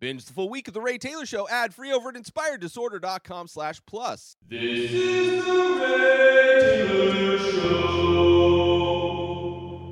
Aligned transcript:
Binge 0.00 0.24
the 0.24 0.32
full 0.32 0.48
week 0.48 0.66
of 0.66 0.72
The 0.72 0.80
Ray 0.80 0.96
Taylor 0.96 1.26
Show 1.26 1.46
ad 1.50 1.74
free 1.74 1.92
over 1.92 2.08
at 2.08 2.14
inspireddisorder.com 2.14 3.48
slash 3.48 3.82
plus. 3.84 4.34
This 4.48 4.90
is 4.90 5.44
the 5.44 5.52
Ray 5.78 6.86
Taylor 6.88 7.38
Show. 7.38 8.00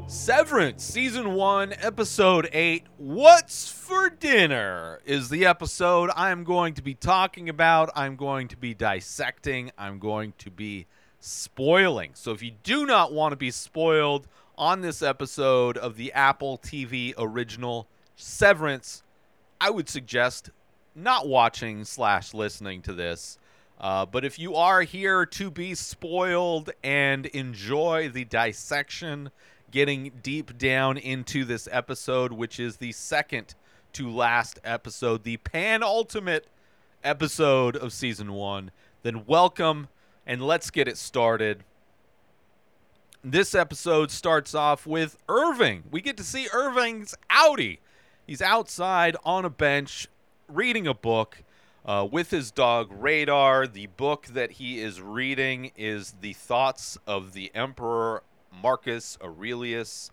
Severance, 0.07 0.83
Season 0.83 1.35
1, 1.35 1.75
Episode 1.81 2.49
8, 2.55 2.85
What's 2.97 3.71
for 3.71 4.09
Dinner 4.09 5.03
is 5.05 5.29
the 5.29 5.45
episode 5.45 6.09
I'm 6.17 6.43
going 6.43 6.73
to 6.75 6.83
be 6.83 6.95
talking 6.95 7.51
about. 7.51 7.91
I'm 7.95 8.17
going 8.17 8.49
to 8.49 8.57
be 8.57 8.73
dissecting. 8.73 9.71
I'm 9.77 9.99
going 9.99 10.33
to 10.39 10.51
be 10.51 10.87
spoiling. 11.21 12.13
So 12.15 12.33
if 12.33 12.43
you 12.43 12.53
do 12.63 12.87
not 12.87 13.13
want 13.13 13.33
to 13.33 13.37
be 13.37 13.51
spoiled 13.51 14.27
on 14.57 14.81
this 14.81 15.03
episode 15.03 15.77
of 15.77 15.99
the 15.99 16.15
Apple 16.15 16.57
TV 16.57 17.13
original 17.19 17.87
Severance, 18.17 19.03
I 19.61 19.71
would 19.71 19.89
suggest 19.89 20.51
not 20.95 21.29
watching 21.29 21.85
slash 21.85 22.35
listening 22.35 22.83
to 22.83 22.93
this. 22.93 23.39
Uh, 23.81 24.05
but 24.07 24.25
if 24.25 24.39
you 24.39 24.55
are 24.57 24.83
here 24.83 25.25
to 25.25 25.51
be 25.51 25.75
spoiled 25.75 26.71
and 26.83 27.27
enjoy 27.27 28.09
the 28.09 28.25
dissection, 28.25 29.31
getting 29.71 30.13
deep 30.23 30.59
down 30.59 30.97
into 30.97 31.45
this 31.45 31.69
episode, 31.71 32.33
which 32.33 32.59
is 32.59 32.77
the 32.77 32.93
second 32.93 33.55
to 33.93 34.11
last 34.11 34.59
episode, 34.65 35.23
the 35.23 35.37
penultimate 35.39 36.47
episode 37.05 37.77
of 37.77 37.93
season 37.93 38.33
one, 38.33 38.71
then 39.03 39.25
welcome 39.27 39.89
and 40.27 40.43
let's 40.43 40.71
get 40.71 40.89
it 40.89 40.99
started. 40.99 41.65
This 43.23 43.55
episode 43.55 44.11
starts 44.11 44.55
off 44.55 44.87
with 44.87 45.17
Irving. 45.29 45.85
We 45.91 46.01
get 46.01 46.17
to 46.17 46.25
see 46.25 46.49
Irving's 46.53 47.15
outie. 47.31 47.79
He's 48.29 48.43
outside 48.43 49.17
on 49.25 49.47
a 49.47 49.51
bench 49.51 50.07
reading 50.49 50.87
a 50.87 50.93
book 50.93 51.43
uh, 51.87 52.07
with 52.13 52.31
his 52.31 52.51
dog 52.51 52.93
Radar. 52.93 53.67
The 53.67 53.87
book 53.87 54.27
that 54.27 54.51
he 54.51 54.81
is 54.81 55.01
reading 55.01 55.73
is 55.79 56.15
The 56.21 56.35
Thoughts 56.35 56.99
of 57.07 57.33
the 57.33 57.51
Emperor 57.55 58.23
Marcus 58.53 59.17
Aurelius, 59.23 60.11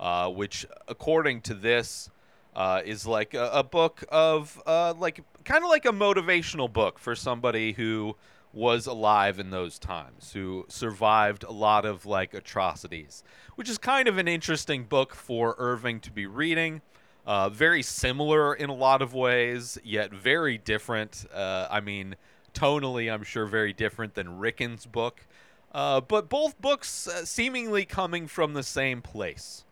uh, 0.00 0.30
which, 0.30 0.66
according 0.88 1.42
to 1.42 1.54
this, 1.54 2.10
uh, 2.56 2.82
is 2.84 3.06
like 3.06 3.34
a, 3.34 3.48
a 3.52 3.62
book 3.62 4.02
of, 4.08 4.60
uh, 4.66 4.92
like, 4.98 5.20
kind 5.44 5.62
of 5.62 5.70
like 5.70 5.84
a 5.84 5.92
motivational 5.92 6.70
book 6.72 6.98
for 6.98 7.14
somebody 7.14 7.74
who 7.74 8.16
was 8.52 8.88
alive 8.88 9.38
in 9.38 9.50
those 9.50 9.78
times, 9.78 10.32
who 10.32 10.66
survived 10.68 11.44
a 11.44 11.52
lot 11.52 11.84
of, 11.84 12.04
like, 12.04 12.34
atrocities, 12.34 13.22
which 13.54 13.68
is 13.70 13.78
kind 13.78 14.08
of 14.08 14.18
an 14.18 14.26
interesting 14.26 14.82
book 14.82 15.14
for 15.14 15.54
Irving 15.56 16.00
to 16.00 16.10
be 16.10 16.26
reading. 16.26 16.82
Uh, 17.26 17.48
very 17.48 17.82
similar 17.82 18.54
in 18.54 18.68
a 18.68 18.74
lot 18.74 19.00
of 19.00 19.14
ways, 19.14 19.78
yet 19.82 20.12
very 20.12 20.58
different. 20.58 21.24
Uh, 21.32 21.66
I 21.70 21.80
mean, 21.80 22.16
tonally, 22.52 23.12
I'm 23.12 23.22
sure 23.22 23.46
very 23.46 23.72
different 23.72 24.14
than 24.14 24.38
Ricken's 24.38 24.84
book. 24.84 25.26
Uh, 25.72 26.00
but 26.00 26.28
both 26.28 26.60
books 26.60 27.08
uh, 27.08 27.24
seemingly 27.24 27.84
coming 27.84 28.26
from 28.28 28.52
the 28.52 28.62
same 28.62 29.00
place. 29.00 29.64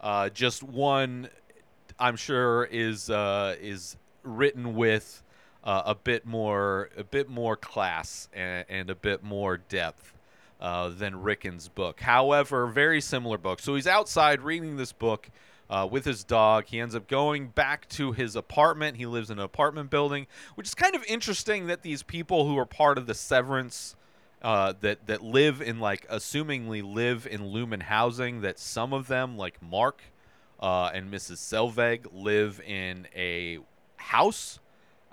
Uh, 0.00 0.28
just 0.28 0.62
one, 0.62 1.28
I'm 1.98 2.16
sure, 2.16 2.64
is 2.64 3.10
uh, 3.10 3.54
is 3.60 3.96
written 4.22 4.74
with 4.74 5.22
a 5.62 5.94
bit 5.94 6.26
more 6.26 6.90
a 6.96 7.04
bit 7.04 7.28
more 7.28 7.56
class 7.56 8.28
and, 8.32 8.64
and 8.68 8.90
a 8.90 8.94
bit 8.94 9.22
more 9.22 9.58
depth 9.58 10.12
than 10.60 11.22
Ricken's 11.22 11.68
book. 11.68 12.00
However, 12.00 12.66
very 12.66 13.00
similar 13.00 13.38
book. 13.38 13.60
So 13.60 13.74
he's 13.74 13.86
outside 13.86 14.42
reading 14.42 14.76
this 14.76 14.92
book 14.92 15.30
uh, 15.70 15.88
with 15.90 16.04
his 16.04 16.24
dog. 16.24 16.66
He 16.66 16.80
ends 16.80 16.94
up 16.94 17.08
going 17.08 17.48
back 17.48 17.88
to 17.90 18.12
his 18.12 18.36
apartment. 18.36 18.96
He 18.96 19.06
lives 19.06 19.30
in 19.30 19.38
an 19.38 19.44
apartment 19.44 19.90
building, 19.90 20.26
which 20.54 20.66
is 20.66 20.74
kind 20.74 20.94
of 20.94 21.04
interesting 21.04 21.66
that 21.66 21.82
these 21.82 22.02
people 22.02 22.46
who 22.46 22.58
are 22.58 22.66
part 22.66 22.98
of 22.98 23.06
the 23.06 23.14
severance. 23.14 23.96
Uh, 24.42 24.74
that 24.82 25.06
that 25.06 25.22
live 25.22 25.62
in 25.62 25.80
like 25.80 26.06
assumingly 26.08 26.82
live 26.82 27.26
in 27.26 27.40
Lumon 27.40 27.80
housing. 27.80 28.42
That 28.42 28.58
some 28.58 28.92
of 28.92 29.08
them, 29.08 29.38
like 29.38 29.62
Mark 29.62 30.02
uh, 30.60 30.90
and 30.92 31.10
Mrs. 31.10 31.38
Selvig, 31.38 32.06
live 32.12 32.60
in 32.66 33.06
a 33.16 33.60
house, 33.96 34.58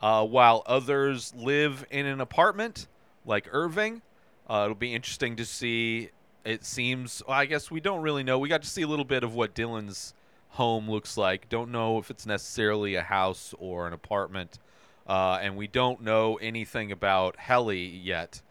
uh, 0.01 0.25
while 0.25 0.63
others 0.65 1.33
live 1.33 1.85
in 1.89 2.05
an 2.05 2.19
apartment, 2.19 2.87
like 3.25 3.47
Irving. 3.53 4.01
Uh, 4.49 4.63
it'll 4.65 4.75
be 4.75 4.93
interesting 4.93 5.37
to 5.37 5.45
see. 5.45 6.09
It 6.43 6.65
seems. 6.65 7.23
Well, 7.25 7.37
I 7.37 7.45
guess 7.45 7.71
we 7.71 7.79
don't 7.79 8.01
really 8.01 8.23
know. 8.23 8.37
We 8.37 8.49
got 8.49 8.63
to 8.63 8.67
see 8.67 8.81
a 8.81 8.87
little 8.87 9.05
bit 9.05 9.23
of 9.23 9.33
what 9.33 9.55
Dylan's 9.55 10.13
home 10.51 10.89
looks 10.89 11.17
like. 11.17 11.49
Don't 11.49 11.71
know 11.71 11.97
if 11.97 12.09
it's 12.09 12.25
necessarily 12.25 12.95
a 12.95 13.01
house 13.01 13.53
or 13.59 13.87
an 13.87 13.93
apartment. 13.93 14.59
Uh, 15.07 15.39
and 15.41 15.55
we 15.57 15.67
don't 15.67 16.01
know 16.01 16.35
anything 16.37 16.91
about 16.91 17.37
Helly 17.37 17.85
yet. 17.85 18.41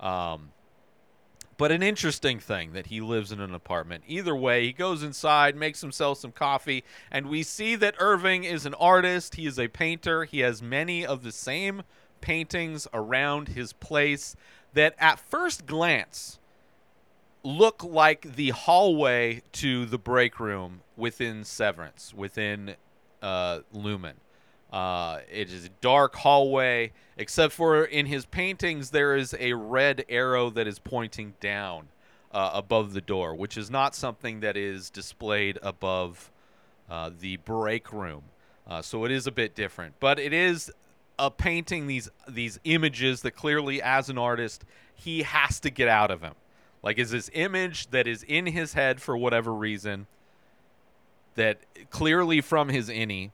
Um, 0.00 0.50
but 1.58 1.72
an 1.72 1.82
interesting 1.82 2.38
thing 2.38 2.72
that 2.72 2.86
he 2.86 3.00
lives 3.00 3.32
in 3.32 3.40
an 3.40 3.54
apartment. 3.54 4.04
Either 4.06 4.36
way, 4.36 4.66
he 4.66 4.72
goes 4.72 5.02
inside, 5.02 5.56
makes 5.56 5.80
himself 5.80 6.18
some 6.18 6.32
coffee, 6.32 6.84
and 7.10 7.28
we 7.28 7.42
see 7.42 7.74
that 7.76 7.94
Irving 7.98 8.44
is 8.44 8.66
an 8.66 8.74
artist. 8.74 9.36
He 9.36 9.46
is 9.46 9.58
a 9.58 9.68
painter. 9.68 10.24
He 10.24 10.40
has 10.40 10.60
many 10.62 11.04
of 11.06 11.22
the 11.22 11.32
same 11.32 11.82
paintings 12.20 12.86
around 12.92 13.48
his 13.48 13.72
place 13.72 14.36
that 14.74 14.94
at 14.98 15.18
first 15.18 15.64
glance 15.64 16.38
look 17.46 17.84
like 17.84 18.34
the 18.34 18.50
hallway 18.50 19.40
to 19.52 19.86
the 19.86 19.98
break 19.98 20.40
room 20.40 20.80
within 20.96 21.44
Severance, 21.44 22.12
within 22.12 22.74
uh, 23.22 23.60
Lumon. 23.72 24.14
Uh, 24.72 25.20
it 25.30 25.52
is 25.52 25.64
a 25.64 25.68
dark 25.80 26.16
hallway, 26.16 26.92
except 27.16 27.52
for 27.52 27.84
in 27.84 28.06
his 28.06 28.26
paintings, 28.26 28.90
there 28.90 29.14
is 29.14 29.32
a 29.38 29.52
red 29.52 30.04
arrow 30.08 30.50
that 30.50 30.66
is 30.66 30.80
pointing 30.80 31.34
down 31.40 31.86
uh, 32.32 32.50
above 32.52 32.94
the 32.94 33.00
door, 33.00 33.32
which 33.32 33.56
is 33.56 33.70
not 33.70 33.94
something 33.94 34.40
that 34.40 34.56
is 34.56 34.90
displayed 34.90 35.56
above 35.62 36.32
uh, 36.90 37.10
the 37.20 37.36
break 37.38 37.92
room. 37.92 38.24
Uh, 38.66 38.82
so 38.82 39.04
it 39.04 39.12
is 39.12 39.28
a 39.28 39.32
bit 39.32 39.54
different, 39.54 39.94
but 40.00 40.18
it 40.18 40.32
is 40.32 40.72
a 41.16 41.30
painting 41.30 41.86
these 41.86 42.08
these 42.28 42.58
images 42.64 43.22
that 43.22 43.30
clearly, 43.30 43.80
as 43.80 44.10
an 44.10 44.18
artist, 44.18 44.64
he 44.96 45.22
has 45.22 45.60
to 45.60 45.70
get 45.70 45.86
out 45.86 46.10
of 46.10 46.22
him. 46.22 46.34
Like, 46.86 46.98
is 47.00 47.10
this 47.10 47.28
image 47.32 47.90
that 47.90 48.06
is 48.06 48.22
in 48.22 48.46
his 48.46 48.74
head 48.74 49.02
for 49.02 49.16
whatever 49.16 49.52
reason, 49.52 50.06
that 51.34 51.58
clearly 51.90 52.40
from 52.40 52.68
his 52.68 52.88
innie, 52.88 53.32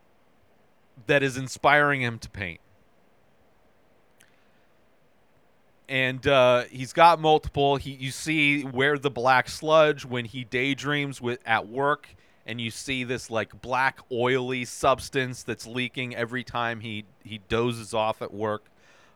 that 1.07 1.23
is 1.23 1.37
inspiring 1.37 2.01
him 2.01 2.19
to 2.21 2.31
paint. 2.31 2.61
And 5.87 6.27
uh, 6.27 6.65
he's 6.71 6.95
got 6.95 7.21
multiple. 7.21 7.77
He, 7.77 7.91
you 7.91 8.11
see 8.11 8.63
where 8.63 8.97
the 8.97 9.11
black 9.11 9.51
sludge 9.51 10.07
when 10.07 10.25
he 10.25 10.45
daydreams 10.45 11.21
with 11.21 11.39
at 11.45 11.69
work, 11.69 12.09
and 12.47 12.59
you 12.59 12.71
see 12.71 13.05
this 13.05 13.31
like 13.31 13.61
black 13.61 13.99
oily 14.11 14.65
substance 14.65 15.43
that's 15.43 15.67
leaking 15.67 16.17
every 16.17 16.43
time 16.43 16.81
he 16.81 17.05
he 17.23 17.43
dozes 17.51 17.93
off 17.93 18.23
at 18.23 18.33
work. 18.33 18.65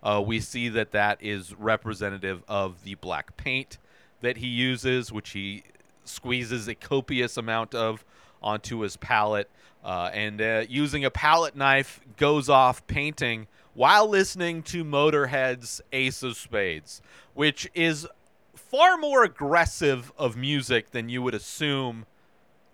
Uh, 0.03 0.23
we 0.25 0.41
see 0.41 0.69
that 0.69 0.91
that 0.93 1.23
is 1.23 1.55
representative 1.55 2.43
of 2.47 2.85
the 2.85 2.97
black 2.97 3.39
paint 3.39 3.79
that 4.21 4.38
he 4.38 4.47
uses, 4.47 5.12
which 5.12 5.31
he 5.31 5.62
squeezes 6.04 6.69
a 6.69 6.75
copious 6.75 7.37
amount 7.37 7.75
of 7.75 8.04
onto 8.43 8.81
his 8.81 8.97
palette. 8.97 9.50
Uh, 9.84 10.10
and 10.12 10.41
uh, 10.41 10.65
using 10.69 11.04
a 11.04 11.10
palette 11.10 11.54
knife, 11.54 12.00
goes 12.16 12.49
off 12.49 12.87
painting 12.87 13.47
while 13.75 14.09
listening 14.09 14.62
to 14.62 14.84
Motorhead's 14.84 15.81
Ace 15.93 16.22
of 16.22 16.37
Spades, 16.37 17.03
which 17.34 17.71
is 17.75 18.09
far 18.54 18.97
more 18.97 19.22
aggressive 19.22 20.12
of 20.19 20.37
music 20.37 20.91
than 20.91 21.09
you 21.09 21.22
would 21.22 21.34
assume 21.34 22.06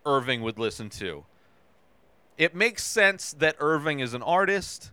Irving 0.06 0.42
would 0.42 0.58
listen 0.58 0.88
to. 0.88 1.24
It 2.38 2.54
makes 2.54 2.84
sense 2.84 3.32
that 3.34 3.56
Irving 3.58 4.00
is 4.00 4.14
an 4.14 4.22
artist, 4.22 4.92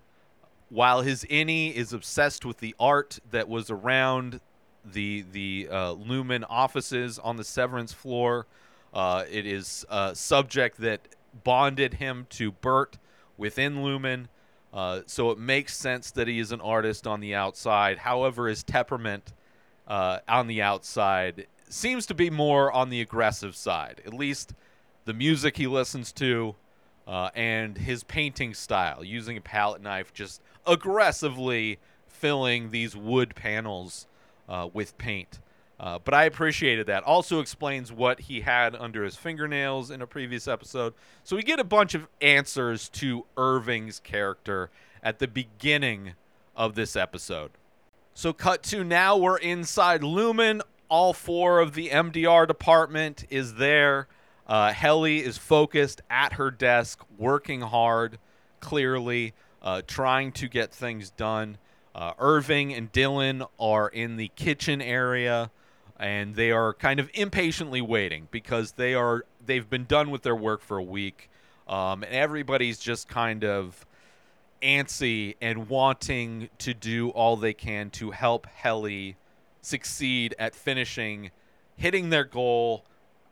while 0.69 1.01
his 1.01 1.23
innie 1.25 1.73
is 1.73 1.93
obsessed 1.93 2.43
with 2.43 2.57
the 2.57 2.75
art 2.79 3.19
that 3.31 3.47
was 3.47 3.69
around 3.69 4.41
the 4.85 5.25
the 5.31 5.67
uh, 5.69 5.95
Lumon 5.95 6.43
offices 6.49 7.19
on 7.19 7.37
the 7.37 7.43
Severance 7.43 7.93
floor. 7.93 8.45
Uh, 8.93 9.23
it 9.29 9.45
is 9.45 9.85
a 9.89 10.15
subject 10.15 10.79
that 10.81 11.01
bonded 11.43 11.95
him 11.95 12.25
to 12.31 12.51
Bert 12.51 12.97
within 13.37 13.77
Lumon. 13.77 14.27
Uh, 14.73 15.01
so 15.05 15.31
it 15.31 15.39
makes 15.39 15.75
sense 15.75 16.11
that 16.11 16.27
he 16.27 16.39
is 16.39 16.51
an 16.51 16.61
artist 16.61 17.07
on 17.07 17.19
the 17.19 17.33
outside. 17.33 17.97
However, 17.99 18.47
his 18.47 18.63
temperament 18.63 19.33
uh, 19.87 20.19
on 20.27 20.47
the 20.47 20.61
outside 20.61 21.47
seems 21.69 22.05
to 22.07 22.13
be 22.13 22.29
more 22.29 22.71
on 22.71 22.89
the 22.89 23.01
aggressive 23.01 23.55
side. 23.55 24.01
At 24.05 24.13
least 24.13 24.53
the 25.05 25.13
music 25.13 25.57
he 25.57 25.67
listens 25.67 26.11
to 26.13 26.55
uh, 27.07 27.29
and 27.33 27.77
his 27.77 28.03
painting 28.03 28.53
style, 28.53 29.03
using 29.03 29.37
a 29.37 29.41
palette 29.41 29.81
knife, 29.81 30.13
just 30.13 30.41
aggressively 30.67 31.79
filling 32.07 32.69
these 32.69 32.95
wood 32.95 33.33
panels 33.35 34.05
uh, 34.49 34.67
with 34.73 34.97
paint. 34.97 35.39
Uh, 35.79 35.97
but 36.03 36.13
I 36.13 36.25
appreciated 36.25 36.87
that. 36.87 37.03
Also 37.03 37.39
explains 37.39 37.89
what 37.89 38.19
he 38.21 38.41
had 38.41 38.75
under 38.75 39.05
his 39.05 39.15
fingernails 39.15 39.91
in 39.91 40.01
a 40.01 40.07
previous 40.07 40.45
episode. 40.45 40.93
So 41.23 41.37
we 41.37 41.43
get 41.43 41.59
a 41.59 41.63
bunch 41.63 41.93
of 41.95 42.07
answers 42.19 42.89
to 42.89 43.25
Irving's 43.37 43.99
character 44.01 44.69
at 45.01 45.19
the 45.19 45.27
beginning 45.27 46.13
of 46.55 46.75
this 46.75 46.97
episode. 46.97 47.51
So, 48.13 48.33
cut 48.33 48.63
to 48.63 48.83
now 48.83 49.15
we're 49.15 49.37
inside 49.37 50.01
Lumon. 50.01 50.59
All 50.89 51.13
four 51.13 51.61
of 51.61 51.73
the 51.73 51.87
MDR 51.87 52.45
department 52.45 53.23
is 53.29 53.55
there. 53.55 54.09
Uh, 54.45 54.73
Helly 54.73 55.23
is 55.23 55.37
focused 55.37 56.01
at 56.09 56.33
her 56.33 56.51
desk, 56.51 56.99
working 57.17 57.61
hard, 57.61 58.17
clearly, 58.59 59.33
uh, 59.61 59.83
trying 59.87 60.33
to 60.33 60.49
get 60.49 60.73
things 60.73 61.11
done. 61.11 61.59
Uh, 61.99 62.13
Irving 62.17 62.73
and 62.73 62.89
Dylan 62.93 63.45
are 63.59 63.89
in 63.89 64.15
the 64.15 64.29
kitchen 64.37 64.81
area, 64.81 65.51
and 65.99 66.33
they 66.33 66.49
are 66.49 66.73
kind 66.73 66.97
of 66.97 67.09
impatiently 67.13 67.81
waiting 67.81 68.29
because 68.31 68.71
they 68.71 68.93
are 68.93 69.25
they've 69.45 69.69
been 69.69 69.83
done 69.83 70.09
with 70.09 70.21
their 70.21 70.35
work 70.35 70.61
for 70.61 70.77
a 70.77 70.83
week, 70.83 71.29
um, 71.67 72.03
and 72.03 72.13
everybody's 72.13 72.79
just 72.79 73.09
kind 73.09 73.43
of 73.43 73.85
antsy 74.63 75.35
and 75.41 75.67
wanting 75.67 76.47
to 76.59 76.73
do 76.73 77.09
all 77.09 77.35
they 77.35 77.53
can 77.53 77.89
to 77.89 78.11
help 78.11 78.45
Helly 78.45 79.17
succeed 79.61 80.33
at 80.39 80.55
finishing, 80.55 81.31
hitting 81.75 82.11
their 82.11 82.23
goal 82.23 82.85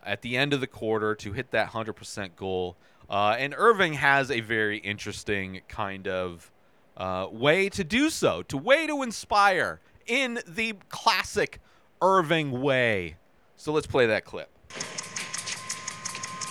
at 0.06 0.22
the 0.22 0.36
end 0.36 0.52
of 0.52 0.60
the 0.60 0.68
quarter 0.68 1.16
to 1.16 1.32
hit 1.32 1.52
that 1.52 1.72
100% 1.72 2.36
goal. 2.36 2.76
Uh, 3.10 3.34
and 3.40 3.56
Irving 3.58 3.94
has 3.94 4.30
a 4.30 4.42
very 4.42 4.80
interesting 4.80 5.62
kind 5.70 6.06
of 6.06 6.52
uh, 6.98 7.28
way 7.32 7.70
to 7.70 7.84
do 7.84 8.10
so, 8.10 8.42
to 8.44 8.58
way 8.58 8.88
to 8.88 9.04
inspire 9.04 9.80
in 10.06 10.40
the 10.48 10.74
classic 10.90 11.60
Irving 12.02 12.62
way. 12.62 13.16
So 13.56 13.72
let's 13.72 13.88
play 13.88 14.06
that 14.08 14.26
clip. 14.26 14.50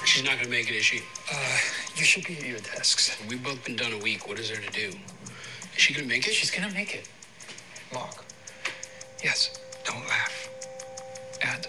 She's 0.04 0.24
not 0.24 0.36
gonna 0.38 0.48
make 0.48 0.68
it, 0.70 0.74
is 0.74 0.84
she? 0.84 1.02
Uh, 1.32 1.58
you 1.96 2.04
should 2.04 2.24
be 2.24 2.36
at 2.36 2.46
your 2.46 2.58
desks. 2.58 3.16
We've 3.28 3.42
both 3.42 3.64
been 3.64 3.76
done 3.76 3.92
a 3.92 3.98
week. 3.98 4.28
What 4.28 4.38
is 4.38 4.48
there 4.48 4.60
to 4.60 4.70
do? 4.70 4.88
Is 4.88 5.82
she 5.82 5.94
gonna 5.94 6.06
make 6.06 6.26
it? 6.26 6.32
She's 6.32 6.50
gonna 6.50 6.72
make 6.72 6.94
it. 6.94 7.08
Mark. 7.92 8.24
Yes, 9.22 9.58
don't 9.84 10.06
laugh. 10.08 10.48
And 11.42 11.66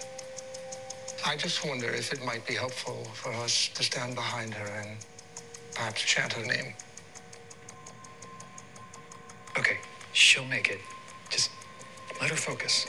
I 1.26 1.36
just 1.36 1.64
wonder 1.66 1.88
if 1.88 2.12
it 2.12 2.24
might 2.24 2.46
be 2.46 2.54
helpful 2.54 3.04
for 3.14 3.32
us 3.34 3.68
to 3.74 3.82
stand 3.82 4.14
behind 4.14 4.54
her 4.54 4.66
and 4.80 4.96
perhaps 5.74 6.02
chant 6.02 6.32
her 6.32 6.44
name. 6.44 6.74
She'll 10.18 10.44
make 10.46 10.68
it. 10.68 10.80
Just 11.30 11.52
let 12.20 12.28
her 12.30 12.36
focus. 12.36 12.88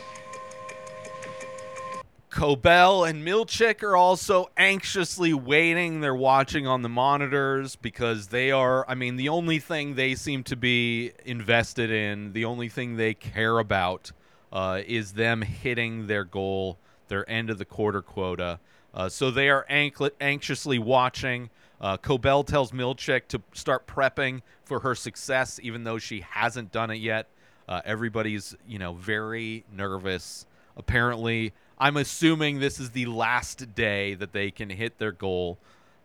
Cobel 2.31 3.03
and 3.03 3.23
Milchick 3.23 3.83
are 3.83 3.95
also 3.95 4.49
anxiously 4.57 5.31
waiting. 5.35 6.01
They're 6.01 6.15
watching 6.15 6.65
on 6.65 6.81
the 6.81 6.89
monitors 6.89 7.75
because 7.75 8.29
they 8.29 8.49
are, 8.49 8.83
I 8.89 8.95
mean, 8.95 9.15
the 9.15 9.29
only 9.29 9.59
thing 9.59 9.93
they 9.93 10.15
seem 10.15 10.43
to 10.45 10.55
be 10.55 11.11
invested 11.23 11.91
in, 11.91 12.33
the 12.33 12.45
only 12.45 12.67
thing 12.67 12.97
they 12.97 13.13
care 13.13 13.59
about 13.59 14.11
uh, 14.51 14.81
is 14.87 15.13
them 15.13 15.43
hitting 15.43 16.07
their 16.07 16.23
goal, 16.23 16.79
their 17.09 17.29
end 17.29 17.51
of 17.51 17.59
the 17.59 17.65
quarter 17.65 18.01
quota. 18.01 18.59
Uh, 18.91 19.07
so 19.07 19.29
they 19.29 19.49
are 19.49 19.67
anxiously 19.69 20.79
watching. 20.79 21.51
Uh, 21.79 21.95
Cobel 21.95 22.43
tells 22.43 22.71
Milchick 22.71 23.27
to 23.27 23.41
start 23.53 23.85
prepping 23.85 24.41
for 24.69 24.79
her 24.79 24.95
success, 24.95 25.59
even 25.61 25.83
though 25.83 25.97
she 25.97 26.21
hasn't 26.21 26.71
done 26.71 26.91
it 26.91 26.99
yet. 26.99 27.27
Uh, 27.67 27.81
everybody's, 27.83 28.55
you 28.67 28.79
know, 28.79 28.93
very 28.93 29.65
nervous. 29.75 30.45
Apparently, 30.77 31.51
I'm 31.77 31.97
assuming 31.97 32.59
this 32.59 32.79
is 32.79 32.91
the 32.91 33.07
last 33.07 33.75
day 33.75 34.13
that 34.15 34.31
they 34.31 34.51
can 34.51 34.69
hit 34.69 34.97
their 34.97 35.11
goal. 35.11 35.57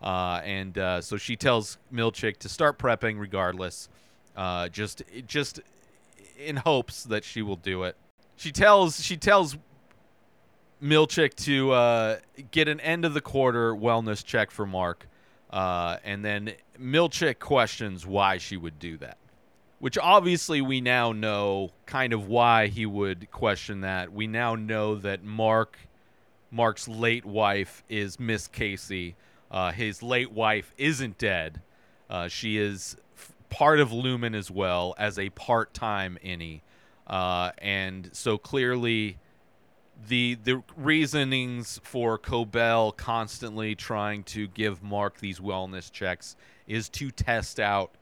Uh, 0.02 0.40
and 0.44 0.76
uh, 0.76 1.00
so 1.00 1.16
she 1.16 1.36
tells 1.36 1.78
Milchick 1.92 2.38
to 2.38 2.48
start 2.48 2.78
prepping 2.78 3.20
regardless, 3.20 3.88
uh, 4.36 4.68
just 4.68 5.02
just 5.26 5.60
in 6.38 6.56
hopes 6.56 7.04
that 7.04 7.24
she 7.24 7.42
will 7.42 7.56
do 7.56 7.84
it. 7.84 7.96
She 8.36 8.50
tells 8.50 9.02
she 9.02 9.16
tells 9.16 9.56
Milchick 10.82 11.34
to 11.44 11.72
uh, 11.72 12.16
get 12.50 12.68
an 12.68 12.80
end 12.80 13.04
of 13.04 13.14
the 13.14 13.20
quarter 13.20 13.74
wellness 13.74 14.24
check 14.24 14.50
for 14.50 14.66
Mark, 14.66 15.06
uh, 15.54 15.96
and 16.04 16.22
then 16.22 16.52
Milchick 16.78 17.38
questions 17.38 18.06
why 18.06 18.36
she 18.36 18.58
would 18.58 18.78
do 18.78 18.98
that 18.98 19.16
which 19.84 19.98
obviously 19.98 20.62
we 20.62 20.80
now 20.80 21.12
know 21.12 21.70
kind 21.84 22.14
of 22.14 22.26
why 22.26 22.68
he 22.68 22.86
would 22.86 23.30
question 23.30 23.82
that. 23.82 24.10
We 24.10 24.26
now 24.26 24.54
know 24.54 24.94
that 24.94 25.22
Mark, 25.22 25.76
Mark's 26.50 26.88
late 26.88 27.26
wife 27.26 27.84
is 27.90 28.18
Miss 28.18 28.48
Casey. 28.48 29.14
Uh, 29.50 29.72
his 29.72 30.02
late 30.02 30.32
wife 30.32 30.72
isn't 30.78 31.18
dead. 31.18 31.60
Uh, 32.08 32.28
she 32.28 32.56
is 32.56 32.96
f- 33.14 33.34
part 33.50 33.78
of 33.78 33.90
Lumon 33.90 34.34
as 34.34 34.50
well 34.50 34.94
as 34.96 35.18
a 35.18 35.28
part-time 35.28 36.16
innie, 36.24 36.62
uh, 37.06 37.50
and 37.58 38.08
so 38.14 38.38
clearly, 38.38 39.18
the 40.08 40.36
the 40.44 40.62
reasonings 40.76 41.80
for 41.82 42.18
Cobel 42.18 42.92
constantly 42.92 43.74
trying 43.74 44.22
to 44.24 44.48
give 44.48 44.82
Mark 44.82 45.18
these 45.18 45.40
wellness 45.40 45.90
checks 45.90 46.36
is 46.66 46.88
to 46.90 47.10
test 47.10 47.60
out 47.60 47.92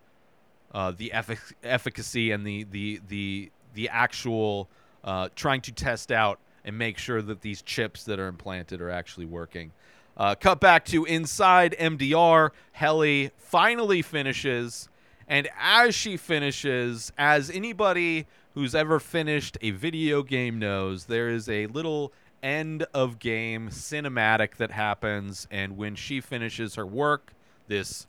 uh, 0.73 0.93
the 0.97 1.11
effic- 1.15 1.53
efficacy 1.63 2.31
and 2.31 2.47
the 2.47 2.65
the 2.65 3.01
the 3.09 3.51
the 3.75 3.89
actual 3.89 4.69
uh, 5.05 5.29
trying 5.35 5.61
to 5.63 5.73
test 5.73 6.11
out 6.11 6.39
and 6.65 6.77
make 6.79 6.99
sure 6.99 7.23
that 7.23 7.41
these 7.41 7.63
chips 7.63 8.05
that 8.05 8.19
are 8.19 8.29
implanted 8.29 8.81
are 8.81 8.91
actually 8.91 9.27
working. 9.27 9.73
Uh, 10.17 10.35
cut 10.35 10.61
back 10.61 10.85
to 10.85 11.05
inside 11.05 11.75
MDR. 11.79 12.51
Helly 12.73 13.31
finally 13.37 14.03
finishes, 14.03 14.89
and 15.27 15.49
as 15.59 15.95
she 15.95 16.17
finishes, 16.17 17.13
as 17.17 17.51
anybody 17.51 18.27
who's 18.55 18.75
ever 18.75 19.01
finished 19.01 19.59
a 19.61 19.71
video 19.71 20.23
game 20.23 20.59
knows, 20.59 21.07
there 21.07 21.29
is 21.29 21.49
a 21.49 21.67
little 21.67 22.13
end 22.43 22.85
of 22.93 23.19
game 23.19 23.69
cinematic 23.69 24.57
that 24.57 24.71
happens, 24.71 25.47
and 25.51 25.77
when 25.77 25.95
she 25.95 26.21
finishes 26.21 26.75
her 26.75 26.87
work, 26.87 27.33
this 27.69 28.07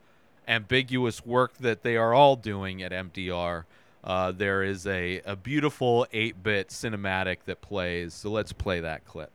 ambiguous 0.47 1.25
work 1.25 1.57
that 1.57 1.83
they 1.83 1.95
are 1.95 2.13
all 2.13 2.35
doing 2.35 2.81
at 2.81 2.91
MDR. 2.91 3.63
Uh, 4.03 4.31
there 4.31 4.63
is 4.63 4.85
a, 4.85 5.21
a 5.25 5.35
beautiful 5.35 6.05
8 6.11 6.43
bit 6.43 6.69
cinematic 6.69 7.37
that 7.45 7.61
plays. 7.61 8.13
So 8.13 8.29
let's 8.29 8.51
play 8.51 8.81
that 8.81 9.05
clip. 9.05 9.31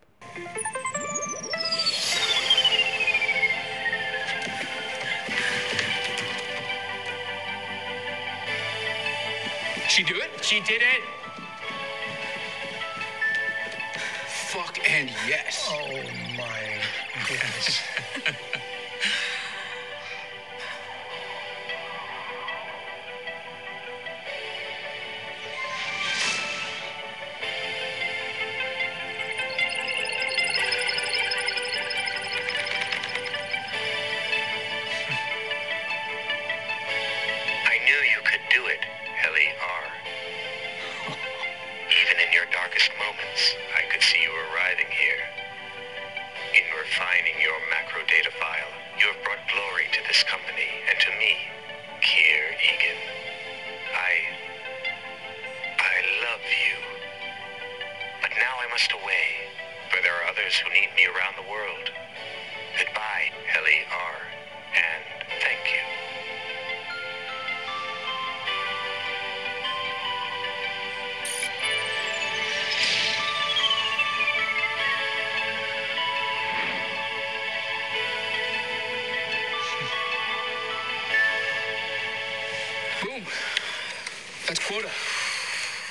She 9.99 10.05
do 10.05 10.15
it? 10.15 10.45
She 10.45 10.61
did 10.61 10.81
it. 10.81 11.02
Fuck 14.28 14.78
and 14.88 15.11
yes. 15.26 15.69
Oh 15.73 16.02
my 16.37 16.81
goodness. 17.26 17.81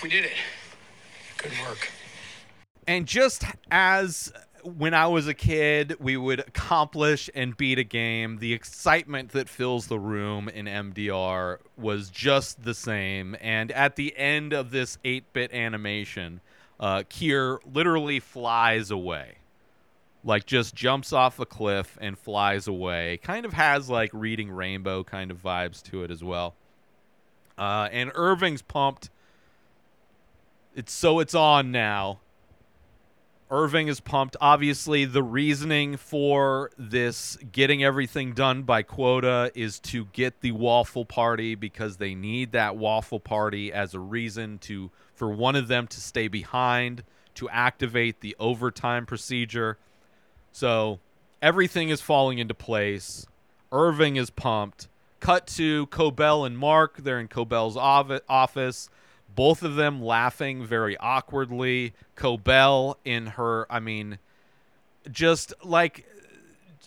We 0.07 0.11
did 0.11 0.23
it. 0.23 0.37
Good 1.35 1.51
work. 1.67 1.91
And 2.87 3.05
just 3.05 3.43
as 3.69 4.31
when 4.63 4.93
I 4.93 5.07
was 5.07 5.27
a 5.27 5.33
kid, 5.33 5.97
we 5.99 6.15
would 6.15 6.39
accomplish 6.39 7.29
and 7.35 7.57
beat 7.57 7.77
a 7.77 7.83
game, 7.83 8.37
the 8.37 8.53
excitement 8.53 9.33
that 9.33 9.49
fills 9.49 9.87
the 9.87 9.99
room 9.99 10.47
in 10.47 10.65
MDR 10.65 11.57
was 11.75 12.09
just 12.09 12.63
the 12.63 12.73
same. 12.73 13.35
And 13.41 13.69
at 13.73 13.97
the 13.97 14.15
end 14.15 14.53
of 14.53 14.71
this 14.71 14.97
8 15.03 15.33
bit 15.33 15.51
animation, 15.51 16.39
uh, 16.79 16.99
Kier 17.09 17.59
literally 17.73 18.21
flies 18.21 18.91
away. 18.91 19.39
Like, 20.23 20.45
just 20.45 20.73
jumps 20.73 21.11
off 21.11 21.37
a 21.41 21.45
cliff 21.45 21.97
and 21.99 22.17
flies 22.17 22.69
away. 22.69 23.19
Kind 23.21 23.45
of 23.45 23.51
has 23.51 23.89
like 23.89 24.11
reading 24.13 24.51
Rainbow 24.51 25.03
kind 25.03 25.31
of 25.31 25.43
vibes 25.43 25.83
to 25.91 26.05
it 26.05 26.11
as 26.11 26.23
well. 26.23 26.55
Uh, 27.57 27.89
and 27.91 28.09
Irving's 28.15 28.61
pumped. 28.61 29.09
It's 30.77 30.93
so 30.93 31.17
it's 31.19 31.33
on 31.33 31.71
now. 31.71 32.19
Irving 33.49 33.87
is 33.87 33.99
pumped. 33.99 34.37
Obviously, 34.39 35.05
the 35.05 35.23
reasoning 35.23 35.97
for 35.97 36.69
this 36.77 37.35
getting 37.51 37.83
everything 37.83 38.33
done 38.33 38.61
by 38.61 38.83
quota 38.83 39.51
is 39.55 39.79
to 39.79 40.05
get 40.13 40.41
the 40.41 40.51
waffle 40.51 41.03
party 41.03 41.55
because 41.55 41.97
they 41.97 42.13
need 42.13 42.51
that 42.51 42.77
waffle 42.77 43.19
party 43.19 43.73
as 43.73 43.95
a 43.95 43.99
reason 43.99 44.59
to 44.59 44.91
for 45.15 45.31
one 45.31 45.55
of 45.55 45.67
them 45.67 45.87
to 45.87 45.99
stay 45.99 46.27
behind 46.27 47.03
to 47.33 47.49
activate 47.49 48.21
the 48.21 48.35
overtime 48.39 49.07
procedure. 49.07 49.79
So 50.51 50.99
everything 51.41 51.89
is 51.89 52.01
falling 52.01 52.37
into 52.37 52.53
place. 52.53 53.25
Irving 53.71 54.15
is 54.15 54.29
pumped. 54.29 54.89
Cut 55.21 55.47
to 55.47 55.87
Cobel 55.87 56.45
and 56.45 56.55
Mark. 56.55 56.97
They're 56.97 57.19
in 57.19 57.29
Cobel's 57.29 57.77
office 57.77 58.89
both 59.37 59.61
of 59.61 59.75
them 59.75 60.01
laughing 60.01 60.65
very 60.65 60.97
awkwardly. 60.97 61.93
Cobel 62.15 62.97
in 63.05 63.27
her, 63.27 63.67
I 63.69 63.79
mean, 63.79 64.17
just 65.11 65.53
like 65.63 66.07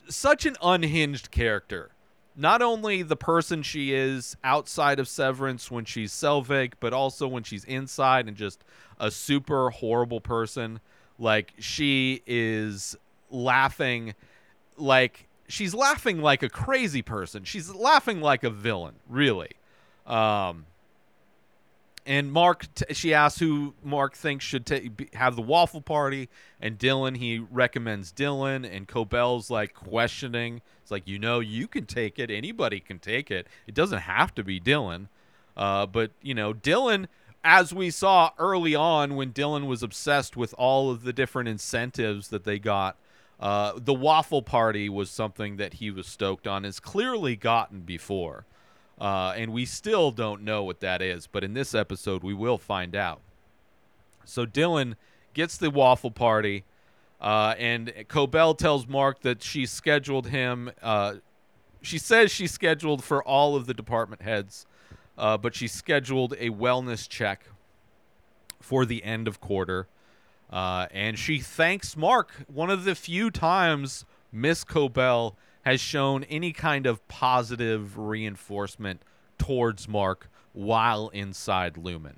such 0.09 0.45
an 0.45 0.57
unhinged 0.61 1.31
character. 1.31 1.91
Not 2.35 2.61
only 2.61 3.03
the 3.03 3.15
person 3.17 3.63
she 3.63 3.95
is 3.95 4.37
outside 4.43 4.99
of 4.99 5.07
Severance 5.07 5.71
when 5.71 5.85
she's 5.85 6.13
Selvig, 6.13 6.73
but 6.81 6.93
also 6.93 7.29
when 7.29 7.45
she's 7.45 7.63
inside 7.65 8.27
and 8.27 8.37
just 8.37 8.65
a 8.99 9.13
super 9.13 9.71
horrible 9.71 10.21
person. 10.21 10.81
Like 11.21 11.53
she 11.61 12.21
is 12.27 12.97
laughing 13.31 14.15
like 14.77 15.29
she's 15.47 15.73
laughing 15.73 16.21
like 16.21 16.43
a 16.43 16.49
crazy 16.49 17.03
person. 17.03 17.45
She's 17.45 17.73
laughing 17.73 18.21
like 18.21 18.43
a 18.43 18.51
villain, 18.51 18.97
really. 19.09 19.51
Um, 20.05 20.67
and 22.07 22.33
Mark, 22.33 22.67
she 22.93 23.13
asks 23.15 23.39
who 23.39 23.75
Mark 23.83 24.15
thinks 24.15 24.45
should 24.45 24.69
have 25.15 25.37
the 25.37 25.43
waffle 25.43 25.81
party, 25.81 26.29
and 26.61 26.79
Dylan, 26.79 27.17
he 27.17 27.39
recommends 27.39 28.13
Dylan, 28.13 28.69
and 28.71 28.89
Cobel's 28.89 29.51
like 29.51 29.75
questioning. 29.75 30.63
It's 30.83 30.91
like, 30.91 31.07
you 31.07 31.19
know, 31.19 31.41
you 31.41 31.69
can 31.69 31.87
take 31.87 32.19
it. 32.19 32.31
Anybody 32.31 32.81
can 32.81 32.99
take 32.99 33.31
it. 33.31 33.47
It 33.67 33.75
doesn't 33.75 34.01
have 34.01 34.35
to 34.35 34.43
be 34.43 34.59
Dylan. 34.59 35.09
Uh, 35.57 35.87
but, 35.87 36.13
you 36.23 36.35
know, 36.35 36.55
Dylan, 36.55 37.07
as 37.45 37.75
we 37.75 37.91
saw 37.91 38.31
early 38.39 38.75
on 38.75 39.15
when 39.15 39.33
Dylan 39.33 39.67
was 39.67 39.83
obsessed 39.83 40.37
with 40.37 40.55
all 40.57 40.91
of 40.91 41.03
the 41.03 41.13
different 41.13 41.49
incentives 41.49 42.29
that 42.29 42.45
they 42.45 42.59
got, 42.59 42.97
uh, 43.39 43.73
the 43.77 43.95
waffle 43.95 44.43
party 44.43 44.89
was 44.89 45.11
something 45.11 45.57
that 45.57 45.75
he 45.75 45.91
was 45.91 46.07
stoked 46.07 46.47
on, 46.47 46.65
has 46.65 46.81
clearly 46.81 47.37
gotten 47.37 47.81
before. 47.81 48.47
Uh, 49.01 49.33
and 49.35 49.53
we 49.53 49.65
still 49.65 50.11
don't 50.11 50.43
know 50.43 50.63
what 50.63 50.81
that 50.81 51.01
is, 51.01 51.27
but 51.27 51.43
in 51.43 51.55
this 51.55 51.75
episode, 51.75 52.23
we 52.23 52.35
will 52.35 52.59
find 52.59 52.95
out. 52.95 53.21
So 54.27 54.45
Dylan 54.45 54.95
gets 55.33 55.57
the 55.57 55.71
waffle 55.71 56.11
party, 56.11 56.65
uh, 57.21 57.55
and 57.59 57.93
Cobel 58.09 58.55
tells 58.55 58.87
Mark 58.87 59.23
that 59.23 59.43
she 59.43 59.65
scheduled 59.65 60.27
him. 60.29 60.71
Uh, 60.83 61.15
she 61.81 61.97
says 61.97 62.31
she 62.31 62.47
scheduled 62.47 63.03
for 63.03 63.23
all 63.23 63.57
of 63.57 63.67
the 63.67 63.73
department 63.73 64.21
heads, 64.21 64.67
uh, 65.17 65.39
but 65.39 65.55
she 65.55 65.67
scheduled 65.67 66.35
a 66.35 66.51
wellness 66.51 67.09
check 67.09 67.47
for 68.61 68.85
the 68.85 69.03
end 69.03 69.27
of 69.27 69.41
quarter. 69.41 69.87
Uh, 70.51 70.87
and 70.91 71.19
she 71.19 71.39
thanks 71.39 71.97
Mark, 71.97 72.33
one 72.53 72.71
of 72.71 72.85
the 72.85 72.95
few 72.95 73.31
times 73.31 74.05
Miss 74.31 74.63
Cobel 74.63 75.37
has 75.63 75.81
shown 75.81 76.25
any 76.25 76.53
kind 76.53 76.87
of 76.87 77.07
positive 77.09 77.99
reinforcement 77.99 79.03
towards 79.39 79.89
Mark 79.89 80.31
while 80.53 81.09
inside 81.09 81.75
Lumon. 81.75 82.17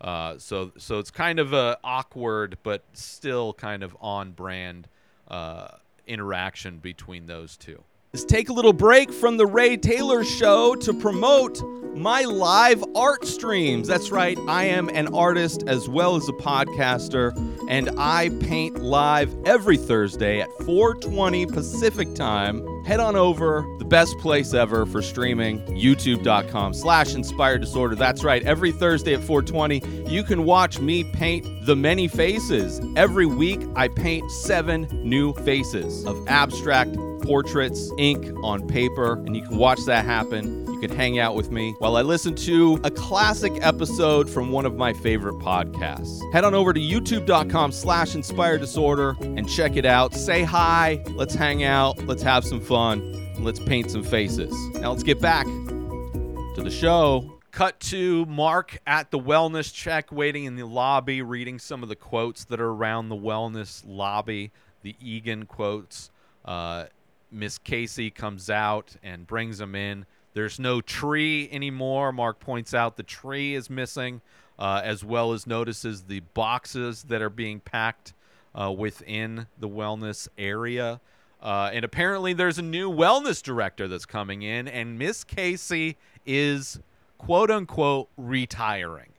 Uh, 0.00 0.36
so 0.36 0.72
so 0.78 0.98
it's 0.98 1.10
kind 1.12 1.38
of 1.38 1.52
a 1.52 1.78
awkward 1.84 2.58
but 2.64 2.82
still 2.92 3.52
kind 3.52 3.84
of 3.84 3.96
on 4.00 4.32
brand 4.32 4.88
uh, 5.28 5.68
interaction 6.06 6.78
between 6.78 7.26
those 7.26 7.56
two. 7.56 7.82
Let's 8.14 8.26
take 8.26 8.50
a 8.50 8.52
little 8.52 8.74
break 8.74 9.10
from 9.10 9.38
the 9.38 9.46
Ray 9.46 9.78
Taylor 9.78 10.22
show 10.22 10.74
to 10.74 10.92
promote 10.92 11.62
my 11.96 12.24
live 12.24 12.84
art 12.94 13.24
streams. 13.24 13.88
That's 13.88 14.10
right, 14.10 14.38
I 14.46 14.64
am 14.64 14.90
an 14.90 15.14
artist 15.14 15.64
as 15.66 15.88
well 15.88 16.16
as 16.16 16.28
a 16.28 16.32
podcaster, 16.32 17.32
and 17.70 17.88
I 17.96 18.28
paint 18.40 18.82
live 18.82 19.34
every 19.46 19.78
Thursday 19.78 20.42
at 20.42 20.50
4:20 20.58 21.46
Pacific 21.46 22.14
time. 22.14 22.62
Head 22.84 23.00
on 23.00 23.16
over, 23.16 23.64
the 23.78 23.86
best 23.86 24.18
place 24.18 24.52
ever 24.52 24.84
for 24.84 25.00
streaming, 25.00 25.60
youtube.com 25.68 26.74
slash 26.74 27.14
inspired 27.14 27.62
disorder. 27.62 27.94
That's 27.94 28.22
right, 28.22 28.42
every 28.42 28.72
Thursday 28.72 29.14
at 29.14 29.24
420, 29.24 30.10
you 30.10 30.22
can 30.22 30.44
watch 30.44 30.80
me 30.80 31.02
paint 31.02 31.46
the 31.64 31.76
many 31.76 32.08
faces. 32.08 32.78
Every 32.94 33.24
week, 33.24 33.62
I 33.74 33.88
paint 33.88 34.30
seven 34.30 34.86
new 35.02 35.32
faces 35.32 36.04
of 36.04 36.28
abstract 36.28 36.94
portraits, 37.22 37.90
ink 37.98 38.30
on 38.42 38.66
paper, 38.66 39.14
and 39.14 39.36
you 39.36 39.42
can 39.42 39.56
watch 39.56 39.80
that 39.86 40.04
happen. 40.04 40.66
You 40.66 40.80
can 40.80 40.96
hang 40.96 41.18
out 41.18 41.34
with 41.34 41.50
me 41.50 41.74
while 41.78 41.96
I 41.96 42.02
listen 42.02 42.34
to 42.34 42.80
a 42.84 42.90
classic 42.90 43.52
episode 43.60 44.28
from 44.28 44.50
one 44.50 44.66
of 44.66 44.76
my 44.76 44.92
favorite 44.92 45.36
podcasts. 45.36 46.20
Head 46.32 46.44
on 46.44 46.54
over 46.54 46.72
to 46.72 46.80
youtube.com 46.80 47.72
slash 47.72 48.14
inspired 48.14 48.60
disorder 48.60 49.16
and 49.20 49.48
check 49.48 49.76
it 49.76 49.86
out. 49.86 50.14
Say 50.14 50.42
hi, 50.42 51.02
let's 51.10 51.34
hang 51.34 51.62
out, 51.62 51.98
let's 52.06 52.22
have 52.22 52.44
some 52.44 52.60
fun, 52.60 53.34
let's 53.38 53.60
paint 53.60 53.90
some 53.90 54.02
faces. 54.02 54.52
Now 54.74 54.90
let's 54.90 55.04
get 55.04 55.20
back 55.20 55.46
to 55.46 56.62
the 56.62 56.70
show. 56.70 57.38
Cut 57.52 57.78
to 57.80 58.24
Mark 58.24 58.80
at 58.86 59.10
the 59.10 59.18
wellness 59.18 59.72
check, 59.72 60.10
waiting 60.10 60.44
in 60.44 60.56
the 60.56 60.64
lobby, 60.64 61.20
reading 61.20 61.58
some 61.58 61.82
of 61.82 61.90
the 61.90 61.96
quotes 61.96 62.46
that 62.46 62.62
are 62.62 62.70
around 62.70 63.10
the 63.10 63.14
wellness 63.14 63.84
lobby, 63.86 64.50
the 64.80 64.96
Eagan 65.00 65.44
quotes. 65.44 66.10
Uh, 66.46 66.86
Miss 67.32 67.58
Casey 67.58 68.10
comes 68.10 68.50
out 68.50 68.96
and 69.02 69.26
brings 69.26 69.60
him 69.60 69.74
in. 69.74 70.06
There's 70.34 70.58
no 70.58 70.80
tree 70.80 71.48
anymore. 71.50 72.12
Mark 72.12 72.40
points 72.40 72.74
out 72.74 72.96
the 72.96 73.02
tree 73.02 73.54
is 73.54 73.68
missing, 73.68 74.20
uh, 74.58 74.80
as 74.84 75.04
well 75.04 75.32
as 75.32 75.46
notices 75.46 76.02
the 76.02 76.20
boxes 76.20 77.04
that 77.04 77.20
are 77.22 77.30
being 77.30 77.60
packed 77.60 78.14
uh, 78.54 78.70
within 78.70 79.46
the 79.58 79.68
wellness 79.68 80.28
area. 80.38 81.00
Uh, 81.42 81.70
and 81.72 81.84
apparently, 81.84 82.32
there's 82.32 82.58
a 82.58 82.62
new 82.62 82.90
wellness 82.90 83.42
director 83.42 83.88
that's 83.88 84.06
coming 84.06 84.42
in, 84.42 84.68
and 84.68 84.98
Miss 84.98 85.24
Casey 85.24 85.96
is 86.24 86.78
quote 87.18 87.50
unquote 87.50 88.08
retiring. 88.16 89.10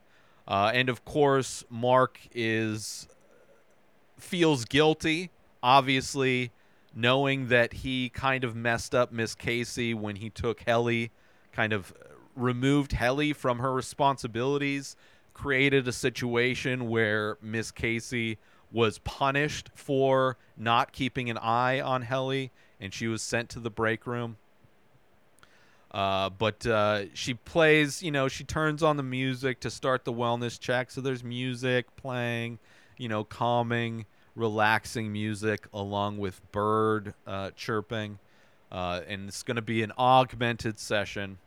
Uh, 0.47 0.71
and 0.73 0.89
of 0.89 1.05
course, 1.05 1.63
Mark 1.69 2.19
is 2.33 3.07
feels 4.17 4.65
guilty. 4.65 5.31
Obviously, 5.61 6.51
knowing 6.93 7.47
that 7.47 7.73
he 7.73 8.09
kind 8.09 8.43
of 8.43 8.55
messed 8.55 8.93
up 8.93 9.11
Miss 9.11 9.35
Casey 9.35 9.93
when 9.93 10.17
he 10.17 10.29
took 10.29 10.61
Helly, 10.61 11.11
kind 11.51 11.73
of 11.73 11.93
removed 12.35 12.91
Helly 12.91 13.33
from 13.33 13.59
her 13.59 13.73
responsibilities, 13.73 14.95
created 15.33 15.87
a 15.87 15.91
situation 15.91 16.89
where 16.89 17.37
Miss 17.41 17.71
Casey 17.71 18.37
was 18.71 18.99
punished 18.99 19.69
for 19.75 20.37
not 20.57 20.91
keeping 20.91 21.29
an 21.29 21.37
eye 21.37 21.79
on 21.79 22.01
Helly, 22.01 22.51
and 22.79 22.93
she 22.93 23.07
was 23.07 23.21
sent 23.21 23.49
to 23.49 23.59
the 23.59 23.69
break 23.69 24.05
room. 24.07 24.37
Uh, 25.91 26.29
but 26.29 26.65
uh, 26.65 27.03
she 27.13 27.35
plays, 27.35 28.01
you 28.01 28.09
know, 28.09 28.27
she 28.27 28.43
turns 28.43 28.81
on 28.81 28.97
the 28.97 29.03
music 29.03 29.59
to 29.59 29.69
start 29.69 30.05
the 30.05 30.13
wellness 30.13 30.59
check. 30.59 30.89
So 30.89 31.01
there's 31.01 31.23
music 31.23 31.95
playing, 31.95 32.57
you 32.97 33.07
know, 33.07 33.23
calming 33.23 34.05
relaxing 34.35 35.11
music 35.11 35.67
along 35.73 36.17
with 36.17 36.41
bird 36.51 37.13
uh, 37.27 37.51
chirping. 37.55 38.19
Uh, 38.71 39.01
and 39.07 39.27
it's 39.27 39.43
going 39.43 39.55
to 39.55 39.61
be 39.61 39.83
an 39.83 39.91
augmented 39.97 40.79
session. 40.79 41.37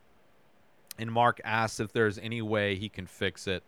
And 0.99 1.11
Mark 1.11 1.41
asks 1.45 1.81
if 1.81 1.93
there's 1.93 2.19
any 2.19 2.41
way 2.41 2.77
he 2.77 2.89
can 2.89 3.07
fix 3.07 3.47
it. 3.47 3.63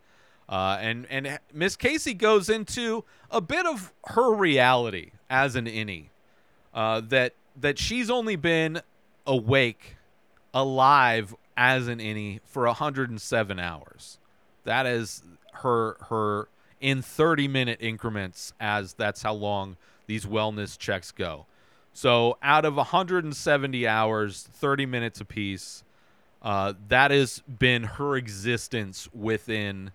Uh, 0.48 0.78
and 0.80 1.06
and 1.10 1.38
Miss 1.52 1.76
Casey 1.76 2.14
goes 2.14 2.48
into 2.48 3.04
a 3.30 3.40
bit 3.40 3.66
of 3.66 3.92
her 4.06 4.32
reality 4.32 5.10
as 5.28 5.56
an 5.56 5.66
innie, 5.66 6.06
uh, 6.72 7.02
that 7.08 7.34
that 7.54 7.78
she's 7.78 8.08
only 8.08 8.34
been 8.34 8.80
awake, 9.26 9.96
alive 10.54 11.34
as 11.54 11.86
an 11.86 11.98
innie 11.98 12.40
for 12.46 12.64
107 12.64 13.58
hours. 13.58 14.18
That 14.64 14.86
is 14.86 15.22
her 15.52 15.98
her 16.08 16.48
in 16.80 17.02
30 17.02 17.48
minute 17.48 17.78
increments, 17.80 18.52
as 18.60 18.94
that's 18.94 19.22
how 19.22 19.34
long 19.34 19.76
these 20.06 20.26
wellness 20.26 20.78
checks 20.78 21.10
go. 21.10 21.46
So 21.92 22.38
out 22.42 22.64
of 22.64 22.76
170 22.76 23.86
hours, 23.88 24.48
30 24.52 24.86
minutes 24.86 25.20
apiece, 25.20 25.82
uh, 26.42 26.74
that 26.88 27.10
has 27.10 27.40
been 27.40 27.82
her 27.82 28.16
existence 28.16 29.08
within 29.12 29.90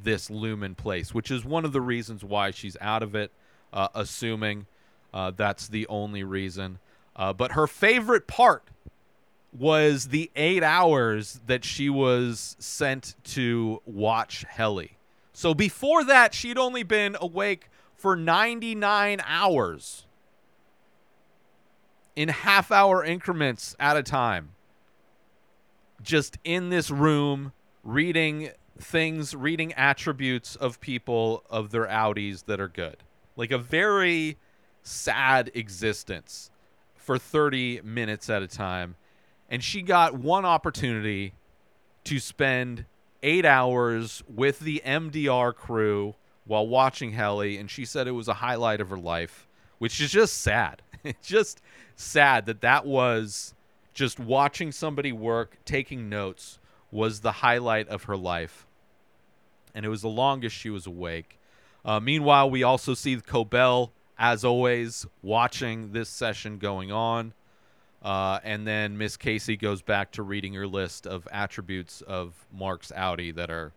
this 0.00 0.28
Lumon 0.28 0.76
place, 0.76 1.12
which 1.12 1.30
is 1.30 1.44
one 1.44 1.64
of 1.64 1.72
the 1.72 1.80
reasons 1.80 2.22
why 2.22 2.50
she's 2.52 2.76
out 2.80 3.02
of 3.02 3.14
it, 3.14 3.32
uh, 3.72 3.88
assuming 3.94 4.66
uh, 5.12 5.32
that's 5.36 5.68
the 5.68 5.86
only 5.88 6.22
reason. 6.22 6.78
Uh, 7.16 7.32
but 7.32 7.52
her 7.52 7.66
favorite 7.66 8.28
part 8.28 8.62
was 9.52 10.08
the 10.08 10.30
eight 10.36 10.62
hours 10.62 11.40
that 11.46 11.64
she 11.64 11.88
was 11.90 12.56
sent 12.58 13.16
to 13.24 13.82
watch 13.86 14.44
Helly. 14.48 14.97
So 15.38 15.54
before 15.54 16.02
that, 16.02 16.34
she'd 16.34 16.58
only 16.58 16.82
been 16.82 17.16
awake 17.20 17.70
for 17.94 18.16
99 18.16 19.20
hours 19.24 20.04
in 22.16 22.28
half 22.28 22.72
hour 22.72 23.04
increments 23.04 23.76
at 23.78 23.96
a 23.96 24.02
time. 24.02 24.56
Just 26.02 26.38
in 26.42 26.70
this 26.70 26.90
room, 26.90 27.52
reading 27.84 28.50
things, 28.80 29.32
reading 29.32 29.72
attributes 29.74 30.56
of 30.56 30.80
people, 30.80 31.44
of 31.48 31.70
their 31.70 31.86
outies 31.86 32.46
that 32.46 32.58
are 32.60 32.66
good. 32.66 32.96
Like 33.36 33.52
a 33.52 33.58
very 33.58 34.38
sad 34.82 35.52
existence 35.54 36.50
for 36.96 37.16
30 37.16 37.82
minutes 37.84 38.28
at 38.28 38.42
a 38.42 38.48
time. 38.48 38.96
And 39.48 39.62
she 39.62 39.82
got 39.82 40.14
one 40.18 40.44
opportunity 40.44 41.34
to 42.02 42.18
spend 42.18 42.86
eight 43.22 43.44
hours 43.44 44.22
with 44.28 44.60
the 44.60 44.82
MDR 44.84 45.54
crew 45.54 46.14
while 46.44 46.66
watching 46.66 47.12
Helly, 47.12 47.58
and 47.58 47.70
she 47.70 47.84
said 47.84 48.06
it 48.06 48.12
was 48.12 48.28
a 48.28 48.34
highlight 48.34 48.80
of 48.80 48.90
her 48.90 48.98
life, 48.98 49.46
which 49.78 50.00
is 50.00 50.10
just 50.10 50.40
sad. 50.40 50.82
It's 51.04 51.28
just 51.28 51.62
sad 51.94 52.46
that 52.46 52.60
that 52.62 52.84
was 52.84 53.54
just 53.94 54.18
watching 54.18 54.72
somebody 54.72 55.12
work, 55.12 55.58
taking 55.64 56.08
notes, 56.08 56.58
was 56.90 57.20
the 57.20 57.32
highlight 57.32 57.88
of 57.88 58.04
her 58.04 58.16
life. 58.16 58.66
And 59.74 59.86
it 59.86 59.88
was 59.88 60.02
the 60.02 60.08
longest 60.08 60.56
she 60.56 60.70
was 60.70 60.86
awake. 60.86 61.38
Uh, 61.84 62.00
meanwhile, 62.00 62.50
we 62.50 62.64
also 62.64 62.94
see 62.94 63.16
Cobel, 63.20 63.92
as 64.18 64.44
always, 64.44 65.06
watching 65.22 65.92
this 65.92 66.08
session 66.08 66.58
going 66.58 66.90
on. 66.90 67.32
Uh, 68.02 68.38
and 68.44 68.66
then 68.66 68.96
Miss 68.96 69.16
Casey 69.16 69.56
goes 69.56 69.82
back 69.82 70.12
to 70.12 70.22
reading 70.22 70.54
her 70.54 70.66
list 70.66 71.06
of 71.06 71.26
attributes 71.32 72.00
of 72.02 72.32
Mark's 72.52 72.92
outie 72.94 73.34
that 73.34 73.50
are 73.50 73.72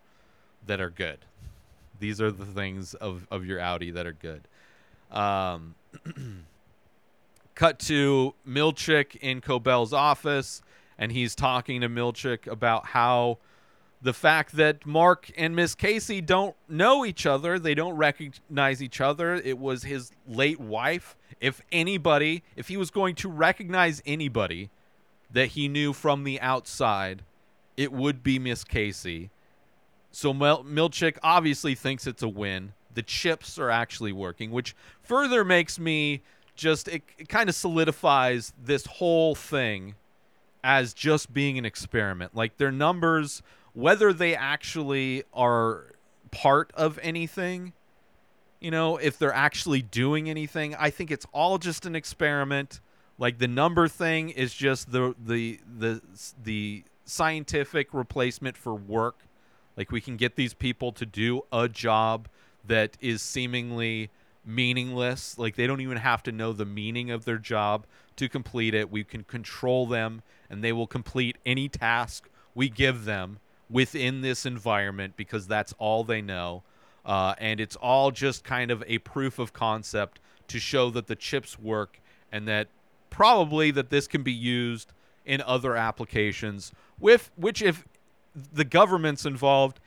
that 0.68 0.80
are 0.80 0.92
good. 0.92 1.20
These 2.00 2.22
are 2.22 2.32
the 2.32 2.46
things 2.46 2.94
of, 2.96 3.28
of 3.32 3.46
your 3.46 3.60
outie 3.60 3.94
that 3.94 4.06
are 4.06 4.14
good. 4.14 4.48
Um, 5.12 5.76
cut 7.56 7.80
to 7.80 8.34
Milchick 8.48 9.16
in 9.18 9.42
Cobel's 9.42 9.94
office, 9.94 10.62
and 10.98 11.12
he's 11.12 11.36
talking 11.36 11.82
to 11.82 11.90
Milchick 11.90 12.48
about 12.48 12.88
how 12.88 13.38
the 14.02 14.14
fact 14.14 14.54
that 14.54 14.86
Mark 14.86 15.32
and 15.38 15.56
Miss 15.56 15.76
Casey 15.76 16.22
don't 16.22 16.56
know 16.68 17.06
each 17.06 17.26
other, 17.26 17.60
they 17.60 17.76
don't 17.76 17.96
recognize 17.96 18.82
each 18.82 19.00
other. 19.00 19.36
It 19.36 19.60
was 19.60 19.84
his 19.84 20.12
late 20.28 20.60
wife. 20.60 21.16
If 21.40 21.62
anybody, 21.72 22.44
if 22.56 22.68
he 22.68 22.78
was 22.78 22.90
going 22.90 23.16
to 23.16 23.30
recognize 23.30 24.02
anybody 24.06 24.70
that 25.32 25.48
he 25.48 25.68
knew 25.68 25.94
from 25.94 26.24
the 26.24 26.42
outside, 26.42 27.24
it 27.78 27.92
would 27.92 28.24
be 28.24 28.40
Miss 28.40 28.64
Casey. 28.64 29.30
So 30.12 30.34
Mil- 30.34 30.64
Milchick 30.64 31.18
obviously 31.24 31.76
thinks 31.76 32.08
it's 32.08 32.24
a 32.24 32.28
win. 32.28 32.74
The 32.94 33.04
chips 33.04 33.58
are 33.58 33.70
actually 33.70 34.12
working, 34.12 34.52
which 34.52 34.76
further 35.02 35.46
makes 35.46 35.80
me 35.80 36.22
just 36.56 36.88
it, 36.88 37.04
it 37.18 37.30
kind 37.30 37.50
of 37.50 37.56
solidifies 37.56 38.54
this 38.62 38.86
whole 38.86 39.36
thing 39.36 39.96
as 40.64 40.94
just 40.94 41.34
being 41.34 41.58
an 41.58 41.66
experiment. 41.66 42.36
Like 42.36 42.58
their 42.58 42.72
numbers, 42.72 43.42
whether 43.74 44.14
they 44.14 44.36
actually 44.36 45.24
are 45.34 45.86
part 46.32 46.72
of 46.76 47.00
anything, 47.02 47.74
you 48.60 48.72
know, 48.72 48.98
if 48.98 49.18
they're 49.18 49.34
actually 49.34 49.82
doing 49.82 50.30
anything, 50.30 50.76
I 50.76 50.90
think 50.90 51.12
it's 51.12 51.26
all 51.34 51.58
just 51.58 51.86
an 51.86 51.96
experiment. 51.96 52.80
Like 53.18 53.38
the 53.38 53.48
number 53.48 53.88
thing 53.88 54.30
is 54.30 54.54
just 54.54 54.92
the 54.92 55.16
the 55.24 55.60
the 55.78 56.02
the 56.44 56.84
scientific 57.06 57.94
replacement 57.94 58.58
for 58.58 58.74
work. 58.74 59.20
Like 59.78 59.92
we 59.92 60.02
can 60.02 60.18
get 60.18 60.36
these 60.36 60.54
people 60.54 60.92
to 60.94 61.06
do 61.06 61.42
a 61.52 61.68
job 61.68 62.28
that 62.66 62.98
is 63.00 63.22
seemingly 63.22 64.10
meaningless. 64.46 65.38
Like 65.38 65.56
they 65.56 65.66
don't 65.66 65.82
even 65.82 65.98
have 65.98 66.24
to 66.24 66.32
know 66.32 66.54
the 66.54 66.66
meaning 66.66 67.10
of 67.10 67.26
their 67.26 67.38
job 67.38 67.86
to 68.18 68.28
complete 68.28 68.74
it. 68.74 68.92
We 68.92 69.04
can 69.04 69.24
control 69.24 69.86
them 69.88 70.22
and 70.50 70.64
they 70.64 70.74
will 70.74 70.88
complete 70.88 71.38
any 71.46 71.70
task 71.70 72.30
we 72.54 72.70
give 72.70 73.06
them 73.06 73.40
within 73.72 74.22
this 74.22 74.46
environment 74.46 75.14
because 75.16 75.48
that's 75.48 75.74
all 75.78 76.04
they 76.04 76.22
know. 76.22 76.64
Uh, 77.06 77.34
and 77.40 77.60
it's 77.60 77.76
all 77.78 78.12
just 78.12 78.44
kind 78.44 78.70
of 78.70 78.84
a 78.86 79.00
proof 79.00 79.40
of 79.40 79.54
concept 79.54 80.20
to 80.48 80.60
show 80.60 80.90
that 80.92 81.08
the 81.08 81.16
chips 81.16 81.58
work 81.58 82.00
and 82.32 82.48
that 82.48 82.68
probably 83.10 83.72
that 83.72 83.90
this 83.90 84.08
can 84.08 84.24
be 84.24 84.32
used 84.32 84.92
in 85.26 85.42
other 85.42 85.76
applications 85.76 86.72
with 87.00 87.32
which 87.36 87.62
if 87.62 87.86
the 88.54 88.64
government's 88.64 89.26
involved 89.26 89.80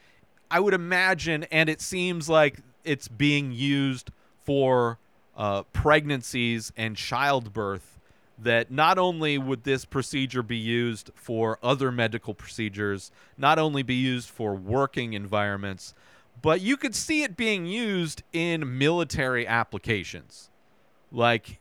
i 0.50 0.60
would 0.60 0.74
imagine 0.74 1.42
and 1.44 1.68
it 1.68 1.80
seems 1.80 2.28
like 2.28 2.60
it's 2.84 3.08
being 3.08 3.50
used 3.50 4.10
for 4.44 4.98
uh, 5.36 5.62
pregnancies 5.72 6.72
and 6.76 6.96
childbirth 6.96 7.93
that 8.38 8.70
not 8.70 8.98
only 8.98 9.38
would 9.38 9.64
this 9.64 9.84
procedure 9.84 10.42
be 10.42 10.56
used 10.56 11.10
for 11.14 11.58
other 11.62 11.92
medical 11.92 12.34
procedures, 12.34 13.10
not 13.38 13.58
only 13.58 13.82
be 13.82 13.94
used 13.94 14.28
for 14.28 14.54
working 14.54 15.12
environments, 15.12 15.94
but 16.42 16.60
you 16.60 16.76
could 16.76 16.94
see 16.94 17.22
it 17.22 17.36
being 17.36 17.66
used 17.66 18.22
in 18.32 18.78
military 18.78 19.46
applications. 19.46 20.50
Like 21.12 21.60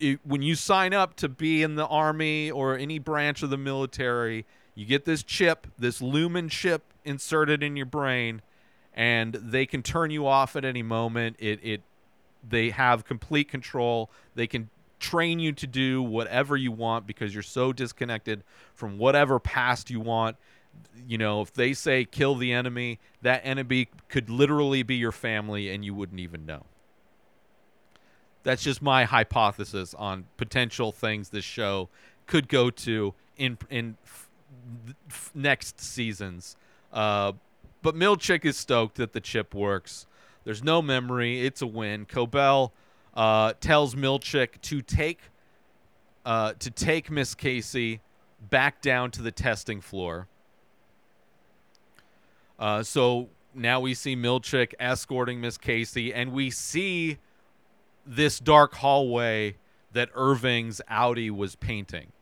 it, 0.00 0.20
when 0.24 0.42
you 0.42 0.54
sign 0.54 0.94
up 0.94 1.14
to 1.16 1.28
be 1.28 1.62
in 1.62 1.74
the 1.76 1.86
army 1.86 2.50
or 2.50 2.76
any 2.76 2.98
branch 2.98 3.42
of 3.42 3.50
the 3.50 3.58
military, 3.58 4.46
you 4.74 4.86
get 4.86 5.04
this 5.04 5.22
chip, 5.22 5.66
this 5.78 6.00
lumon 6.00 6.50
chip 6.50 6.82
inserted 7.04 7.62
in 7.62 7.76
your 7.76 7.86
brain, 7.86 8.40
and 8.94 9.34
they 9.34 9.66
can 9.66 9.82
turn 9.82 10.10
you 10.10 10.26
off 10.26 10.56
at 10.56 10.64
any 10.64 10.82
moment. 10.82 11.36
It 11.38 11.60
it 11.62 11.82
they 12.48 12.70
have 12.70 13.04
complete 13.04 13.48
control. 13.48 14.10
They 14.34 14.46
can 14.46 14.70
train 15.00 15.40
you 15.40 15.52
to 15.52 15.66
do 15.66 16.02
whatever 16.02 16.56
you 16.56 16.70
want 16.70 17.06
because 17.06 17.34
you're 17.34 17.42
so 17.42 17.72
disconnected 17.72 18.44
from 18.74 18.98
whatever 18.98 19.40
past 19.40 19.90
you 19.90 19.98
want. 19.98 20.36
You 21.08 21.18
know, 21.18 21.40
if 21.40 21.52
they 21.52 21.72
say 21.72 22.04
kill 22.04 22.36
the 22.36 22.52
enemy, 22.52 23.00
that 23.22 23.40
enemy 23.44 23.88
could 24.08 24.30
literally 24.30 24.82
be 24.82 24.94
your 24.94 25.12
family 25.12 25.68
and 25.70 25.84
you 25.84 25.94
wouldn't 25.94 26.20
even 26.20 26.46
know. 26.46 26.64
That's 28.42 28.62
just 28.62 28.80
my 28.80 29.04
hypothesis 29.04 29.94
on 29.94 30.26
potential 30.36 30.92
things 30.92 31.30
this 31.30 31.44
show 31.44 31.88
could 32.26 32.48
go 32.48 32.70
to 32.70 33.14
in 33.36 33.58
in 33.68 33.96
f- 34.04 34.28
f- 35.08 35.30
next 35.34 35.80
seasons. 35.80 36.56
Uh, 36.92 37.32
but 37.82 37.94
Milchick 37.94 38.44
is 38.44 38.56
stoked 38.56 38.96
that 38.96 39.12
the 39.12 39.20
chip 39.20 39.54
works. 39.54 40.06
There's 40.44 40.62
no 40.62 40.80
memory. 40.80 41.44
It's 41.44 41.60
a 41.60 41.66
win. 41.66 42.06
Cobel 42.06 42.72
uh, 43.14 43.54
tells 43.60 43.94
Milchick 43.94 44.60
to 44.62 44.82
take 44.82 45.20
uh, 46.24 46.52
to 46.58 46.70
take 46.70 47.10
Miss 47.10 47.34
Casey 47.34 48.00
back 48.50 48.82
down 48.82 49.10
to 49.12 49.22
the 49.22 49.32
testing 49.32 49.80
floor. 49.80 50.28
Uh, 52.58 52.82
so 52.82 53.30
now 53.54 53.80
we 53.80 53.94
see 53.94 54.14
Milchick 54.14 54.74
escorting 54.78 55.40
Miss 55.40 55.56
Casey, 55.56 56.12
and 56.12 56.32
we 56.32 56.50
see 56.50 57.18
this 58.06 58.38
dark 58.38 58.74
hallway 58.74 59.56
that 59.92 60.10
Irving's 60.14 60.80
outie 60.90 61.30
was 61.30 61.56
painting, 61.56 62.12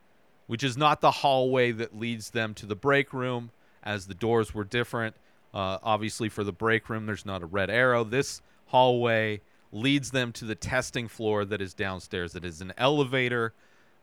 which 0.46 0.62
is 0.62 0.77
not 0.77 1.01
the 1.01 1.11
hallway 1.11 1.72
that 1.72 1.98
leads 1.98 2.31
them 2.31 2.55
to 2.55 2.66
the 2.66 2.77
break 2.77 3.12
room, 3.12 3.51
as 3.83 4.07
the 4.07 4.14
doors 4.14 4.55
were 4.55 4.64
different. 4.64 5.16
Uh, 5.53 5.79
obviously, 5.83 6.29
for 6.29 6.44
the 6.44 6.53
break 6.53 6.88
room, 6.88 7.07
there's 7.07 7.27
not 7.27 7.42
a 7.42 7.46
red 7.46 7.70
arrow. 7.70 8.05
This 8.05 8.40
hallway 8.66 9.40
leads 9.72 10.11
them 10.11 10.33
to 10.33 10.44
the 10.44 10.54
testing 10.54 11.09
floor 11.09 11.44
that 11.44 11.61
is 11.61 11.74
downstairs. 11.74 12.35
It 12.35 12.44
is 12.44 12.61
an 12.61 12.72
elevator 12.78 13.52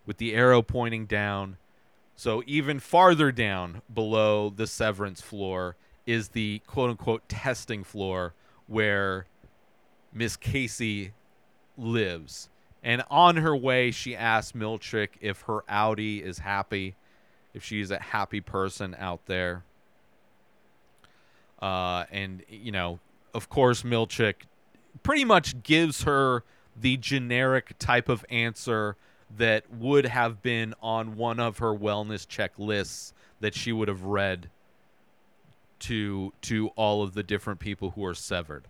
with 0.05 0.17
the 0.17 0.33
arrow 0.33 0.61
pointing 0.61 1.05
down. 1.05 1.57
So, 2.15 2.43
even 2.45 2.79
farther 2.79 3.31
down 3.31 3.81
below 3.93 4.49
the 4.49 4.67
severance 4.67 5.21
floor 5.21 5.75
is 6.05 6.29
the 6.29 6.61
quote 6.65 6.91
unquote 6.91 7.27
testing 7.27 7.83
floor 7.83 8.33
where 8.67 9.25
Miss 10.13 10.37
Casey 10.37 11.11
lives. 11.77 12.49
And 12.83 13.03
on 13.09 13.37
her 13.37 13.55
way, 13.55 13.91
she 13.91 14.15
asks 14.15 14.51
Milchick 14.51 15.09
if 15.19 15.41
her 15.41 15.63
outie 15.69 16.21
is 16.21 16.39
happy, 16.39 16.95
if 17.53 17.63
she's 17.63 17.89
a 17.89 17.99
happy 17.99 18.41
person 18.41 18.95
out 18.99 19.25
there. 19.25 19.63
Uh, 21.59 22.05
and, 22.11 22.43
you 22.47 22.71
know, 22.71 22.99
of 23.33 23.49
course, 23.49 23.81
Milchick 23.81 24.35
pretty 25.03 25.25
much 25.25 25.63
gives 25.63 26.03
her 26.03 26.43
the 26.79 26.97
generic 26.97 27.77
type 27.79 28.09
of 28.09 28.25
answer 28.29 28.95
that 29.37 29.71
would 29.71 30.05
have 30.05 30.41
been 30.41 30.73
on 30.81 31.15
one 31.15 31.39
of 31.39 31.57
her 31.57 31.73
wellness 31.73 32.25
checklists 32.27 33.13
that 33.39 33.53
she 33.53 33.71
would 33.71 33.87
have 33.87 34.03
read 34.03 34.49
to 35.79 36.33
to 36.41 36.69
all 36.69 37.03
of 37.03 37.13
the 37.13 37.23
different 37.23 37.59
people 37.59 37.91
who 37.91 38.05
are 38.05 38.13
severed. 38.13 38.65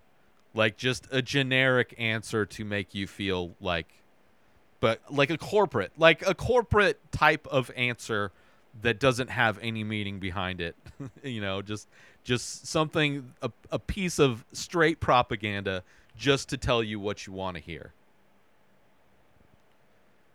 Like 0.54 0.78
just 0.78 1.08
a 1.12 1.22
generic 1.22 1.94
answer 1.98 2.46
to 2.46 2.66
make 2.66 2.96
you 2.96 3.08
feel 3.08 3.56
like 3.60 3.88
but 4.80 5.02
like 5.10 5.30
a 5.30 5.38
corporate, 5.38 5.92
like 5.98 6.28
a 6.28 6.36
corporate 6.36 7.00
type 7.12 7.48
of 7.48 7.72
answer 7.76 8.32
that 8.82 9.00
doesn't 9.00 9.30
have 9.30 9.58
any 9.62 9.84
meaning 9.84 10.20
behind 10.20 10.62
it. 10.62 10.76
you 11.24 11.42
know, 11.42 11.62
just 11.62 11.88
just 12.24 12.68
something 12.68 13.34
a, 13.42 13.52
a 13.72 13.80
piece 13.80 14.20
of 14.20 14.46
straight 14.52 15.00
propaganda 15.00 15.84
just 16.18 16.50
to 16.50 16.58
tell 16.58 16.84
you 16.84 17.00
what 17.00 17.26
you 17.28 17.34
want 17.34 17.58
to 17.58 17.64
hear. 17.64 17.94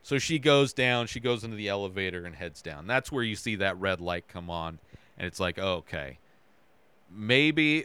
So 0.03 0.19
she 0.19 0.38
goes 0.38 0.73
down, 0.73 1.07
she 1.07 1.21
goes 1.21 1.45
into 1.45 1.57
the 1.57 1.69
elevator 1.69 2.25
and 2.25 2.35
heads 2.35 2.62
down. 2.62 2.87
That's 2.87 3.12
where 3.12 3.23
you 3.23 3.37
see 3.37 3.57
that 3.57 3.79
red 3.79 4.01
light 4.01 4.29
come 4.29 4.51
on 4.51 4.79
and 5.19 5.27
it's 5.27 5.38
like, 5.38 5.59
oh, 5.59 5.75
"Okay. 5.75 6.19
Maybe 7.11 7.85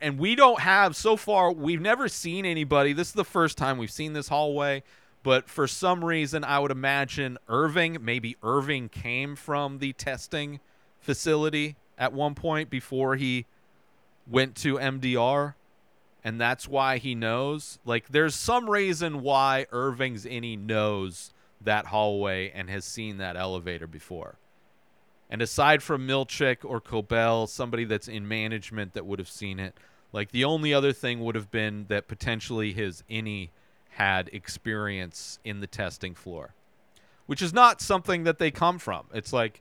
and 0.00 0.18
we 0.18 0.34
don't 0.34 0.60
have 0.60 0.94
so 0.94 1.16
far 1.16 1.50
we've 1.52 1.80
never 1.80 2.08
seen 2.08 2.44
anybody 2.44 2.92
this 2.92 3.08
is 3.08 3.14
the 3.14 3.24
first 3.24 3.56
time 3.56 3.78
we've 3.78 3.90
seen 3.90 4.12
this 4.12 4.28
hallway 4.28 4.82
but 5.22 5.48
for 5.48 5.66
some 5.66 6.04
reason 6.04 6.44
i 6.44 6.58
would 6.58 6.70
imagine 6.70 7.38
irving 7.48 7.96
maybe 8.00 8.36
irving 8.42 8.88
came 8.88 9.34
from 9.34 9.78
the 9.78 9.92
testing 9.94 10.60
facility 11.00 11.76
at 11.96 12.12
one 12.12 12.34
point 12.34 12.68
before 12.70 13.16
he 13.16 13.46
went 14.26 14.54
to 14.54 14.74
mdr 14.74 15.54
and 16.24 16.40
that's 16.40 16.68
why 16.68 16.98
he 16.98 17.14
knows 17.14 17.78
like 17.84 18.08
there's 18.08 18.34
some 18.34 18.68
reason 18.68 19.22
why 19.22 19.66
irving's 19.72 20.24
innie 20.24 20.58
knows 20.58 21.32
that 21.60 21.86
hallway 21.86 22.50
and 22.50 22.68
has 22.68 22.84
seen 22.84 23.18
that 23.18 23.36
elevator 23.36 23.86
before 23.86 24.36
and 25.30 25.42
aside 25.42 25.82
from 25.82 26.06
Milchick 26.06 26.58
or 26.64 26.80
Cobel, 26.80 27.46
somebody 27.46 27.84
that's 27.84 28.08
in 28.08 28.26
management 28.26 28.94
that 28.94 29.04
would 29.04 29.18
have 29.18 29.28
seen 29.28 29.60
it, 29.60 29.74
like 30.12 30.30
the 30.30 30.44
only 30.44 30.72
other 30.72 30.92
thing 30.92 31.20
would 31.20 31.34
have 31.34 31.50
been 31.50 31.86
that 31.88 32.08
potentially 32.08 32.72
his 32.72 33.04
innie 33.10 33.50
had 33.90 34.30
experience 34.32 35.38
in 35.44 35.60
the 35.60 35.66
testing 35.66 36.14
floor, 36.14 36.54
which 37.26 37.42
is 37.42 37.52
not 37.52 37.80
something 37.80 38.24
that 38.24 38.38
they 38.38 38.50
come 38.50 38.78
from. 38.78 39.06
It's 39.12 39.32
like, 39.32 39.60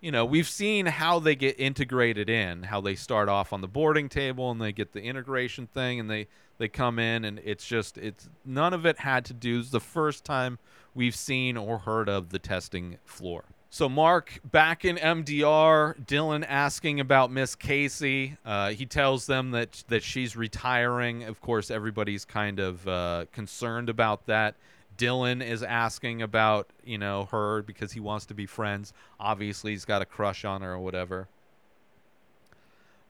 you 0.00 0.12
know, 0.12 0.24
we've 0.24 0.48
seen 0.48 0.86
how 0.86 1.18
they 1.18 1.34
get 1.34 1.58
integrated 1.58 2.30
in, 2.30 2.64
how 2.64 2.80
they 2.80 2.94
start 2.94 3.28
off 3.28 3.52
on 3.52 3.60
the 3.60 3.68
boarding 3.68 4.08
table 4.08 4.50
and 4.50 4.60
they 4.60 4.72
get 4.72 4.92
the 4.92 5.02
integration 5.02 5.66
thing 5.66 6.00
and 6.00 6.10
they 6.10 6.28
they 6.58 6.68
come 6.68 6.98
in 6.98 7.24
and 7.24 7.40
it's 7.44 7.64
just 7.64 7.98
it's 7.98 8.28
none 8.44 8.72
of 8.72 8.86
it 8.86 8.98
had 8.98 9.24
to 9.26 9.34
do. 9.34 9.60
It's 9.60 9.70
the 9.70 9.80
first 9.80 10.24
time 10.24 10.58
we've 10.94 11.16
seen 11.16 11.56
or 11.56 11.78
heard 11.78 12.08
of 12.08 12.30
the 12.30 12.38
testing 12.38 12.98
floor. 13.04 13.44
So 13.70 13.88
Mark 13.88 14.40
back 14.44 14.84
in 14.84 14.96
MDR, 14.96 16.06
Dylan 16.06 16.44
asking 16.48 17.00
about 17.00 17.30
Miss 17.30 17.54
Casey. 17.54 18.36
Uh, 18.44 18.70
he 18.70 18.86
tells 18.86 19.26
them 19.26 19.50
that 19.50 19.84
that 19.88 20.02
she's 20.02 20.36
retiring. 20.36 21.24
Of 21.24 21.40
course, 21.40 21.70
everybody's 21.70 22.24
kind 22.24 22.60
of 22.60 22.86
uh, 22.86 23.24
concerned 23.32 23.88
about 23.88 24.26
that. 24.26 24.54
Dylan 24.98 25.42
is 25.42 25.62
asking 25.62 26.20
about 26.20 26.68
you 26.84 26.98
know 26.98 27.26
her 27.30 27.62
because 27.62 27.92
he 27.92 28.00
wants 28.00 28.26
to 28.26 28.34
be 28.34 28.46
friends. 28.46 28.92
Obviously, 29.18 29.72
he's 29.72 29.84
got 29.84 30.02
a 30.02 30.06
crush 30.06 30.44
on 30.44 30.62
her 30.62 30.72
or 30.72 30.78
whatever. 30.80 31.28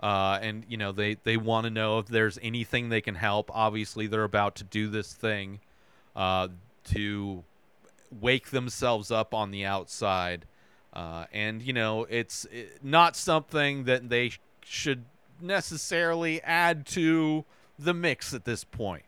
Uh, 0.00 0.38
and 0.40 0.64
you 0.68 0.76
know 0.76 0.92
they 0.92 1.14
they 1.24 1.36
want 1.36 1.64
to 1.64 1.70
know 1.70 1.98
if 1.98 2.06
there's 2.06 2.38
anything 2.42 2.88
they 2.88 3.00
can 3.00 3.16
help. 3.16 3.50
Obviously, 3.52 4.06
they're 4.06 4.22
about 4.22 4.54
to 4.56 4.64
do 4.64 4.88
this 4.88 5.12
thing 5.12 5.58
uh, 6.14 6.48
to 6.84 7.42
wake 8.20 8.50
themselves 8.50 9.10
up 9.10 9.34
on 9.34 9.50
the 9.50 9.64
outside. 9.64 10.44
Uh, 10.92 11.26
and, 11.32 11.62
you 11.62 11.72
know, 11.72 12.04
it's 12.04 12.44
it, 12.46 12.82
not 12.82 13.14
something 13.14 13.84
that 13.84 14.08
they 14.08 14.30
sh- 14.30 14.40
should 14.64 15.04
necessarily 15.40 16.42
add 16.42 16.86
to 16.86 17.44
the 17.78 17.94
mix 17.94 18.34
at 18.34 18.44
this 18.44 18.64
point, 18.64 19.04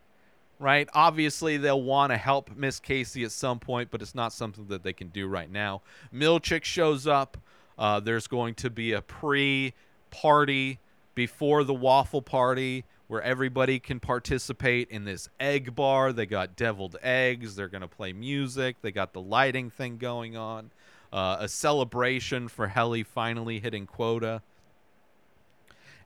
right? 0.61 0.89
Obviously, 0.93 1.57
they'll 1.57 1.83
want 1.83 2.13
to 2.13 2.19
help 2.19 2.55
Miss 2.55 2.79
Casey 2.79 3.25
at 3.25 3.33
some 3.33 3.59
point, 3.59 3.91
but 3.91 4.03
it's 4.03 4.15
not 4.15 4.33
something 4.33 4.67
that 4.69 4.85
they 4.85 4.93
can 4.93 5.09
do 5.09 5.27
right 5.27 5.51
now. 5.51 5.83
Milchick 6.15 6.65
shows 6.65 7.07
up. 7.07 7.39
Uh, 7.79 7.99
there's 7.99 8.27
going 8.27 8.55
to 8.55 8.71
be 8.71 8.93
a 8.93 9.01
pre 9.01 9.73
party 10.11 10.79
before 11.15 11.65
the 11.65 11.75
waffle 11.75 12.23
party 12.23 12.85
where 13.09 13.23
everybody 13.23 13.81
can 13.81 13.99
participate 13.99 14.89
in 14.91 15.05
this 15.05 15.29
egg 15.41 15.75
bar. 15.75 16.13
They 16.13 16.27
got 16.27 16.55
deviled 16.55 16.97
eggs. 17.03 17.57
They're 17.57 17.69
going 17.69 17.81
to 17.81 17.89
play 17.89 18.13
music. 18.13 18.77
They 18.83 18.93
got 18.93 19.15
the 19.15 19.21
lighting 19.21 19.71
thing 19.71 19.97
going 19.97 20.37
on. 20.37 20.71
Uh, 21.13 21.39
a 21.41 21.49
celebration 21.49 22.47
for 22.47 22.69
Helly 22.69 23.03
finally 23.03 23.59
hitting 23.59 23.87
quota. 23.87 24.43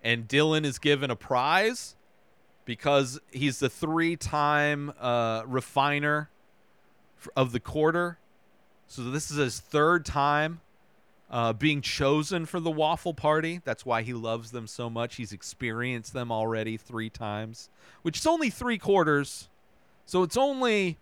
And 0.03 0.29
Dylan 0.29 0.65
is 0.65 0.79
given 0.79 1.11
a 1.11 1.17
prize 1.17 1.97
because 2.65 3.21
he's 3.31 3.59
the 3.59 3.69
three 3.69 4.17
time 4.17 4.93
uh, 5.01 5.43
refiner 5.47 6.31
of 7.37 7.53
the 7.53 7.61
quarter. 7.61 8.19
So 8.87 9.03
this 9.03 9.31
is 9.31 9.37
his 9.37 9.61
third 9.61 10.05
time 10.05 10.61
uh, 11.31 11.53
being 11.53 11.81
chosen 11.81 12.47
for 12.47 12.61
the 12.61 12.71
waffle 12.71 13.15
party. 13.15 13.61
That's 13.65 13.85
why 13.85 14.03
he 14.03 14.13
loves 14.13 14.51
them 14.51 14.67
so 14.67 14.89
much. 14.89 15.17
He's 15.17 15.33
experienced 15.33 16.13
them 16.13 16.31
already 16.31 16.77
three 16.77 17.11
times, 17.11 17.69
which 18.03 18.19
is 18.19 18.27
only 18.27 18.51
three 18.51 18.79
quarters. 18.79 19.49
So 20.07 20.23
it's 20.23 20.37
only, 20.37 20.99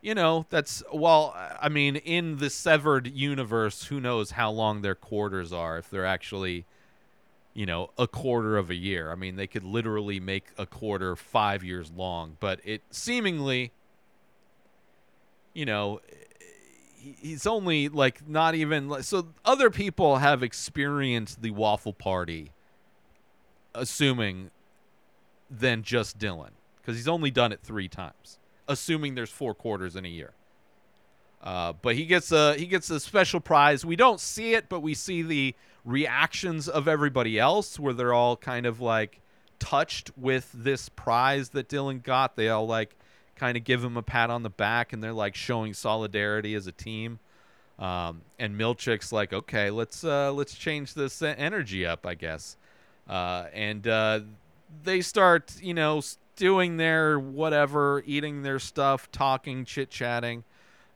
you 0.00 0.14
know, 0.14 0.46
that's, 0.48 0.82
well, 0.92 1.36
I 1.60 1.68
mean, 1.68 1.96
in 1.96 2.38
the 2.38 2.50
severed 2.50 3.06
universe, 3.06 3.84
who 3.84 4.00
knows 4.00 4.32
how 4.32 4.50
long 4.50 4.80
their 4.80 4.94
quarters 4.94 5.52
are 5.52 5.78
if 5.78 5.90
they're 5.90 6.06
actually, 6.06 6.64
you 7.58 7.66
know, 7.66 7.90
a 7.98 8.06
quarter 8.06 8.56
of 8.56 8.70
a 8.70 8.74
year. 8.76 9.10
I 9.10 9.16
mean, 9.16 9.34
they 9.34 9.48
could 9.48 9.64
literally 9.64 10.20
make 10.20 10.44
a 10.56 10.64
quarter 10.64 11.16
five 11.16 11.64
years 11.64 11.90
long, 11.90 12.36
but 12.38 12.60
it 12.62 12.82
seemingly, 12.92 13.72
you 15.54 15.66
know, 15.66 16.00
he's 17.00 17.48
only 17.48 17.88
like 17.88 18.28
not 18.28 18.54
even 18.54 19.02
so 19.02 19.26
other 19.44 19.70
people 19.70 20.18
have 20.18 20.44
experienced 20.44 21.42
the 21.42 21.50
waffle 21.50 21.92
party 21.92 22.52
assuming 23.74 24.52
than 25.50 25.82
just 25.82 26.16
Dylan 26.16 26.50
because 26.80 26.94
he's 26.94 27.08
only 27.08 27.32
done 27.32 27.50
it 27.50 27.58
3 27.60 27.88
times 27.88 28.38
assuming 28.68 29.16
there's 29.16 29.30
four 29.30 29.52
quarters 29.52 29.96
in 29.96 30.04
a 30.04 30.08
year 30.08 30.30
uh, 31.42 31.72
but 31.72 31.96
he 31.96 32.04
gets 32.04 32.30
a 32.30 32.54
he 32.54 32.66
gets 32.66 32.88
a 32.90 33.00
special 33.00 33.40
prize 33.40 33.84
we 33.84 33.96
don't 33.96 34.20
see 34.20 34.54
it 34.54 34.68
but 34.68 34.80
we 34.80 34.94
see 34.94 35.22
the 35.22 35.54
reactions 35.88 36.68
of 36.68 36.86
everybody 36.86 37.38
else 37.38 37.80
where 37.80 37.94
they're 37.94 38.12
all 38.12 38.36
kind 38.36 38.66
of 38.66 38.78
like 38.80 39.20
touched 39.58 40.10
with 40.16 40.50
this 40.54 40.88
prize 40.90 41.48
that 41.50 41.68
Dylan 41.68 42.02
got 42.02 42.36
they 42.36 42.48
all 42.50 42.66
like 42.66 42.94
kind 43.36 43.56
of 43.56 43.64
give 43.64 43.82
him 43.82 43.96
a 43.96 44.02
pat 44.02 44.28
on 44.28 44.42
the 44.42 44.50
back 44.50 44.92
and 44.92 45.02
they're 45.02 45.12
like 45.12 45.34
showing 45.34 45.72
solidarity 45.72 46.54
as 46.54 46.66
a 46.66 46.72
team. 46.72 47.18
Um, 47.78 48.22
and 48.38 48.58
Milchick's 48.58 49.12
like, 49.12 49.32
okay, 49.32 49.70
let's 49.70 50.04
uh, 50.04 50.32
let's 50.32 50.54
change 50.54 50.94
this 50.94 51.22
energy 51.22 51.86
up, 51.86 52.04
I 52.06 52.14
guess. 52.14 52.56
Uh, 53.08 53.46
and 53.54 53.86
uh, 53.86 54.20
they 54.82 55.00
start, 55.00 55.54
you 55.62 55.74
know, 55.74 56.02
doing 56.36 56.76
their 56.76 57.18
whatever, 57.18 58.02
eating 58.04 58.42
their 58.42 58.58
stuff, 58.58 59.10
talking, 59.10 59.64
chit 59.64 59.90
chatting. 59.90 60.44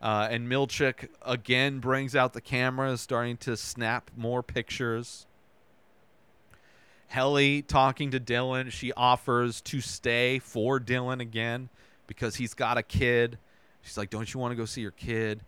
Uh, 0.03 0.27
and 0.31 0.49
Milchick 0.49 1.09
again 1.25 1.79
brings 1.79 2.17
out 2.17 2.33
the 2.33 2.41
camera, 2.41 2.97
starting 2.97 3.37
to 3.39 3.57
snap 3.57 4.11
more 4.17 4.43
pictures. 4.43 5.27
Helly 7.07 7.63
talking 7.63 8.11
to 8.11 8.19
Dylan. 8.19 8.73
She 8.73 8.93
offers 8.95 9.61
to 9.63 9.81
stay 9.81 10.41
for 10.41 10.81
Dylan 10.81 11.21
again 11.21 11.69
because 12.09 12.37
he's 12.37 12.53
got 12.53 12.79
a 12.79 12.83
kid. 12.83 13.39
She's 13.83 13.97
like, 13.97 14.11
Don't 14.11 14.33
you 14.35 14.41
want 14.41 14.51
to 14.53 14.57
go 14.57 14.65
see 14.65 14.81
your 14.81 14.91
kid? 14.91 15.43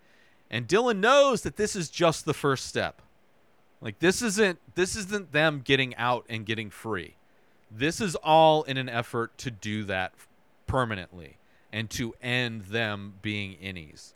And 0.51 0.69
Dylan 0.69 0.99
knows 0.99 1.43
that 1.43 1.57
this 1.57 1.75
is 1.75 1.91
just 1.91 2.25
the 2.25 2.35
first 2.35 2.67
step. 2.67 3.03
Like 3.81 3.99
this 3.99 4.23
isn't 4.23 4.61
this 4.77 4.95
isn't 4.95 5.33
them 5.33 5.63
getting 5.65 5.97
out 5.97 6.25
and 6.29 6.47
getting 6.47 6.71
free. 6.71 7.17
This 7.71 8.01
is 8.01 8.15
all 8.15 8.63
in 8.63 8.77
an 8.77 8.89
effort 8.89 9.37
to 9.39 9.51
do 9.51 9.85
that 9.85 10.13
permanently 10.67 11.39
and 11.73 11.91
to 11.91 12.15
end 12.23 12.67
them 12.67 13.15
being 13.21 13.57
innies. 13.57 14.13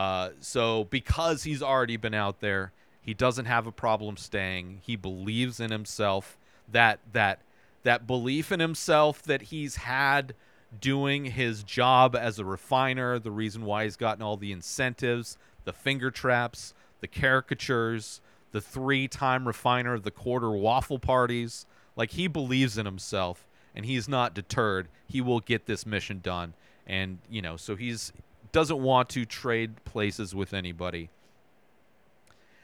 Uh, 0.00 0.30
so 0.40 0.84
because 0.84 1.42
he's 1.42 1.62
already 1.62 1.98
been 1.98 2.14
out 2.14 2.40
there, 2.40 2.72
he 3.02 3.12
doesn't 3.12 3.44
have 3.44 3.66
a 3.66 3.72
problem 3.72 4.16
staying. 4.16 4.80
He 4.82 4.96
believes 4.96 5.60
in 5.60 5.70
himself. 5.70 6.38
That 6.66 7.00
that 7.12 7.40
that 7.82 8.06
belief 8.06 8.50
in 8.50 8.60
himself 8.60 9.22
that 9.24 9.42
he's 9.42 9.76
had 9.76 10.34
doing 10.80 11.26
his 11.26 11.62
job 11.62 12.16
as 12.16 12.38
a 12.38 12.46
refiner, 12.46 13.18
the 13.18 13.30
reason 13.30 13.66
why 13.66 13.84
he's 13.84 13.96
gotten 13.96 14.22
all 14.22 14.38
the 14.38 14.52
incentives, 14.52 15.36
the 15.64 15.74
finger 15.74 16.10
traps, 16.10 16.72
the 17.00 17.08
caricatures, 17.08 18.22
the 18.52 18.60
three 18.62 19.06
time 19.06 19.46
refiner 19.46 19.92
of 19.92 20.02
the 20.02 20.10
quarter 20.10 20.50
waffle 20.50 20.98
parties. 20.98 21.66
Like 21.94 22.12
he 22.12 22.26
believes 22.26 22.78
in 22.78 22.86
himself 22.86 23.46
and 23.74 23.84
he's 23.84 24.08
not 24.08 24.32
deterred. 24.32 24.88
He 25.06 25.20
will 25.20 25.40
get 25.40 25.66
this 25.66 25.84
mission 25.84 26.20
done. 26.22 26.54
And, 26.86 27.18
you 27.28 27.42
know, 27.42 27.58
so 27.58 27.76
he's 27.76 28.14
doesn't 28.52 28.80
want 28.80 29.08
to 29.10 29.24
trade 29.24 29.84
places 29.84 30.34
with 30.34 30.52
anybody. 30.52 31.10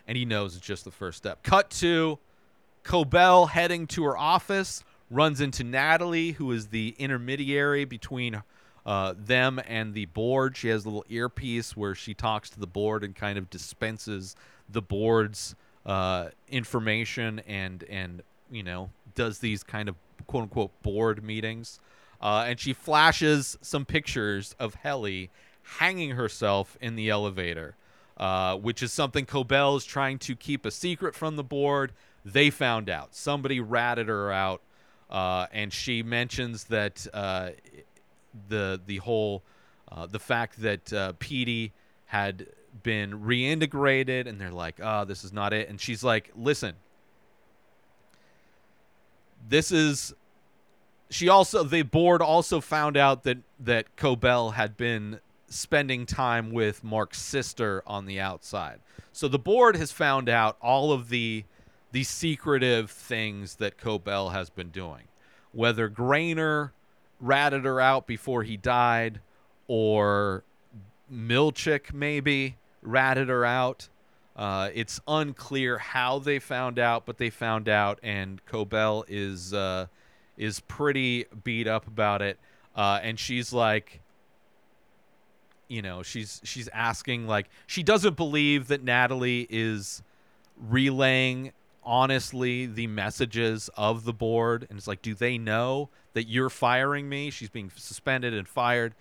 And 0.06 0.16
he 0.16 0.24
knows 0.24 0.56
it's 0.56 0.66
just 0.66 0.84
the 0.84 0.90
first 0.90 1.18
step. 1.18 1.42
Cut 1.42 1.70
to 1.70 2.18
Cobel 2.84 3.46
heading 3.46 3.86
to 3.88 4.04
her 4.04 4.16
office, 4.16 4.84
runs 5.10 5.40
into 5.40 5.64
Natalie, 5.64 6.32
who 6.32 6.52
is 6.52 6.68
the 6.68 6.94
intermediary 6.98 7.84
between 7.84 8.42
uh, 8.86 9.14
them 9.18 9.60
and 9.66 9.94
the 9.94 10.06
board. 10.06 10.56
She 10.56 10.68
has 10.68 10.84
a 10.84 10.88
little 10.88 11.04
earpiece 11.08 11.76
where 11.76 11.94
she 11.94 12.14
talks 12.14 12.48
to 12.50 12.60
the 12.60 12.68
board 12.68 13.02
and 13.02 13.14
kind 13.14 13.36
of 13.36 13.50
dispenses 13.50 14.36
the 14.68 14.80
board's 14.80 15.56
uh, 15.84 16.28
information 16.48 17.40
and 17.46 17.84
and 17.84 18.22
you 18.50 18.62
know 18.62 18.90
does 19.14 19.38
these 19.38 19.62
kind 19.62 19.88
of 19.88 19.96
quote 20.26 20.44
unquote 20.44 20.82
board 20.82 21.22
meetings. 21.24 21.80
Uh, 22.20 22.46
and 22.48 22.58
she 22.58 22.72
flashes 22.72 23.58
some 23.60 23.84
pictures 23.84 24.54
of 24.58 24.74
Helly 24.76 25.30
hanging 25.66 26.10
herself 26.10 26.76
in 26.80 26.96
the 26.96 27.10
elevator, 27.10 27.76
uh, 28.16 28.56
which 28.56 28.82
is 28.82 28.92
something 28.92 29.26
Cobel 29.26 29.76
is 29.76 29.84
trying 29.84 30.18
to 30.20 30.36
keep 30.36 30.64
a 30.64 30.70
secret 30.70 31.14
from 31.14 31.36
the 31.36 31.44
board. 31.44 31.92
They 32.24 32.50
found 32.50 32.88
out. 32.88 33.14
Somebody 33.14 33.60
ratted 33.60 34.08
her 34.08 34.32
out, 34.32 34.62
uh, 35.10 35.46
and 35.52 35.72
she 35.72 36.02
mentions 36.02 36.64
that 36.64 37.06
uh, 37.12 37.50
the 38.48 38.80
the 38.84 38.98
whole 38.98 39.42
uh, 39.90 40.06
the 40.06 40.18
fact 40.18 40.60
that 40.62 40.92
uh, 40.92 41.12
Petey 41.18 41.72
had 42.06 42.46
been 42.82 43.22
reintegrated, 43.22 44.26
and 44.26 44.40
they're 44.40 44.50
like, 44.50 44.76
"Oh, 44.82 45.04
this 45.04 45.24
is 45.24 45.32
not 45.32 45.52
it." 45.52 45.68
And 45.68 45.80
she's 45.80 46.02
like, 46.02 46.30
"Listen, 46.36 46.74
this 49.48 49.70
is." 49.72 50.14
She 51.08 51.28
also 51.28 51.62
the 51.62 51.82
board 51.82 52.20
also 52.20 52.60
found 52.60 52.96
out 52.96 53.22
that 53.22 53.38
that 53.60 53.94
Cobel 53.96 54.50
had 54.50 54.76
been 54.76 55.20
spending 55.48 56.06
time 56.06 56.50
with 56.50 56.82
Mark's 56.82 57.20
sister 57.20 57.82
on 57.86 58.06
the 58.06 58.20
outside. 58.20 58.80
So 59.12 59.28
the 59.28 59.38
board 59.38 59.76
has 59.76 59.92
found 59.92 60.28
out 60.28 60.56
all 60.60 60.92
of 60.92 61.08
the 61.08 61.44
the 61.92 62.04
secretive 62.04 62.90
things 62.90 63.54
that 63.56 63.78
Cobel 63.78 64.30
has 64.30 64.50
been 64.50 64.68
doing. 64.70 65.04
Whether 65.52 65.88
Graner 65.88 66.72
ratted 67.20 67.64
her 67.64 67.80
out 67.80 68.06
before 68.06 68.42
he 68.42 68.56
died 68.56 69.20
or 69.68 70.44
Milchick 71.10 71.92
maybe 71.92 72.56
ratted 72.82 73.28
her 73.28 73.44
out. 73.44 73.88
Uh, 74.36 74.68
it's 74.74 75.00
unclear 75.08 75.78
how 75.78 76.18
they 76.18 76.38
found 76.38 76.78
out, 76.78 77.06
but 77.06 77.16
they 77.16 77.30
found 77.30 77.68
out, 77.68 77.98
and 78.02 78.44
Cobel 78.44 79.04
is 79.08 79.54
uh, 79.54 79.86
is 80.36 80.60
pretty 80.60 81.24
beat 81.42 81.66
up 81.66 81.86
about 81.86 82.20
it. 82.20 82.38
Uh, 82.74 83.00
and 83.02 83.18
she's 83.18 83.54
like, 83.54 84.00
you 85.68 85.82
know, 85.82 86.02
she's 86.02 86.40
she's 86.44 86.68
asking 86.68 87.26
like 87.26 87.48
she 87.66 87.82
doesn't 87.82 88.16
believe 88.16 88.68
that 88.68 88.82
Natalie 88.82 89.46
is 89.50 90.02
relaying 90.68 91.52
honestly 91.82 92.66
the 92.66 92.86
messages 92.86 93.70
of 93.76 94.04
the 94.04 94.12
board, 94.12 94.66
and 94.68 94.78
it's 94.78 94.88
like, 94.88 95.02
do 95.02 95.14
they 95.14 95.38
know 95.38 95.88
that 96.14 96.28
you're 96.28 96.50
firing 96.50 97.08
me? 97.08 97.30
She's 97.30 97.48
being 97.50 97.70
suspended 97.76 98.34
and 98.34 98.46
fired, 98.48 98.94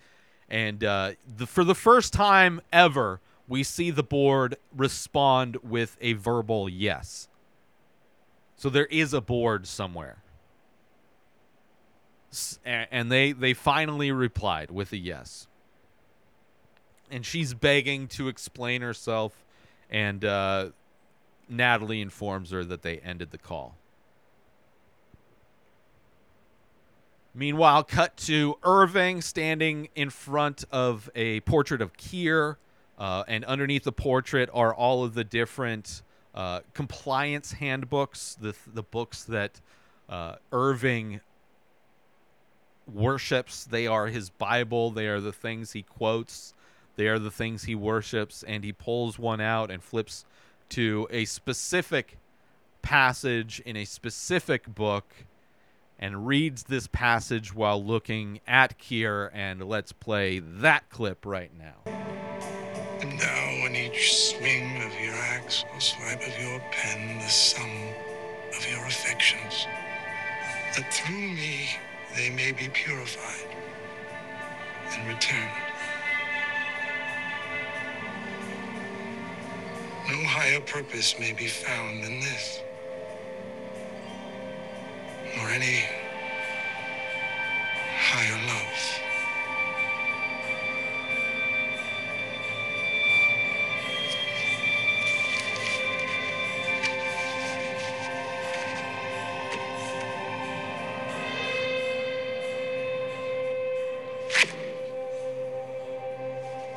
and 0.48 0.82
uh, 0.84 1.12
the, 1.36 1.46
for 1.46 1.64
the 1.64 1.74
first 1.74 2.12
time 2.12 2.60
ever, 2.72 3.20
we 3.48 3.62
see 3.62 3.90
the 3.90 4.02
board 4.02 4.56
respond 4.76 5.56
with 5.62 5.96
a 6.00 6.12
verbal 6.14 6.68
yes. 6.68 7.28
So 8.56 8.68
there 8.70 8.86
is 8.86 9.12
a 9.12 9.20
board 9.20 9.66
somewhere. 9.66 10.18
S- 12.32 12.58
And 12.64 13.10
they, 13.10 13.32
they 13.32 13.54
finally 13.54 14.10
replied 14.10 14.70
with 14.70 14.92
a 14.92 14.96
yes. 14.96 15.46
And 17.10 17.24
she's 17.24 17.54
begging 17.54 18.08
to 18.08 18.28
explain 18.28 18.82
herself, 18.82 19.44
and 19.90 20.24
uh, 20.24 20.70
Natalie 21.48 22.00
informs 22.00 22.50
her 22.50 22.64
that 22.64 22.82
they 22.82 22.98
ended 22.98 23.30
the 23.30 23.38
call. 23.38 23.76
Meanwhile, 27.32 27.84
cut 27.84 28.16
to 28.18 28.58
Irving 28.62 29.20
standing 29.20 29.88
in 29.94 30.08
front 30.08 30.64
of 30.72 31.10
a 31.14 31.40
portrait 31.40 31.82
of 31.82 31.92
Kier, 31.96 32.56
uh, 32.98 33.24
and 33.28 33.44
underneath 33.44 33.84
the 33.84 33.92
portrait 33.92 34.48
are 34.54 34.74
all 34.74 35.04
of 35.04 35.14
the 35.14 35.22
different 35.22 36.02
uh, 36.34 36.60
compliance 36.74 37.52
handbooks, 37.52 38.36
the 38.40 38.54
the 38.72 38.82
books 38.82 39.24
that 39.24 39.60
uh, 40.08 40.36
Irving 40.50 41.20
worships. 42.92 43.64
They 43.64 43.86
are 43.86 44.06
his 44.06 44.30
Bible. 44.30 44.90
They 44.90 45.06
are 45.06 45.20
the 45.20 45.32
things 45.32 45.72
he 45.72 45.82
quotes. 45.82 46.54
They 46.96 47.08
are 47.08 47.18
the 47.18 47.30
things 47.30 47.64
he 47.64 47.74
worships. 47.74 48.42
And 48.42 48.64
he 48.64 48.72
pulls 48.72 49.18
one 49.18 49.40
out 49.40 49.70
and 49.70 49.82
flips 49.82 50.24
to 50.70 51.06
a 51.10 51.24
specific 51.24 52.18
passage 52.82 53.60
in 53.60 53.76
a 53.76 53.84
specific 53.84 54.74
book 54.74 55.12
and 55.98 56.26
reads 56.26 56.64
this 56.64 56.86
passage 56.86 57.54
while 57.54 57.82
looking 57.82 58.40
at 58.46 58.78
Kier. 58.78 59.30
And 59.32 59.62
let's 59.62 59.92
play 59.92 60.40
that 60.40 60.90
clip 60.90 61.24
right 61.24 61.50
now. 61.56 61.90
And 63.00 63.18
now 63.18 63.66
in 63.66 63.76
each 63.76 64.16
swing 64.16 64.82
of 64.82 64.92
your 65.00 65.14
axe 65.14 65.64
or 65.72 65.80
swipe 65.80 66.20
of 66.20 66.42
your 66.42 66.60
pen, 66.72 67.18
the 67.18 67.28
sum 67.28 67.70
of 68.56 68.66
your 68.70 68.86
affections, 68.86 69.66
that 70.76 70.92
through 70.92 71.14
me 71.14 71.68
they 72.16 72.30
may 72.30 72.52
be 72.52 72.68
purified 72.68 73.54
and 74.92 75.08
returned. 75.08 75.65
No 80.08 80.22
higher 80.22 80.60
purpose 80.60 81.18
may 81.18 81.32
be 81.32 81.48
found 81.48 82.04
than 82.04 82.20
this, 82.20 82.62
nor 85.36 85.48
any 85.48 85.84
higher 87.80 88.46
love. 88.46 89.05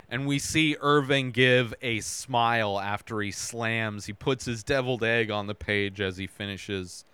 And 0.10 0.26
we 0.26 0.40
see 0.40 0.76
Irving 0.82 1.32
give 1.32 1.74
a 1.82 2.00
smile 2.00 2.80
after 2.80 3.22
he 3.22 3.32
slams. 3.32 4.06
He 4.06 4.14
puts 4.14 4.46
his 4.46 4.64
deviled 4.64 5.04
egg 5.04 5.30
on 5.30 5.48
the 5.48 5.56
page 5.56 6.02
as 6.02 6.18
he 6.18 6.26
finishes 6.26 7.06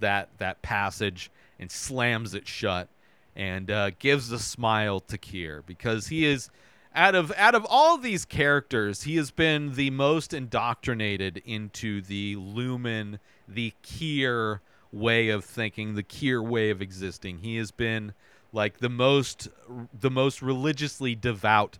that 0.00 0.28
that 0.38 0.62
passage 0.62 1.30
and 1.58 1.70
slams 1.70 2.34
it 2.34 2.46
shut 2.46 2.88
and 3.36 3.70
uh, 3.70 3.90
gives 3.98 4.30
a 4.30 4.38
smile 4.38 5.00
to 5.00 5.18
Kier 5.18 5.62
because 5.66 6.08
he 6.08 6.24
is 6.24 6.50
out 6.94 7.14
of 7.14 7.32
out 7.36 7.54
of 7.54 7.66
all 7.68 7.98
these 7.98 8.24
characters, 8.24 9.02
he 9.02 9.16
has 9.16 9.30
been 9.30 9.74
the 9.74 9.90
most 9.90 10.32
indoctrinated 10.32 11.42
into 11.44 12.00
the 12.00 12.36
Lumon, 12.36 13.18
the 13.48 13.72
Kier 13.82 14.60
way 14.92 15.28
of 15.28 15.44
thinking, 15.44 15.94
the 15.94 16.04
Kier 16.04 16.42
way 16.42 16.70
of 16.70 16.80
existing. 16.80 17.38
He 17.38 17.56
has 17.56 17.72
been 17.72 18.12
like 18.52 18.78
the 18.78 18.88
most 18.88 19.48
the 19.92 20.10
most 20.10 20.40
religiously 20.40 21.16
devout 21.16 21.78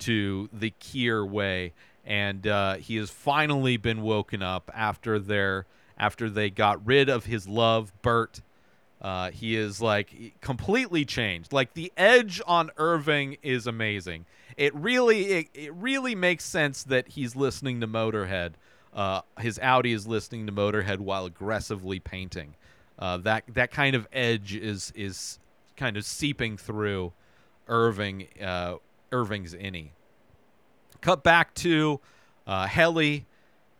to 0.00 0.48
the 0.52 0.72
Kier 0.80 1.28
way, 1.28 1.72
and 2.04 2.46
uh, 2.46 2.74
he 2.76 2.96
has 2.96 3.10
finally 3.10 3.76
been 3.76 4.02
woken 4.02 4.42
up 4.42 4.70
after 4.74 5.18
their 5.18 5.66
after 5.98 6.30
they 6.30 6.48
got 6.48 6.84
rid 6.86 7.08
of 7.08 7.26
his 7.26 7.48
love, 7.48 7.92
Bert. 8.02 8.40
Uh, 9.00 9.30
he 9.30 9.56
is 9.56 9.80
like 9.80 10.34
completely 10.40 11.04
changed. 11.04 11.52
Like 11.52 11.74
the 11.74 11.92
edge 11.96 12.40
on 12.46 12.70
Irving 12.76 13.36
is 13.42 13.66
amazing. 13.66 14.26
It 14.56 14.74
really 14.74 15.24
it, 15.26 15.48
it 15.54 15.74
really 15.74 16.14
makes 16.14 16.44
sense 16.44 16.82
that 16.84 17.08
he's 17.08 17.36
listening 17.36 17.80
to 17.80 17.86
Motorhead. 17.86 18.52
Uh, 18.92 19.20
his 19.38 19.58
outie 19.58 19.94
is 19.94 20.06
listening 20.06 20.46
to 20.46 20.52
Motorhead 20.52 20.98
while 20.98 21.26
aggressively 21.26 22.00
painting. 22.00 22.54
Uh, 22.98 23.18
that 23.18 23.44
that 23.54 23.70
kind 23.70 23.94
of 23.94 24.08
edge 24.12 24.54
is 24.54 24.92
is 24.96 25.38
kind 25.76 25.96
of 25.96 26.04
seeping 26.04 26.56
through 26.56 27.12
Irving 27.68 28.26
uh, 28.42 28.74
Irving's 29.12 29.54
innie. 29.54 29.90
Cut 31.00 31.22
back 31.22 31.54
to 31.54 32.00
uh, 32.46 32.66
Helly 32.66 33.26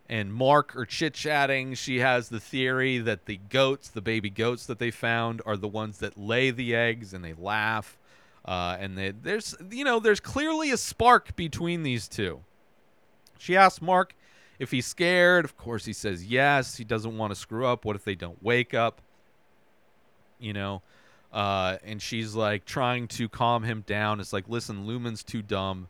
and 0.09 0.33
Mark 0.33 0.75
are 0.77 0.87
chit 0.87 1.15
chatting. 1.15 1.75
She 1.75 1.99
has 1.99 2.29
the 2.29 2.41
theory 2.41 2.99
that 2.99 3.27
the 3.27 3.39
goats, 3.49 3.89
the 3.89 4.01
baby 4.01 4.31
goats 4.31 4.67
that 4.67 4.79
they 4.79 4.91
found, 4.91 5.43
are 5.45 5.57
the 5.57 5.69
ones 5.69 5.99
that 5.99 6.17
lay 6.17 6.51
the 6.51 6.75
eggs, 6.75 7.13
and 7.13 7.25
they 7.25 7.35
laugh. 7.35 7.99
Uh, 8.45 8.77
and 8.81 8.97
they, 8.97 9.11
there's, 9.11 9.55
you 9.71 9.85
know, 9.85 10.01
there's 10.01 10.21
clearly 10.21 10.71
a 10.71 10.77
spark 10.77 11.37
between 11.37 11.83
these 11.83 12.09
two. 12.09 12.41
She 13.37 13.57
asks 13.57 13.83
Mark 13.83 14.15
if 14.59 14.71
he's 14.71 14.87
scared. 14.87 15.45
Of 15.45 15.57
course, 15.59 15.85
he 15.85 15.93
says 15.93 16.25
yes. 16.25 16.77
He 16.77 16.85
doesn't 16.85 17.17
want 17.17 17.33
to 17.33 17.39
screw 17.39 17.67
up. 17.67 17.85
What 17.85 17.95
if 17.95 18.05
they 18.05 18.15
don't 18.15 18.43
wake 18.43 18.73
up? 18.73 19.03
you 20.39 20.53
know. 20.53 20.83
Uh, 21.33 21.77
and 21.85 22.01
she's 22.01 22.35
like 22.35 22.65
trying 22.65 23.07
to 23.09 23.29
calm 23.29 23.63
him 23.63 23.85
down. 23.87 24.21
It's 24.21 24.33
like, 24.33 24.49
listen, 24.49 24.87
Lumon's 24.87 25.23
too 25.23 25.43
dumb 25.43 25.89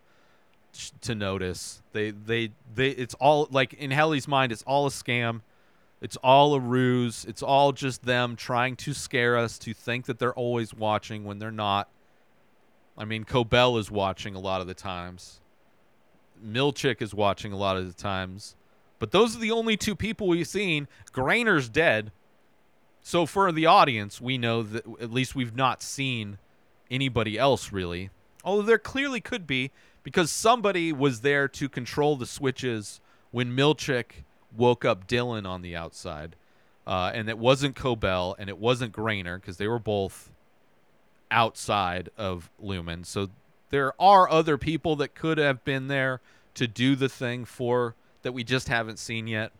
to 1.00 1.14
notice. 1.14 1.82
They, 1.92 2.10
they, 2.10 2.50
they. 2.74 2.90
It's 2.90 3.14
all 3.14 3.48
like 3.50 3.74
in 3.74 3.90
Helly's 3.90 4.28
mind. 4.28 4.52
It's 4.52 4.64
all 4.64 4.86
a 4.86 4.90
scam. 4.90 5.42
It's 6.00 6.16
all 6.16 6.54
a 6.54 6.60
ruse. 6.60 7.24
It's 7.24 7.42
all 7.42 7.72
just 7.72 8.04
them 8.04 8.36
trying 8.36 8.76
to 8.76 8.94
scare 8.94 9.36
us 9.36 9.58
to 9.60 9.74
think 9.74 10.06
that 10.06 10.18
they're 10.18 10.34
always 10.34 10.72
watching 10.72 11.24
when 11.24 11.38
they're 11.38 11.50
not. 11.50 11.88
I 12.96 13.04
mean, 13.04 13.24
Cobel 13.24 13.78
is 13.78 13.90
watching 13.90 14.34
a 14.34 14.40
lot 14.40 14.60
of 14.60 14.66
the 14.66 14.74
times. 14.74 15.40
Milchick 16.44 17.02
is 17.02 17.14
watching 17.14 17.52
a 17.52 17.56
lot 17.56 17.76
of 17.76 17.86
the 17.86 18.00
times. 18.00 18.56
But 18.98 19.12
those 19.12 19.36
are 19.36 19.40
the 19.40 19.50
only 19.50 19.76
two 19.76 19.94
people 19.94 20.26
we've 20.26 20.48
seen. 20.48 20.88
Graner's 21.12 21.68
dead. 21.68 22.10
So 23.08 23.24
for 23.24 23.50
the 23.52 23.64
audience, 23.64 24.20
we 24.20 24.36
know 24.36 24.62
that 24.62 24.84
at 25.00 25.10
least 25.10 25.34
we've 25.34 25.56
not 25.56 25.82
seen 25.82 26.36
anybody 26.90 27.38
else 27.38 27.72
really. 27.72 28.10
Although 28.44 28.64
there 28.64 28.78
clearly 28.78 29.22
could 29.22 29.46
be 29.46 29.70
because 30.02 30.30
somebody 30.30 30.92
was 30.92 31.22
there 31.22 31.48
to 31.48 31.70
control 31.70 32.16
the 32.16 32.26
switches 32.26 33.00
when 33.30 33.56
Milchick 33.56 34.24
woke 34.54 34.84
up 34.84 35.08
Dylan 35.08 35.46
on 35.46 35.62
the 35.62 35.74
outside. 35.74 36.36
Uh, 36.86 37.10
and 37.14 37.30
it 37.30 37.38
wasn't 37.38 37.74
Cobel 37.74 38.36
and 38.38 38.50
it 38.50 38.58
wasn't 38.58 38.92
Graner 38.92 39.40
because 39.40 39.56
they 39.56 39.68
were 39.68 39.78
both 39.78 40.30
outside 41.30 42.10
of 42.18 42.50
Lumon. 42.62 43.06
So 43.06 43.30
there 43.70 43.94
are 43.98 44.28
other 44.28 44.58
people 44.58 44.96
that 44.96 45.14
could 45.14 45.38
have 45.38 45.64
been 45.64 45.88
there 45.88 46.20
to 46.56 46.68
do 46.68 46.94
the 46.94 47.08
thing 47.08 47.46
for 47.46 47.94
that 48.20 48.32
we 48.32 48.44
just 48.44 48.68
haven't 48.68 48.98
seen 48.98 49.26
yet. 49.26 49.52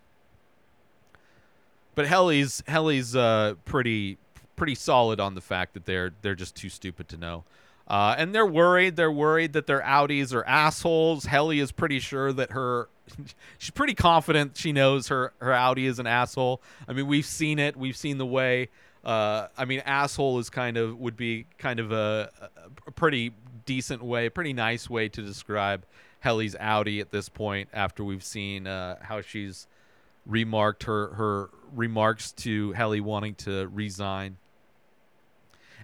But 1.99 2.07
Helly's 2.07 2.63
Helly's 2.69 3.17
uh, 3.17 3.55
pretty 3.65 4.19
pretty 4.55 4.77
solid 4.77 5.19
on 5.19 5.35
the 5.35 5.41
fact 5.41 5.75
that 5.75 5.85
they're 5.85 6.13
they're 6.23 6.37
just 6.37 6.55
too 6.55 6.69
stupid 6.69 7.09
to 7.09 7.17
know. 7.17 7.43
Uh, 7.89 8.15
and 8.17 8.33
they're 8.33 8.47
worried. 8.47 8.95
They're 8.95 9.11
worried 9.11 9.53
that 9.55 9.67
their 9.67 9.81
outies 9.81 10.33
are 10.33 10.45
assholes. 10.45 11.25
Helly 11.25 11.59
is 11.59 11.73
pretty 11.73 11.99
sure 11.99 12.33
that 12.33 12.53
her, 12.53 12.89
she's 13.59 13.73
pretty 13.73 13.95
confident 13.95 14.57
she 14.57 14.71
knows 14.71 15.09
her 15.09 15.33
her 15.41 15.51
outie 15.51 15.89
is 15.89 15.99
an 15.99 16.07
asshole. 16.07 16.63
I 16.87 16.93
mean, 16.93 17.09
we've 17.09 17.27
seen 17.27 17.59
it. 17.59 17.77
We've 17.77 17.97
seen 17.97 18.19
the 18.19 18.27
way. 18.27 18.69
Uh, 19.05 19.49
I 19.59 19.65
mean, 19.65 19.81
asshole 19.81 20.39
is 20.39 20.51
kind 20.51 20.77
of 20.77 20.97
would 21.01 21.17
be 21.17 21.47
kind 21.59 21.81
of 21.81 21.91
a, 21.91 22.31
a 22.87 22.93
pretty 22.93 23.33
decent 23.67 24.05
way, 24.05 24.27
a 24.27 24.31
pretty 24.31 24.53
nice 24.53 24.89
way 24.89 25.09
to 25.09 25.21
describe 25.21 25.85
Helly's 26.21 26.55
outie 26.55 27.01
at 27.01 27.11
this 27.11 27.29
point. 27.29 27.69
After 27.73 28.05
we've 28.05 28.23
seen 28.23 28.69
uh, 28.69 28.99
how 29.03 29.21
she's 29.21 29.67
remarked 30.25 30.85
her 30.85 31.09
her 31.15 31.51
remarks 31.75 32.33
to 32.33 32.73
Helly 32.73 33.01
wanting 33.01 33.35
to 33.37 33.69
resign. 33.69 34.37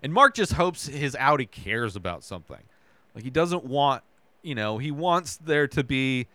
And 0.03 0.12
Mark 0.12 0.35
just 0.35 0.53
hopes 0.53 0.87
his 0.87 1.14
outie 1.14 1.51
cares 1.51 1.97
about 1.97 2.25
something. 2.25 2.62
Like 3.14 3.25
he 3.25 3.31
doesn't 3.31 3.64
want, 3.64 4.03
you 4.42 4.55
know, 4.55 4.79
he 4.79 4.90
wants 4.90 5.37
there 5.37 5.66
to 5.68 5.85
be 5.85 6.27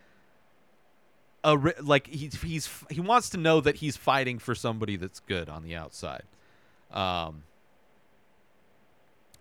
a 1.44 1.54
like 1.82 2.08
he's 2.08 2.42
he's 2.42 2.70
he 2.90 3.00
wants 3.00 3.30
to 3.30 3.38
know 3.38 3.62
that 3.62 3.78
he's 3.78 3.96
fighting 3.96 4.40
for 4.40 4.54
somebody 4.56 4.96
that's 4.96 5.20
good 5.22 5.50
on 5.50 5.64
the 5.64 5.76
outside. 5.76 6.24
Um 6.92 7.44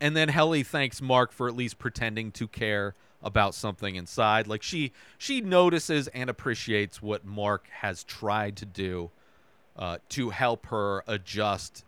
and 0.01 0.16
then 0.16 0.29
Helly 0.29 0.62
thanks 0.62 1.01
Mark 1.01 1.33
for 1.33 1.49
at 1.49 1.57
least 1.57 1.79
pretending 1.79 2.31
to 2.33 2.47
care 2.47 2.94
about 3.23 3.55
something 3.55 3.97
inside. 3.97 4.47
Like 4.47 4.62
she 4.62 4.92
she 5.16 5.40
notices 5.40 6.09
and 6.09 6.31
appreciates 6.31 7.03
what 7.03 7.25
Mark 7.25 7.66
has 7.81 8.05
tried 8.05 8.57
to 8.59 8.66
do 8.66 9.11
uh, 9.79 9.99
to 10.11 10.31
help 10.31 10.67
her 10.67 11.05
adjust 11.07 11.85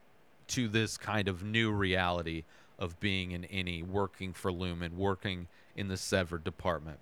to 0.48 0.68
this 0.68 0.96
kind 0.96 1.28
of 1.28 1.44
new 1.44 1.70
reality 1.70 2.44
of 2.78 2.98
being 3.00 3.34
an 3.34 3.46
innie, 3.52 3.86
working 3.86 4.32
for 4.32 4.50
Lumon, 4.50 4.94
working 4.94 5.48
in 5.76 5.88
the 5.88 5.96
severed 5.96 6.44
department. 6.44 6.98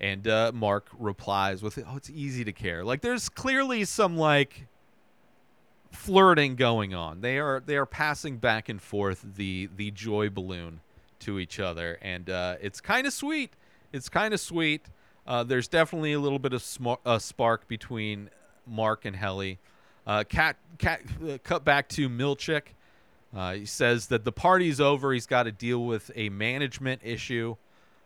And 0.00 0.26
uh, 0.26 0.52
Mark 0.54 0.88
replies 0.98 1.62
with, 1.62 1.78
"Oh, 1.78 1.96
it's 1.96 2.10
easy 2.10 2.44
to 2.44 2.52
care." 2.52 2.84
Like 2.84 3.02
there's 3.02 3.28
clearly 3.28 3.84
some 3.84 4.16
like 4.16 4.66
flirting 5.92 6.56
going 6.56 6.94
on. 6.94 7.20
They 7.20 7.38
are 7.38 7.62
they 7.64 7.76
are 7.76 7.86
passing 7.86 8.38
back 8.38 8.68
and 8.68 8.80
forth 8.80 9.24
the 9.36 9.68
the 9.76 9.90
joy 9.90 10.30
balloon 10.30 10.80
to 11.20 11.38
each 11.38 11.60
other, 11.60 11.98
and 12.02 12.28
uh, 12.28 12.56
it's 12.60 12.80
kind 12.80 13.06
of 13.06 13.12
sweet. 13.12 13.52
It's 13.92 14.08
kind 14.08 14.34
of 14.34 14.40
sweet. 14.40 14.86
Uh, 15.24 15.44
there's 15.44 15.68
definitely 15.68 16.14
a 16.14 16.18
little 16.18 16.40
bit 16.40 16.52
of 16.52 16.62
sm- 16.62 16.94
uh, 17.06 17.18
spark 17.18 17.68
between 17.68 18.30
Mark 18.66 19.04
and 19.04 19.16
Helly. 19.16 19.58
Uh, 20.06 20.24
cat, 20.24 20.56
cat, 20.78 21.00
uh, 21.28 21.38
cut 21.44 21.64
back 21.64 21.88
to 21.90 22.08
Milchick. 22.08 22.74
Uh, 23.34 23.54
he 23.54 23.66
says 23.66 24.08
that 24.08 24.24
the 24.24 24.32
party's 24.32 24.80
over. 24.80 25.12
He's 25.12 25.26
got 25.26 25.44
to 25.44 25.52
deal 25.52 25.84
with 25.84 26.10
a 26.14 26.28
management 26.28 27.00
issue, 27.04 27.56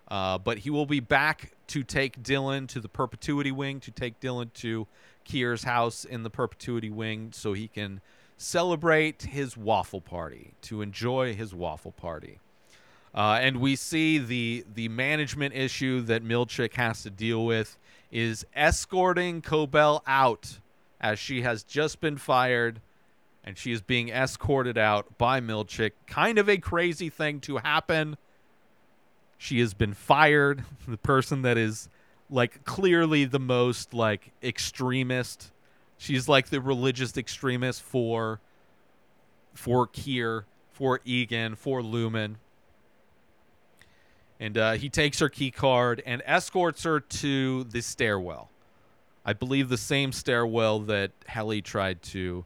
uh, 0.09 0.39
but 0.39 0.59
he 0.59 0.71
will 0.71 0.87
be 0.87 1.01
back 1.01 1.53
to 1.69 1.83
take 1.83 2.23
Dylan 2.23 2.69
to 2.69 2.81
the 2.81 2.89
perpetuity 2.89 3.51
wing, 3.51 3.81
to 3.81 3.91
take 3.91 4.21
Dylan 4.21 4.53
to 4.55 4.87
Kier's 5.25 5.65
house 5.65 6.05
in 6.05 6.23
the 6.23 6.31
perpetuity 6.31 6.91
wing, 6.91 7.31
so 7.33 7.55
he 7.55 7.67
can 7.67 8.01
celebrate 8.37 9.23
his 9.23 9.57
waffle 9.57 10.01
party, 10.01 10.53
to 10.63 10.83
enjoy 10.83 11.35
his 11.35 11.55
waffle 11.55 11.93
party. 11.93 12.39
Uh, 13.15 13.39
and 13.41 13.57
we 13.57 13.75
see 13.75 14.19
the 14.19 14.65
the 14.75 14.89
management 14.89 15.55
issue 15.55 16.03
that 16.03 16.23
Milchick 16.23 16.75
has 16.75 17.03
to 17.03 17.11
deal 17.11 17.47
with 17.47 17.79
is 18.11 18.47
escorting 18.55 19.43
Cobel 19.43 20.03
out 20.07 20.61
as 21.01 21.19
she 21.19 21.43
has 21.43 21.63
just 21.63 22.01
been 22.01 22.17
fired 22.17 22.81
and 23.45 23.57
she 23.57 23.71
is 23.73 23.81
being 23.81 24.09
escorted 24.09 24.77
out 24.77 25.19
by 25.19 25.41
Milchick. 25.41 25.93
Kind 26.07 26.39
of 26.39 26.49
a 26.49 26.59
crazy 26.59 27.09
thing 27.09 27.41
to 27.41 27.59
happen. 27.59 28.17
She 29.39 29.61
has 29.61 29.73
been 29.73 29.95
fired. 29.95 30.65
The 30.89 30.97
person 30.97 31.43
that 31.43 31.59
is 31.59 31.89
like 32.31 32.65
clearly 32.65 33.25
the 33.25 33.41
most 33.41 33.95
like 33.95 34.33
extremist. 34.43 35.53
She's 35.99 36.29
like 36.29 36.49
the 36.49 36.61
religious 36.61 37.17
extremist 37.17 37.83
for 37.83 38.41
for 39.55 39.87
Kier, 39.87 40.45
for 40.71 41.01
Eagan, 41.05 41.57
for 41.57 41.81
Lumon. 41.81 42.37
And 44.39 44.59
uh, 44.59 44.73
he 44.73 44.89
takes 44.89 45.19
her 45.21 45.29
key 45.29 45.51
card 45.51 46.03
and 46.05 46.23
escorts 46.27 46.85
her 46.85 47.01
to 47.01 47.65
the 47.65 47.81
stairwell. 47.81 48.51
I 49.25 49.33
believe 49.33 49.69
the 49.69 49.79
same 49.79 50.13
stairwell 50.13 50.81
that 50.81 51.13
Helly 51.27 51.63
tried 51.63 52.03
to 52.03 52.45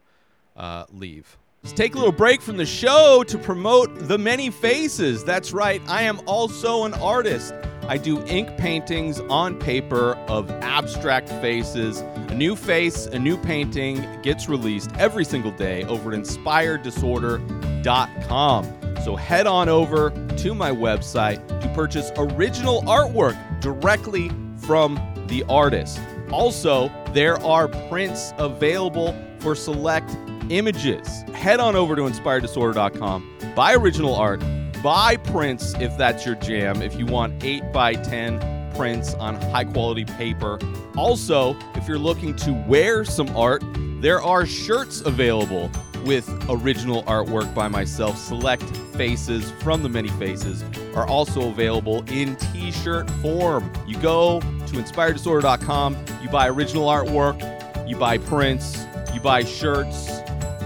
uh, 0.55 0.85
leave. 0.91 1.37
Let's 1.63 1.73
take 1.73 1.93
a 1.93 1.97
little 1.97 2.11
break 2.11 2.41
from 2.41 2.57
the 2.57 2.65
show 2.65 3.23
to 3.27 3.37
promote 3.37 4.07
The 4.07 4.17
Many 4.17 4.49
Faces. 4.49 5.23
That's 5.23 5.53
right, 5.53 5.79
I 5.87 6.01
am 6.01 6.19
also 6.25 6.85
an 6.85 6.95
artist. 6.95 7.53
I 7.87 7.97
do 7.97 8.25
ink 8.25 8.57
paintings 8.57 9.19
on 9.19 9.59
paper 9.59 10.15
of 10.27 10.49
abstract 10.63 11.29
faces. 11.29 11.99
A 11.99 12.33
new 12.33 12.55
face, 12.55 13.05
a 13.05 13.19
new 13.19 13.37
painting 13.37 14.03
gets 14.23 14.49
released 14.49 14.89
every 14.97 15.23
single 15.23 15.51
day 15.51 15.83
over 15.83 16.11
at 16.11 16.19
inspireddisorder.com. 16.19 18.80
So 19.03 19.15
head 19.15 19.47
on 19.47 19.67
over 19.67 20.11
to 20.37 20.53
my 20.53 20.71
website 20.71 21.45
to 21.61 21.67
purchase 21.69 22.11
original 22.17 22.83
artwork 22.83 23.35
directly 23.59 24.29
from 24.57 24.99
the 25.27 25.43
artist. 25.49 25.99
Also, 26.31 26.91
there 27.13 27.41
are 27.43 27.67
prints 27.89 28.33
available 28.37 29.15
for 29.39 29.55
select 29.55 30.15
images. 30.49 31.07
Head 31.33 31.59
on 31.59 31.75
over 31.75 31.95
to 31.95 32.03
inspireddisorder.com, 32.03 33.53
buy 33.55 33.73
original 33.73 34.15
art, 34.15 34.43
buy 34.83 35.17
prints 35.17 35.73
if 35.79 35.97
that's 35.97 36.25
your 36.25 36.35
jam, 36.35 36.81
if 36.81 36.95
you 36.95 37.05
want 37.07 37.43
8 37.43 37.73
by 37.73 37.95
10 37.95 38.73
prints 38.75 39.15
on 39.15 39.35
high 39.35 39.65
quality 39.65 40.05
paper. 40.05 40.59
Also, 40.95 41.55
if 41.73 41.87
you're 41.87 41.97
looking 41.97 42.35
to 42.35 42.53
wear 42.67 43.03
some 43.03 43.35
art, 43.35 43.63
there 43.99 44.21
are 44.21 44.45
shirts 44.45 45.01
available 45.01 45.71
with 46.03 46.29
original 46.49 47.03
artwork 47.03 47.53
by 47.53 47.67
myself. 47.67 48.17
Select 48.17 48.63
faces 48.95 49.51
from 49.61 49.83
the 49.83 49.89
many 49.89 50.09
faces 50.09 50.63
are 50.95 51.07
also 51.07 51.49
available 51.49 52.03
in 52.09 52.35
t 52.35 52.71
shirt 52.71 53.09
form. 53.21 53.71
You 53.87 53.97
go 53.97 54.39
to 54.39 54.73
inspireddisorder.com, 54.75 55.97
you 56.21 56.29
buy 56.29 56.47
original 56.49 56.87
artwork, 56.87 57.39
you 57.87 57.95
buy 57.95 58.17
prints, 58.17 58.85
you 59.13 59.19
buy 59.19 59.43
shirts. 59.43 60.09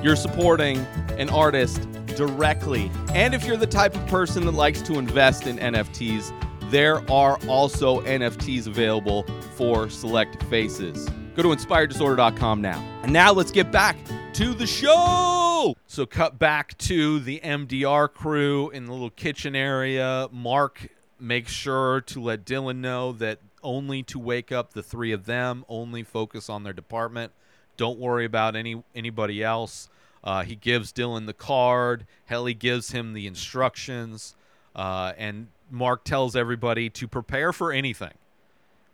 You're 0.01 0.15
supporting 0.15 0.77
an 1.17 1.29
artist 1.29 1.87
directly. 2.15 2.91
And 3.13 3.33
if 3.33 3.45
you're 3.45 3.57
the 3.57 3.67
type 3.67 3.95
of 3.95 4.05
person 4.07 4.45
that 4.45 4.51
likes 4.51 4.81
to 4.83 4.99
invest 4.99 5.47
in 5.47 5.57
NFTs, 5.57 6.31
there 6.69 7.09
are 7.11 7.39
also 7.47 8.01
NFTs 8.01 8.67
available 8.67 9.25
for 9.55 9.89
select 9.89 10.43
faces. 10.43 11.09
Go 11.35 11.43
to 11.43 11.49
inspireddisorder.com 11.49 12.61
now. 12.61 12.79
And 13.03 13.11
now 13.11 13.31
let's 13.33 13.51
get 13.51 13.71
back 13.71 13.97
to 14.35 14.53
the 14.53 14.67
show. 14.67 15.77
So 15.87 16.05
cut 16.05 16.37
back 16.37 16.77
to 16.79 17.21
the 17.21 17.39
MDR 17.39 18.13
crew 18.13 18.69
in 18.69 18.83
the 18.83 18.91
little 18.91 19.09
kitchen 19.09 19.55
area. 19.55 20.27
Mark 20.29 20.89
makes 21.17 21.53
sure 21.53 22.01
to 22.01 22.21
let 22.21 22.43
Dylan 22.43 22.79
know 22.79 23.13
that 23.13 23.39
only 23.63 24.03
to 24.03 24.19
wake 24.19 24.51
up 24.51 24.73
the 24.73 24.83
three 24.83 25.13
of 25.13 25.25
them, 25.25 25.63
only 25.69 26.03
focus 26.03 26.49
on 26.49 26.63
their 26.63 26.73
department. 26.73 27.31
Don't 27.77 27.97
worry 27.97 28.25
about 28.25 28.57
any 28.57 28.83
anybody 28.93 29.41
else. 29.41 29.87
Uh, 30.21 30.43
he 30.43 30.55
gives 30.55 30.91
Dylan 30.91 31.27
the 31.27 31.33
card. 31.33 32.05
Helly 32.25 32.53
gives 32.53 32.91
him 32.91 33.13
the 33.13 33.27
instructions. 33.27 34.35
Uh, 34.75 35.13
and 35.17 35.47
Mark 35.71 36.03
tells 36.03 36.35
everybody 36.35 36.89
to 36.89 37.07
prepare 37.07 37.53
for 37.53 37.71
anything. 37.71 38.15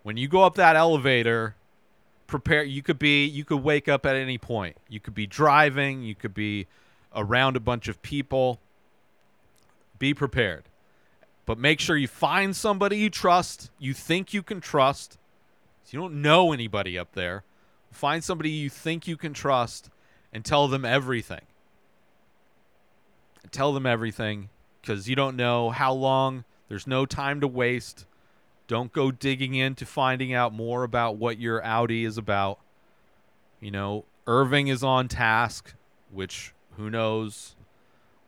When 0.04 0.18
you 0.18 0.28
go 0.28 0.44
up 0.44 0.54
that 0.56 0.76
elevator, 0.76 1.56
prepare. 2.32 2.64
You 2.64 2.82
could 2.82 2.98
be, 2.98 3.26
you 3.26 3.46
could 3.46 3.64
wake 3.64 3.88
up 3.88 4.06
at 4.06 4.16
any 4.16 4.40
point. 4.40 4.78
You 4.90 5.00
could 5.00 5.14
be 5.14 5.28
driving. 5.28 6.02
You 6.02 6.16
could 6.16 6.34
be 6.34 6.66
around 7.16 7.56
a 7.56 7.60
bunch 7.60 7.88
of 7.88 8.02
people. 8.02 8.60
Be 10.00 10.16
prepared. 10.16 10.64
But 11.46 11.60
make 11.60 11.80
sure 11.80 11.98
you 11.98 12.08
find 12.08 12.56
somebody 12.56 12.98
you 12.98 13.10
trust, 13.10 13.70
you 13.78 13.94
think 13.94 14.34
you 14.34 14.42
can 14.42 14.62
trust. 14.62 15.18
You 15.90 16.00
don't 16.00 16.22
know 16.22 16.54
anybody 16.54 16.98
up 16.98 17.12
there. 17.14 17.44
Find 17.92 18.24
somebody 18.24 18.50
you 18.50 18.70
think 18.70 19.08
you 19.10 19.18
can 19.18 19.34
trust 19.34 19.90
and 20.32 20.46
tell 20.46 20.70
them 20.70 20.86
everything. 20.86 21.42
Tell 23.52 23.74
them 23.74 23.86
everything 23.86 24.48
because 24.82 25.10
you 25.10 25.18
don't 25.18 25.36
know 25.36 25.70
how 25.70 25.92
long. 25.92 26.46
There's 26.70 26.88
no 26.88 27.06
time 27.06 27.42
to 27.42 27.48
waste. 27.48 28.06
Don't 28.72 28.94
go 28.94 29.12
digging 29.12 29.54
into 29.54 29.86
finding 29.86 30.34
out 30.34 30.54
more 30.54 30.86
about 30.86 31.18
what 31.18 31.38
your 31.38 31.62
outie 31.62 32.06
is 32.06 32.18
about. 32.18 32.58
You 33.60 33.70
know, 33.70 34.06
Irving 34.26 34.70
is 34.70 34.82
on 34.82 35.10
task, 35.10 35.74
which 36.10 36.54
who 36.78 36.90
knows? 36.90 37.58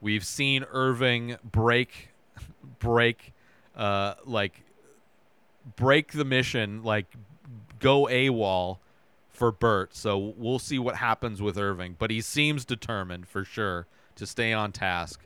We've 0.01 0.25
seen 0.25 0.65
Irving 0.69 1.37
break, 1.49 2.09
break, 2.79 3.31
uh, 3.73 4.15
like, 4.25 4.63
break 5.77 6.11
the 6.11 6.25
mission, 6.25 6.83
like, 6.83 7.05
go 7.79 8.07
AWOL 8.07 8.79
for 9.29 9.49
Bert. 9.49 9.95
So 9.95 10.17
we'll 10.35 10.59
see 10.59 10.77
what 10.77 10.97
happens 10.97 11.41
with 11.41 11.57
Irving. 11.57 11.95
But 11.97 12.11
he 12.11 12.19
seems 12.19 12.65
determined 12.65 13.29
for 13.29 13.45
sure 13.45 13.87
to 14.17 14.27
stay 14.27 14.51
on 14.51 14.73
task. 14.73 15.21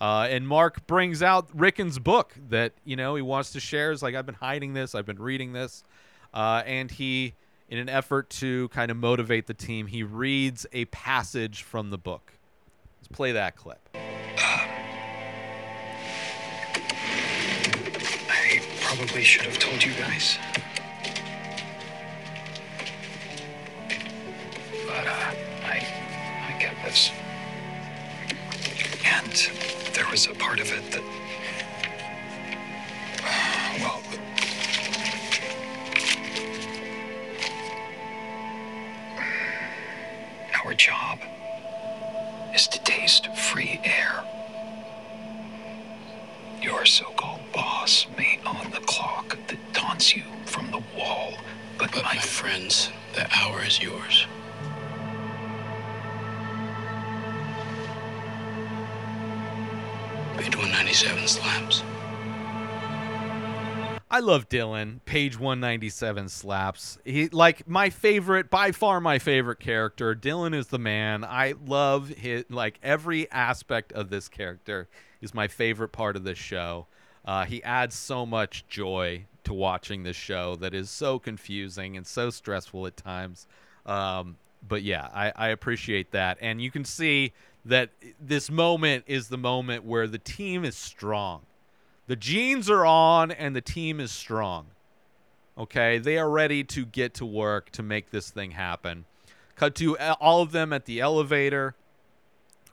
Uh, 0.00 0.26
and 0.30 0.48
Mark 0.48 0.86
brings 0.86 1.22
out 1.22 1.48
Ricken's 1.54 1.98
book 1.98 2.34
that 2.48 2.72
you 2.84 2.96
know 2.96 3.16
he 3.16 3.22
wants 3.22 3.50
to 3.52 3.60
share. 3.60 3.92
Is 3.92 4.02
like 4.02 4.14
I've 4.14 4.26
been 4.26 4.34
hiding 4.34 4.72
this, 4.72 4.94
I've 4.94 5.04
been 5.04 5.20
reading 5.20 5.52
this, 5.52 5.84
uh, 6.32 6.62
and 6.64 6.90
he, 6.90 7.34
in 7.68 7.78
an 7.78 7.88
effort 7.90 8.30
to 8.30 8.68
kind 8.68 8.90
of 8.90 8.96
motivate 8.96 9.46
the 9.46 9.54
team, 9.54 9.86
he 9.86 10.02
reads 10.02 10.66
a 10.72 10.86
passage 10.86 11.62
from 11.62 11.90
the 11.90 11.98
book. 11.98 12.32
Let's 13.00 13.08
play 13.08 13.32
that 13.32 13.56
clip. 13.56 13.78
I 18.30 18.62
probably 18.80 19.22
should 19.22 19.42
have 19.42 19.58
told 19.58 19.84
you 19.84 19.92
guys. 19.94 20.38
Dylan. 64.50 65.00
Page 65.06 65.38
197 65.38 66.28
slaps. 66.28 66.98
He 67.04 67.28
like 67.28 67.66
my 67.66 67.88
favorite, 67.88 68.50
by 68.50 68.72
far 68.72 69.00
my 69.00 69.18
favorite 69.18 69.60
character. 69.60 70.14
Dylan 70.14 70.54
is 70.54 70.66
the 70.66 70.78
man. 70.78 71.24
I 71.24 71.54
love 71.64 72.08
his 72.08 72.44
like 72.50 72.78
every 72.82 73.30
aspect 73.30 73.92
of 73.92 74.10
this 74.10 74.28
character 74.28 74.88
is 75.22 75.32
my 75.32 75.48
favorite 75.48 75.90
part 75.92 76.16
of 76.16 76.24
this 76.24 76.38
show. 76.38 76.86
Uh, 77.24 77.44
he 77.44 77.62
adds 77.62 77.94
so 77.94 78.26
much 78.26 78.66
joy 78.68 79.24
to 79.44 79.54
watching 79.54 80.02
this 80.02 80.16
show 80.16 80.56
that 80.56 80.74
is 80.74 80.90
so 80.90 81.18
confusing 81.18 81.96
and 81.96 82.06
so 82.06 82.30
stressful 82.30 82.86
at 82.86 82.96
times. 82.96 83.46
Um, 83.86 84.36
but 84.66 84.82
yeah, 84.82 85.08
I, 85.14 85.32
I 85.34 85.48
appreciate 85.48 86.10
that, 86.10 86.38
and 86.40 86.60
you 86.60 86.70
can 86.70 86.84
see 86.84 87.32
that 87.64 87.90
this 88.20 88.50
moment 88.50 89.04
is 89.06 89.28
the 89.28 89.38
moment 89.38 89.84
where 89.84 90.06
the 90.06 90.18
team 90.18 90.64
is 90.64 90.76
strong. 90.76 91.42
The 92.10 92.16
genes 92.16 92.68
are 92.68 92.84
on 92.84 93.30
and 93.30 93.54
the 93.54 93.60
team 93.60 94.00
is 94.00 94.10
strong. 94.10 94.66
Okay, 95.56 95.98
they 95.98 96.18
are 96.18 96.28
ready 96.28 96.64
to 96.64 96.84
get 96.84 97.14
to 97.14 97.24
work 97.24 97.70
to 97.70 97.84
make 97.84 98.10
this 98.10 98.30
thing 98.30 98.50
happen. 98.50 99.04
Cut 99.54 99.76
to 99.76 99.96
uh, 99.96 100.16
all 100.20 100.42
of 100.42 100.50
them 100.50 100.72
at 100.72 100.86
the 100.86 100.98
elevator. 100.98 101.76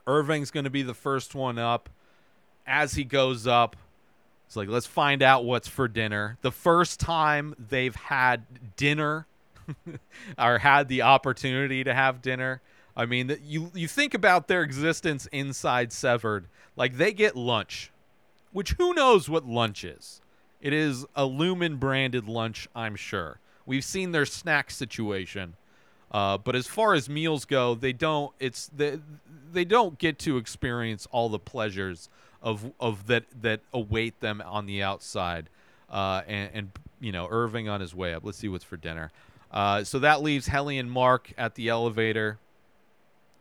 Irving's 0.08 0.50
going 0.50 0.64
to 0.64 0.70
be 0.70 0.82
the 0.82 0.92
first 0.92 1.36
one 1.36 1.56
up. 1.56 1.88
As 2.66 2.94
he 2.94 3.04
goes 3.04 3.46
up, 3.46 3.76
it's 4.48 4.56
like, 4.56 4.68
let's 4.68 4.86
find 4.86 5.22
out 5.22 5.44
what's 5.44 5.68
for 5.68 5.86
dinner. 5.86 6.36
The 6.40 6.50
first 6.50 6.98
time 6.98 7.54
they've 7.60 7.94
had 7.94 8.42
dinner 8.74 9.28
or 10.36 10.58
had 10.58 10.88
the 10.88 11.02
opportunity 11.02 11.84
to 11.84 11.94
have 11.94 12.20
dinner. 12.20 12.60
I 12.96 13.06
mean, 13.06 13.38
you 13.44 13.70
you 13.72 13.86
think 13.86 14.14
about 14.14 14.48
their 14.48 14.64
existence 14.64 15.28
inside 15.30 15.92
Severed, 15.92 16.48
like 16.74 16.96
they 16.96 17.12
get 17.12 17.36
lunch, 17.36 17.92
which 18.52 18.72
who 18.72 18.94
knows 18.94 19.28
what 19.28 19.46
lunch 19.46 19.84
is. 19.84 20.20
It 20.60 20.72
is 20.72 21.04
a 21.14 21.22
Lumon 21.22 21.78
branded 21.78 22.28
lunch, 22.28 22.68
I'm 22.74 22.96
sure. 22.96 23.38
We've 23.64 23.84
seen 23.84 24.12
their 24.12 24.26
snack 24.26 24.70
situation, 24.70 25.54
uh, 26.10 26.38
but 26.38 26.56
as 26.56 26.66
far 26.66 26.94
as 26.94 27.08
meals 27.08 27.44
go, 27.44 27.74
they 27.74 27.92
don't. 27.92 28.32
It's 28.40 28.70
they, 28.74 28.98
they 29.52 29.64
don't 29.64 29.98
get 29.98 30.18
to 30.20 30.38
experience 30.38 31.06
all 31.10 31.28
the 31.28 31.38
pleasures 31.38 32.08
of 32.42 32.72
of 32.80 33.06
that 33.06 33.24
that 33.42 33.60
await 33.72 34.20
them 34.20 34.42
on 34.44 34.66
the 34.66 34.82
outside. 34.82 35.50
Uh, 35.90 36.22
and, 36.26 36.50
and 36.52 36.70
you 37.00 37.12
know, 37.12 37.28
Irving 37.30 37.68
on 37.68 37.80
his 37.80 37.94
way 37.94 38.12
up. 38.12 38.24
Let's 38.24 38.38
see 38.38 38.48
what's 38.48 38.64
for 38.64 38.76
dinner. 38.76 39.10
Uh, 39.50 39.84
so 39.84 39.98
that 40.00 40.22
leaves 40.22 40.46
Helly 40.46 40.78
and 40.78 40.90
Mark 40.90 41.32
at 41.38 41.54
the 41.54 41.68
elevator, 41.68 42.38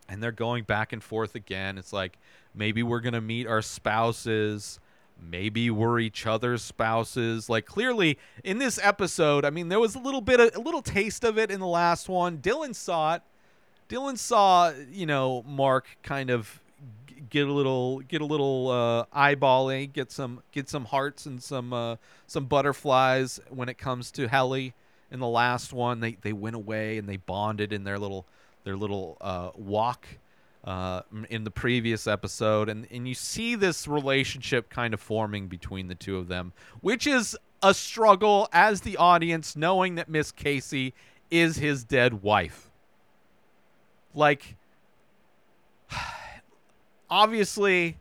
and 0.07 0.21
they're 0.21 0.31
going 0.31 0.63
back 0.63 0.93
and 0.93 1.03
forth 1.03 1.35
again. 1.35 1.77
It's 1.77 1.91
like 1.91 2.17
maybe 2.53 2.83
we're 2.83 3.01
gonna 3.01 3.21
meet 3.21 3.47
our 3.47 3.61
spouses 3.61 4.79
maybe 5.21 5.69
we're 5.69 5.99
each 5.99 6.25
other's 6.25 6.61
spouses. 6.61 7.49
Like 7.49 7.65
clearly 7.65 8.17
in 8.43 8.59
this 8.59 8.79
episode 8.81 9.45
i 9.45 9.49
mean 9.49 9.69
there 9.69 9.79
was 9.79 9.95
a 9.95 9.99
little 9.99 10.21
bit 10.21 10.39
of, 10.39 10.55
a 10.55 10.59
little 10.59 10.81
taste 10.81 11.23
of 11.23 11.37
it 11.37 11.51
in 11.51 11.59
the 11.59 11.67
last 11.67 12.09
one. 12.09 12.37
Dylan 12.37 12.75
saw 12.75 13.15
it. 13.15 13.21
Dylan 13.89 14.17
saw 14.17 14.71
you 14.91 15.05
know 15.05 15.43
mark 15.43 15.87
kind 16.03 16.29
of 16.29 16.61
get 17.29 17.47
a 17.47 17.51
little 17.51 17.99
get 17.99 18.21
a 18.21 18.25
little 18.25 18.69
uh 18.69 19.05
eyeballing 19.15 19.91
get 19.91 20.11
some 20.11 20.41
get 20.51 20.69
some 20.69 20.85
hearts 20.85 21.25
and 21.25 21.41
some 21.41 21.73
uh 21.73 21.95
some 22.25 22.45
butterflies 22.45 23.39
when 23.49 23.69
it 23.69 23.77
comes 23.77 24.11
to 24.11 24.27
helly. 24.27 24.73
In 25.09 25.19
the 25.19 25.27
last 25.27 25.73
one 25.73 25.99
they 25.99 26.17
they 26.21 26.33
went 26.33 26.55
away 26.55 26.97
and 26.97 27.07
they 27.07 27.17
bonded 27.17 27.73
in 27.73 27.83
their 27.83 27.99
little 27.99 28.25
their 28.63 28.75
little 28.75 29.17
uh 29.21 29.51
walk 29.55 30.07
uh, 30.63 31.01
in 31.29 31.43
the 31.43 31.51
previous 31.51 32.07
episode, 32.07 32.69
and 32.69 32.87
and 32.91 33.07
you 33.07 33.13
see 33.13 33.55
this 33.55 33.87
relationship 33.87 34.69
kind 34.69 34.93
of 34.93 34.99
forming 34.99 35.47
between 35.47 35.87
the 35.87 35.95
two 35.95 36.17
of 36.17 36.27
them, 36.27 36.53
which 36.81 37.07
is 37.07 37.37
a 37.63 37.73
struggle 37.73 38.47
as 38.51 38.81
the 38.81 38.97
audience 38.97 39.55
knowing 39.55 39.95
that 39.95 40.09
Miss 40.09 40.31
Casey 40.31 40.93
is 41.31 41.57
his 41.57 41.83
dead 41.83 42.21
wife. 42.21 42.69
Like, 44.13 44.55
obviously, 47.09 47.97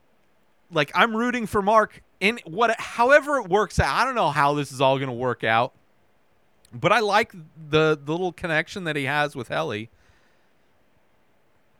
like 0.71 0.91
I'm 0.95 1.17
rooting 1.17 1.47
for 1.47 1.63
Mark 1.63 2.03
in 2.21 2.39
what, 2.45 2.79
however 2.81 3.39
it 3.39 3.49
works 3.49 3.79
out. 3.79 3.95
I 3.95 4.05
don't 4.05 4.15
know 4.15 4.31
how 4.31 4.55
this 4.55 4.73
is 4.73 4.81
all 4.81 4.97
going 4.97 5.09
to 5.09 5.15
work 5.15 5.45
out, 5.45 5.73
but 6.73 6.93
I 6.93 7.01
like 7.01 7.33
the 7.33 7.99
the 8.03 8.13
little 8.13 8.33
connection 8.33 8.85
that 8.85 8.97
he 8.97 9.05
has 9.05 9.37
with 9.37 9.49
Helly 9.49 9.91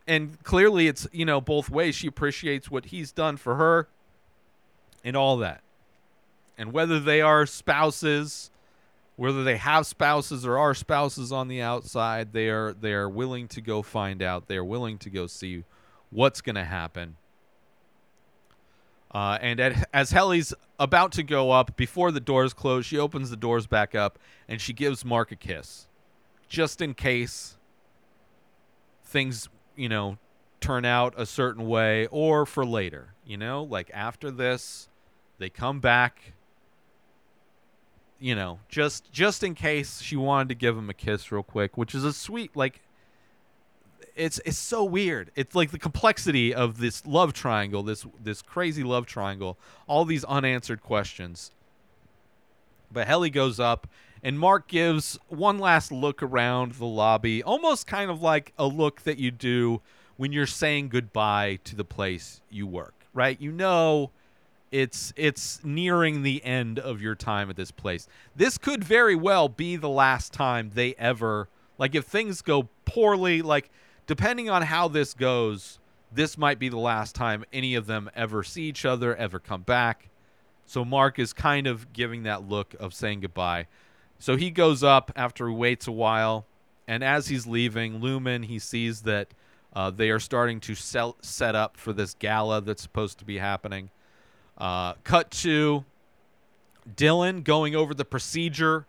and 0.07 0.43
clearly 0.45 0.89
it's 0.89 1.07
you 1.13 1.25
know 1.25 1.41
both 1.41 1.71
ways. 1.71 1.95
She 1.95 2.07
appreciates 2.07 2.71
what 2.71 2.87
he's 2.87 3.13
done 3.13 3.37
for 3.37 3.57
her 3.57 3.89
and 5.05 5.17
all 5.17 5.37
that. 5.39 5.63
And 6.59 6.73
whether 6.73 6.99
they 6.99 7.21
are 7.21 7.47
spouses 7.47 8.51
whether 9.17 9.43
they 9.43 9.57
have 9.57 9.87
spouses 9.87 10.45
or 10.45 10.59
are 10.59 10.75
spouses 10.75 11.33
on 11.33 11.49
the 11.49 11.61
outside 11.61 12.35
they 12.35 12.49
are 12.51 12.75
they 12.75 12.93
are 12.93 13.09
willing 13.09 13.49
to 13.49 13.61
go 13.61 13.83
find 13.83 14.23
out. 14.23 14.47
They 14.47 14.57
are 14.57 14.65
willing 14.65 14.99
to 14.99 15.11
go 15.11 15.27
see 15.27 15.65
what's 16.11 16.41
going 16.41 16.57
to 16.57 16.65
happen. 16.65 17.17
Uh, 19.11 19.39
and 19.41 19.61
at, 19.61 19.89
as 19.95 20.11
Helly's 20.11 20.53
about 20.79 21.13
to 21.13 21.23
go 21.23 21.51
up, 21.51 21.77
before 21.77 22.11
the 22.13 22.21
doors 22.21 22.53
close, 22.53 22.85
she 22.85 22.99
opens 22.99 23.31
the 23.31 23.37
doors 23.37 23.67
back 23.67 23.95
up 23.95 24.19
and 24.49 24.61
she 24.61 24.73
gives 24.73 25.05
Mark 25.05 25.33
a 25.33 25.37
kiss, 25.37 25.87
just 26.49 26.83
in 26.83 26.93
case 26.93 27.57
things, 29.05 29.49
you 29.77 29.89
know, 29.89 30.19
turn 30.61 30.85
out 30.85 31.15
a 31.17 31.27
certain 31.27 31.67
way 31.69 32.07
or 32.09 32.47
for 32.47 32.65
later. 32.65 33.15
You 33.25 33.37
know, 33.37 33.63
like 33.63 33.91
after 33.93 34.31
this, 34.31 34.89
they 35.39 35.49
come 35.49 35.81
back. 35.81 36.33
You 38.19 38.35
know, 38.35 38.61
just 38.69 39.13
just 39.13 39.43
in 39.43 39.55
case 39.55 40.01
she 40.01 40.17
wanted 40.17 40.49
to 40.49 40.55
give 40.55 40.77
him 40.77 40.89
a 40.89 40.95
kiss 40.95 41.31
real 41.31 41.43
quick, 41.43 41.77
which 41.77 41.95
is 41.95 42.05
a 42.05 42.13
sweet 42.13 42.57
like. 42.57 42.81
It's 44.15 44.41
it's 44.47 44.57
so 44.57 44.83
weird. 44.83 45.31
It's 45.37 45.55
like 45.55 45.71
the 45.71 45.79
complexity 45.79 46.55
of 46.55 46.79
this 46.79 47.05
love 47.05 47.35
triangle, 47.35 47.83
this 47.83 48.07
this 48.23 48.41
crazy 48.41 48.83
love 48.83 49.05
triangle, 49.05 49.59
all 49.87 50.07
these 50.07 50.25
unanswered 50.25 50.83
questions. 50.83 51.51
But 52.91 53.07
Helly 53.07 53.29
goes 53.29 53.61
up, 53.61 53.87
and 54.23 54.39
Mark 54.39 54.69
gives 54.69 55.19
one 55.29 55.59
last 55.59 55.93
look 55.93 56.23
around 56.23 56.73
the 56.73 56.87
lobby, 56.87 57.43
almost 57.43 57.87
kind 57.87 58.11
of 58.11 58.23
like 58.23 58.53
a 58.59 58.67
look 58.67 59.03
that 59.03 59.19
you 59.19 59.31
do 59.31 59.81
when 60.17 60.33
you're 60.33 60.47
saying 60.47 60.89
goodbye 60.89 61.59
to 61.65 61.77
the 61.77 61.85
place 61.85 62.41
you 62.51 62.67
work, 62.67 62.95
right? 63.13 63.41
You 63.41 63.53
know 63.53 64.11
it's 64.73 65.13
it's 65.17 65.65
nearing 65.65 66.23
the 66.23 66.45
end 66.45 66.79
of 66.79 67.01
your 67.01 67.15
time 67.15 67.49
at 67.51 67.57
this 67.57 67.71
place. 67.71 68.09
This 68.35 68.59
could 68.59 68.83
very 68.83 69.15
well 69.15 69.49
be 69.49 69.77
the 69.77 69.89
last 69.89 70.33
time 70.33 70.71
they 70.75 70.95
ever 70.95 71.49
like 71.79 71.95
if 71.95 72.05
things 72.05 72.43
go 72.43 72.69
poorly, 72.85 73.43
like 73.43 73.71
depending 74.07 74.51
on 74.51 74.63
how 74.63 74.89
this 74.89 75.15
goes, 75.15 75.79
this 76.13 76.39
might 76.39 76.59
be 76.59 76.69
the 76.69 76.79
last 76.79 77.15
time 77.15 77.45
any 77.53 77.75
of 77.75 77.87
them 77.87 78.11
ever 78.15 78.43
see 78.43 78.65
each 78.65 78.85
other, 78.85 79.15
ever 79.17 79.39
come 79.39 79.63
back. 79.63 80.09
So 80.65 80.85
Mark 80.85 81.19
is 81.19 81.33
kind 81.33 81.67
of 81.67 81.93
giving 81.93 82.25
that 82.25 82.49
look 82.49 82.75
of 82.81 82.93
saying 82.93 83.21
goodbye. 83.21 83.67
So 84.19 84.37
he 84.37 84.51
goes 84.51 84.83
up 84.83 85.13
after 85.15 85.49
he 85.49 85.55
waits 85.55 85.87
a 85.87 85.93
while, 85.93 86.47
and 86.89 87.05
as 87.05 87.29
he's 87.29 87.47
leaving, 87.47 88.01
Lumon 88.01 88.47
he 88.47 88.59
sees 88.59 89.03
that 89.03 89.29
uh, 89.75 89.91
they 89.91 90.11
are 90.11 90.21
starting 90.21 90.61
to 90.61 90.75
sell, 90.75 91.17
set 91.21 91.55
up 91.55 91.77
for 91.77 91.93
this 91.93 92.15
gala 92.15 92.61
that's 92.61 92.83
supposed 92.83 93.19
to 93.19 93.25
be 93.25 93.39
happening. 93.39 93.91
Uh, 94.57 94.95
cut 95.05 95.31
to 95.31 95.85
Dylan 96.97 97.45
going 97.45 97.77
over 97.77 97.93
the 97.93 98.05
procedure 98.05 98.87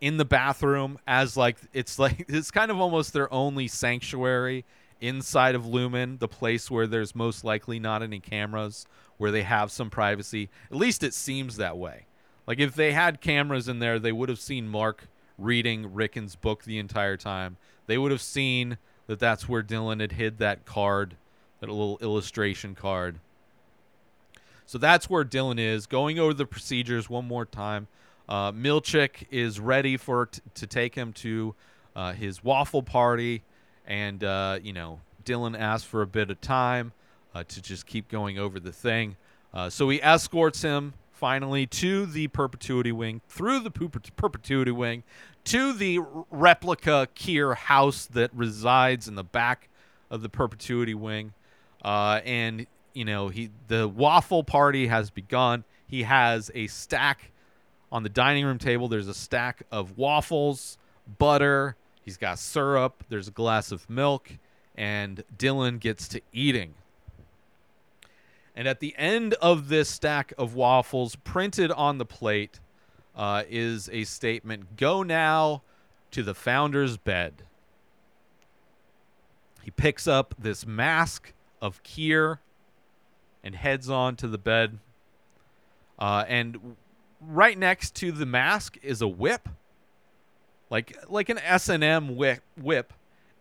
in 0.00 0.16
the 0.16 0.24
bathroom 0.24 0.98
as 1.06 1.36
like 1.36 1.56
it's 1.72 1.98
like 1.98 2.24
it's 2.28 2.50
kind 2.50 2.70
of 2.70 2.80
almost 2.80 3.12
their 3.12 3.32
only 3.32 3.68
sanctuary 3.68 4.64
inside 5.00 5.54
of 5.54 5.64
Lumon, 5.64 6.18
the 6.18 6.28
place 6.28 6.70
where 6.70 6.86
there's 6.86 7.14
most 7.14 7.44
likely 7.44 7.78
not 7.78 8.02
any 8.02 8.20
cameras, 8.20 8.86
where 9.18 9.30
they 9.30 9.42
have 9.42 9.70
some 9.70 9.90
privacy. 9.90 10.48
At 10.70 10.76
least 10.76 11.02
it 11.02 11.12
seems 11.12 11.56
that 11.56 11.76
way. 11.76 12.06
Like 12.46 12.58
if 12.58 12.74
they 12.74 12.92
had 12.92 13.20
cameras 13.20 13.68
in 13.68 13.78
there, 13.78 13.98
they 13.98 14.12
would 14.12 14.28
have 14.28 14.40
seen 14.40 14.68
Mark 14.68 15.08
reading 15.38 15.94
Ricken's 15.94 16.36
book 16.36 16.64
the 16.64 16.78
entire 16.78 17.16
time. 17.16 17.56
They 17.86 17.98
would 17.98 18.10
have 18.10 18.20
seen 18.20 18.78
that 19.06 19.18
that's 19.18 19.48
where 19.48 19.62
Dylan 19.62 20.00
had 20.00 20.12
hid 20.12 20.38
that 20.38 20.64
card, 20.64 21.16
that 21.60 21.68
little 21.68 21.98
illustration 22.00 22.74
card. 22.74 23.18
So 24.66 24.78
that's 24.78 25.10
where 25.10 25.24
Dylan 25.24 25.58
is, 25.58 25.86
going 25.86 26.18
over 26.18 26.32
the 26.32 26.46
procedures 26.46 27.10
one 27.10 27.26
more 27.26 27.44
time. 27.44 27.86
Uh, 28.28 28.52
Milchick 28.52 29.26
is 29.30 29.60
ready 29.60 29.96
for 29.96 30.26
t- 30.26 30.40
to 30.54 30.66
take 30.66 30.94
him 30.94 31.12
to 31.12 31.54
uh, 31.94 32.12
his 32.12 32.42
waffle 32.42 32.82
party, 32.82 33.42
and 33.86 34.24
uh, 34.24 34.58
you 34.62 34.72
know 34.72 35.00
Dylan 35.24 35.58
asks 35.58 35.86
for 35.86 36.00
a 36.00 36.06
bit 36.06 36.30
of 36.30 36.40
time 36.40 36.92
uh, 37.34 37.44
to 37.44 37.60
just 37.60 37.86
keep 37.86 38.08
going 38.08 38.38
over 38.38 38.58
the 38.58 38.72
thing. 38.72 39.16
Uh, 39.52 39.68
so 39.68 39.88
he 39.90 40.02
escorts 40.02 40.62
him 40.62 40.94
finally 41.14 41.66
to 41.66 42.06
the 42.06 42.28
perpetuity 42.28 42.92
wing, 42.92 43.20
through 43.28 43.60
the 43.60 43.70
perpetuity 43.70 44.70
wing, 44.70 45.04
to 45.44 45.72
the 45.72 46.00
replica 46.30 47.08
Kier 47.14 47.54
house 47.54 48.06
that 48.06 48.30
resides 48.34 49.08
in 49.08 49.14
the 49.14 49.24
back 49.24 49.68
of 50.10 50.22
the 50.22 50.28
perpetuity 50.28 50.94
wing, 50.94 51.32
uh, 51.84 52.20
and 52.24 52.66
you 52.92 53.04
know 53.04 53.28
he 53.28 53.50
the 53.68 53.88
waffle 53.88 54.44
party 54.44 54.88
has 54.88 55.10
begun. 55.10 55.64
He 55.86 56.02
has 56.02 56.50
a 56.54 56.66
stack 56.66 57.30
on 57.92 58.02
the 58.02 58.08
dining 58.08 58.44
room 58.44 58.58
table. 58.58 58.88
There's 58.88 59.08
a 59.08 59.14
stack 59.14 59.62
of 59.70 59.96
waffles, 59.96 60.78
butter. 61.18 61.76
He's 62.02 62.16
got 62.16 62.38
syrup. 62.38 63.04
There's 63.08 63.28
a 63.28 63.32
glass 63.32 63.72
of 63.72 63.88
milk, 63.88 64.32
and 64.74 65.22
Dylan 65.36 65.80
gets 65.80 66.08
to 66.08 66.20
eating. 66.32 66.74
And 68.56 68.68
at 68.68 68.80
the 68.80 68.94
end 68.96 69.34
of 69.34 69.68
this 69.68 69.88
stack 69.88 70.32
of 70.38 70.54
waffles, 70.54 71.16
printed 71.16 71.72
on 71.72 71.98
the 71.98 72.04
plate, 72.04 72.60
uh, 73.16 73.44
is 73.48 73.88
a 73.92 74.04
statement 74.04 74.76
Go 74.76 75.02
now 75.02 75.62
to 76.10 76.22
the 76.22 76.34
founder's 76.34 76.96
bed. 76.96 77.44
He 79.62 79.70
picks 79.70 80.06
up 80.06 80.34
this 80.38 80.66
mask 80.66 81.32
of 81.60 81.82
Kier 81.82 82.38
and 83.42 83.54
heads 83.54 83.88
on 83.88 84.16
to 84.16 84.28
the 84.28 84.38
bed. 84.38 84.78
Uh, 85.98 86.24
and 86.28 86.76
right 87.20 87.56
next 87.58 87.94
to 87.96 88.12
the 88.12 88.26
mask 88.26 88.76
is 88.82 89.00
a 89.00 89.08
whip, 89.08 89.48
like 90.70 90.96
like 91.08 91.28
an 91.28 91.38
S 91.38 91.68
and 91.68 91.82
M 91.82 92.16
whip, 92.16 92.42
whip, 92.60 92.92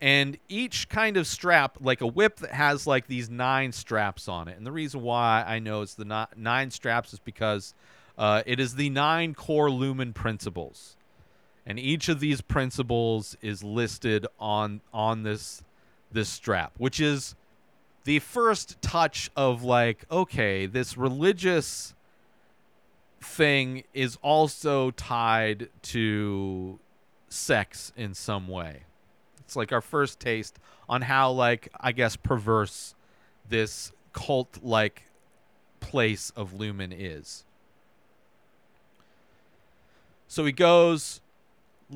and 0.04 0.38
each 0.50 0.90
kind 0.90 1.16
of 1.16 1.26
strap, 1.26 1.78
like 1.80 2.02
a 2.02 2.06
whip 2.06 2.36
that 2.40 2.52
has 2.52 2.86
like 2.86 3.08
these 3.08 3.30
nine 3.30 3.72
straps 3.72 4.28
on 4.28 4.50
it. 4.50 4.58
And 4.58 4.68
the 4.68 4.72
reason 4.72 5.02
why 5.02 5.46
I 5.48 5.60
know 5.60 5.82
it's 5.82 5.94
the 5.94 6.04
ni- 6.04 6.26
nine 6.36 6.72
straps 6.72 7.14
is 7.14 7.20
because 7.20 7.74
uh, 8.18 8.44
it 8.46 8.60
is 8.60 8.76
the 8.76 8.90
nine 8.90 9.34
core 9.34 9.70
lumon 9.70 10.14
principles, 10.14 10.98
and 11.66 11.80
each 11.80 12.10
of 12.10 12.20
these 12.20 12.42
principles 12.42 13.38
is 13.42 13.64
listed 13.64 14.28
on 14.42 14.82
on 14.94 15.24
this 15.24 15.64
this 16.12 16.28
strap, 16.28 16.74
which 16.78 17.00
is 17.00 17.34
the 18.04 18.20
first 18.20 18.82
touch 18.82 19.32
of 19.38 19.64
like 19.64 20.04
okay, 20.12 20.66
this 20.66 20.98
religious 20.98 21.96
thing 23.22 23.86
is 23.94 24.18
also 24.22 24.92
tied 24.92 25.70
to 25.82 26.78
sex 27.30 27.94
in 27.96 28.14
some 28.14 28.50
way. 28.50 28.82
Like 29.56 29.72
our 29.72 29.82
first 29.82 30.20
taste 30.20 30.58
on 30.88 31.02
how 31.02 31.32
like 31.32 31.70
I 31.80 31.92
guess 31.92 32.16
perverse 32.16 32.96
this 33.50 33.92
cult 34.14 34.60
like 34.62 35.04
place 35.80 36.32
of 36.36 36.54
Lumon 36.54 36.94
is. 36.96 37.44
So 40.28 40.46
he 40.46 40.52
goes 40.52 41.22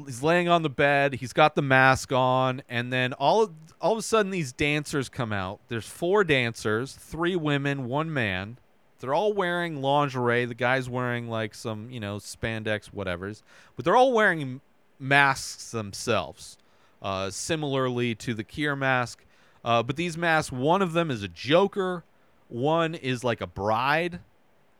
he's 0.05 0.23
laying 0.23 0.47
on 0.47 0.61
the 0.61 0.69
bed, 0.69 1.15
he's 1.15 1.33
got 1.33 1.55
the 1.55 1.61
mask 1.61 2.11
on, 2.11 2.61
and 2.69 2.91
then 2.91 3.13
all 3.13 3.43
of, 3.43 3.51
all 3.81 3.93
of 3.93 3.97
a 3.97 4.01
sudden 4.01 4.31
these 4.31 4.51
dancers 4.51 5.09
come 5.09 5.33
out. 5.33 5.59
There's 5.67 5.87
four 5.87 6.23
dancers, 6.23 6.93
three 6.93 7.35
women, 7.35 7.87
one 7.87 8.13
man. 8.13 8.57
They're 8.99 9.13
all 9.13 9.33
wearing 9.33 9.81
lingerie. 9.81 10.45
The 10.45 10.55
guy's 10.55 10.89
wearing 10.89 11.29
like 11.29 11.53
some, 11.53 11.89
you 11.91 11.99
know, 11.99 12.17
spandex, 12.17 12.87
whatever's. 12.87 13.43
But 13.75 13.85
they're 13.85 13.95
all 13.95 14.13
wearing 14.13 14.61
masks 14.99 15.71
themselves, 15.71 16.57
uh, 17.01 17.29
similarly 17.29 18.15
to 18.15 18.33
the 18.33 18.43
Kier 18.43 18.77
mask. 18.77 19.23
Uh, 19.63 19.83
but 19.83 19.95
these 19.95 20.17
masks, 20.17 20.51
one 20.51 20.81
of 20.81 20.93
them 20.93 21.11
is 21.11 21.23
a 21.23 21.27
Joker, 21.27 22.03
one 22.47 22.95
is 22.95 23.23
like 23.23 23.41
a 23.41 23.47
bride, 23.47 24.19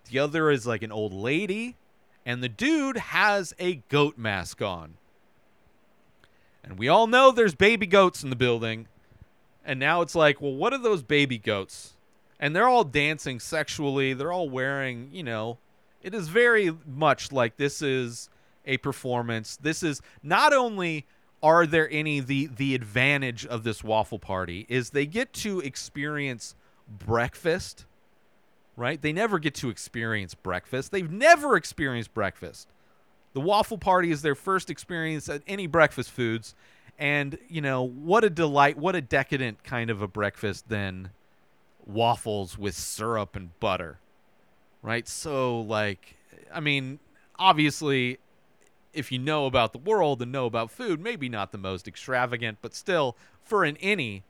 the 0.10 0.20
other 0.20 0.50
is 0.50 0.66
like 0.66 0.84
an 0.84 0.92
old 0.92 1.14
lady, 1.14 1.76
and 2.26 2.42
the 2.42 2.50
dude 2.50 2.98
has 2.98 3.54
a 3.60 3.76
goat 3.90 4.18
mask 4.18 4.62
on. 4.62 4.96
And 6.64 6.78
we 6.78 6.88
all 6.88 7.08
know 7.08 7.32
there's 7.32 7.56
baby 7.56 7.86
goats 7.86 8.24
in 8.24 8.30
the 8.30 8.36
building. 8.36 8.88
And 9.66 9.80
now 9.80 10.02
it's 10.02 10.16
like, 10.16 10.42
well, 10.42 10.54
what 10.54 10.74
are 10.74 10.78
those 10.78 11.04
baby 11.04 11.38
goats? 11.38 11.94
and 12.40 12.56
they're 12.56 12.68
all 12.68 12.84
dancing 12.84 13.40
sexually. 13.40 14.14
They're 14.14 14.32
all 14.32 14.50
wearing, 14.50 15.10
you 15.12 15.24
know, 15.24 15.58
it 16.02 16.14
is 16.14 16.28
very 16.28 16.76
much 16.86 17.32
like 17.32 17.58
this 17.58 17.82
is 17.82 18.30
a 18.66 18.78
performance. 18.78 19.58
This 19.58 19.84
is 19.84 20.02
not 20.22 20.54
only 20.54 21.06
are 21.44 21.66
there 21.66 21.90
any 21.92 22.20
the 22.20 22.48
the 22.48 22.74
advantage 22.74 23.46
of 23.46 23.64
this 23.64 23.84
waffle 23.84 24.20
party 24.20 24.66
is 24.70 24.90
they 24.90 25.06
get 25.06 25.34
to 25.34 25.60
experience 25.60 26.56
breakfast, 26.90 27.86
right? 28.76 29.02
They 29.02 29.14
never 29.14 29.40
get 29.40 29.54
to 29.56 29.70
experience 29.70 30.34
breakfast. 30.34 30.92
They've 30.92 31.12
never 31.12 31.56
experienced 31.56 32.14
breakfast. 32.14 32.68
The 33.34 33.42
waffle 33.42 33.78
party 33.78 34.10
is 34.10 34.22
their 34.22 34.36
first 34.36 34.70
experience 34.70 35.30
at 35.30 35.44
any 35.48 35.68
breakfast 35.68 36.10
foods. 36.10 36.56
And, 36.98 37.38
you 37.48 37.62
know, 37.62 37.84
what 37.84 38.24
a 38.24 38.30
delight, 38.30 38.78
what 38.78 38.96
a 38.96 39.02
decadent 39.02 39.64
kind 39.64 39.92
of 39.92 40.02
a 40.02 40.08
breakfast 40.08 40.70
then 40.70 41.12
waffles 41.86 42.58
with 42.58 42.74
syrup 42.74 43.36
and 43.36 43.58
butter. 43.60 44.00
Right? 44.82 45.08
So 45.08 45.62
like 45.62 46.16
I 46.52 46.60
mean, 46.60 47.00
obviously 47.38 48.18
if 48.98 49.12
you 49.12 49.20
know 49.20 49.46
about 49.46 49.72
the 49.72 49.78
world 49.78 50.22
and 50.22 50.32
know 50.32 50.46
about 50.46 50.72
food, 50.72 51.00
maybe 51.00 51.30
not 51.30 51.52
the 51.52 51.58
most 51.58 51.88
extravagant, 51.88 52.58
but 52.62 52.74
still 52.74 53.16
for 53.42 53.64
an 53.64 53.76
innie 53.76 54.24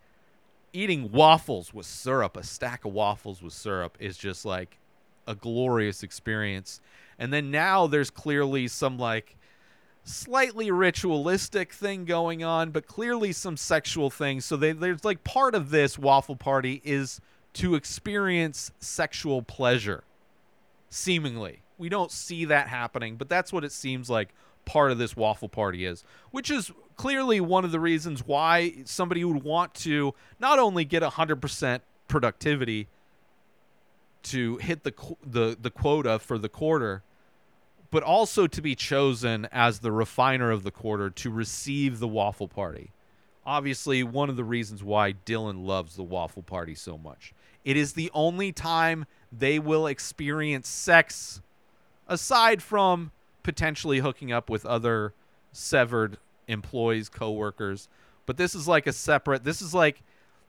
eating 0.74 1.12
waffles 1.12 1.74
with 1.74 1.86
syrup, 1.86 2.36
a 2.38 2.44
stack 2.44 2.86
of 2.86 2.94
waffles 2.94 3.42
with 3.42 3.54
syrup 3.54 3.98
is 4.00 4.18
just 4.18 4.46
like 4.46 4.78
a 5.26 5.34
glorious 5.34 6.04
experience. 6.04 6.82
And 7.18 7.34
then 7.34 7.50
now 7.50 7.88
there's 7.88 8.10
clearly 8.10 8.68
some 8.68 8.98
like 8.98 9.36
slightly 10.04 10.70
ritualistic 10.72 11.74
thing 11.74 12.06
going 12.06 12.44
on, 12.44 12.72
but 12.72 12.88
clearly 12.88 13.32
some 13.32 13.58
sexual 13.58 14.10
things. 14.10 14.46
So 14.46 14.56
they, 14.56 14.72
there's 14.72 15.04
like 15.04 15.24
part 15.24 15.56
of 15.56 15.70
this 15.70 15.98
waffle 15.98 16.36
party 16.36 16.82
is 16.84 17.22
to 17.54 17.76
experience 17.76 18.72
sexual 18.80 19.42
pleasure, 19.42 20.04
seemingly. 20.90 21.62
We 21.78 21.90
don't 21.90 22.12
see 22.12 22.46
that 22.46 22.68
happening, 22.68 23.16
but 23.16 23.30
that's 23.30 23.52
what 23.54 23.64
it 23.64 23.72
seems 23.72 24.10
like 24.10 24.30
part 24.68 24.92
of 24.92 25.00
this 25.00 25.16
waffle 25.16 25.50
party 25.50 25.86
is, 25.86 26.04
which 26.30 26.52
is 26.52 26.72
clearly 26.98 27.40
one 27.40 27.66
of 27.66 27.72
the 27.72 27.80
reasons 27.80 28.28
why 28.28 28.74
somebody 28.86 29.24
would 29.24 29.44
want 29.44 29.74
to 29.74 30.14
not 30.40 30.60
only 30.60 30.86
get 30.86 31.02
100% 31.02 31.80
productivity 32.08 32.88
to 34.24 34.58
hit 34.58 34.84
the 34.84 34.94
the 35.26 35.58
the 35.60 35.70
quota 35.70 36.20
for 36.20 36.38
the 36.38 36.50
quarter, 36.50 37.02
but 37.90 38.04
also 38.04 38.46
to 38.46 38.62
be 38.62 38.76
chosen 38.76 39.48
as 39.52 39.80
the 39.80 39.92
refiner 39.92 40.52
of 40.52 40.64
the 40.64 40.72
quarter 40.72 41.10
to 41.10 41.32
receive 41.32 42.00
the 42.00 42.08
waffle 42.08 42.48
party. 42.48 42.92
Obviously, 43.46 44.04
one 44.04 44.30
of 44.30 44.36
the 44.36 44.44
reasons 44.44 44.84
why 44.84 45.14
Dylan 45.14 45.66
loves 45.66 45.96
the 45.96 46.04
waffle 46.04 46.44
party 46.44 46.76
so 46.76 46.98
much. 46.98 47.34
It 47.64 47.78
is 47.78 47.94
the 47.94 48.12
only 48.14 48.52
time 48.52 49.06
they 49.32 49.60
will 49.60 49.88
experience 49.88 50.68
sex 50.68 51.42
aside 52.08 52.62
from 52.62 53.12
potentially 53.48 54.00
hooking 54.00 54.30
up 54.30 54.50
with 54.50 54.66
other 54.66 55.14
severed 55.54 56.18
employees, 56.50 57.08
coworkers. 57.08 57.88
But 58.26 58.36
this 58.36 58.54
is 58.54 58.68
like 58.68 58.86
a 58.88 58.92
separate 58.92 59.46
this 59.46 59.62
is 59.62 59.74
like 59.74 60.04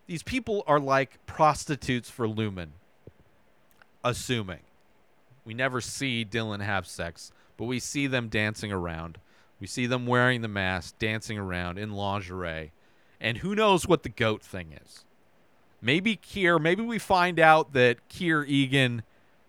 these 0.08 0.24
people 0.24 0.64
are 0.66 0.80
like 0.80 1.24
prostitutes 1.24 2.10
for 2.10 2.26
Lumon. 2.26 2.70
Assuming. 4.02 4.62
We 5.44 5.54
never 5.54 5.80
see 5.80 6.24
Dylan 6.24 6.60
have 6.60 6.88
sex, 6.88 7.30
but 7.56 7.66
we 7.66 7.78
see 7.78 8.08
them 8.08 8.26
dancing 8.26 8.72
around. 8.72 9.18
We 9.60 9.68
see 9.68 9.86
them 9.86 10.04
wearing 10.04 10.40
the 10.40 10.48
mask, 10.48 10.98
dancing 10.98 11.38
around 11.38 11.78
in 11.78 11.92
lingerie. 11.92 12.72
And 13.20 13.38
who 13.38 13.54
knows 13.54 13.86
what 13.86 14.02
the 14.02 14.08
goat 14.08 14.42
thing 14.42 14.72
is. 14.84 15.04
Maybe 15.80 16.16
Kier, 16.16 16.60
maybe 16.60 16.82
we 16.82 16.98
find 16.98 17.38
out 17.38 17.74
that 17.74 18.08
Kier 18.08 18.44
Eagan 18.44 19.04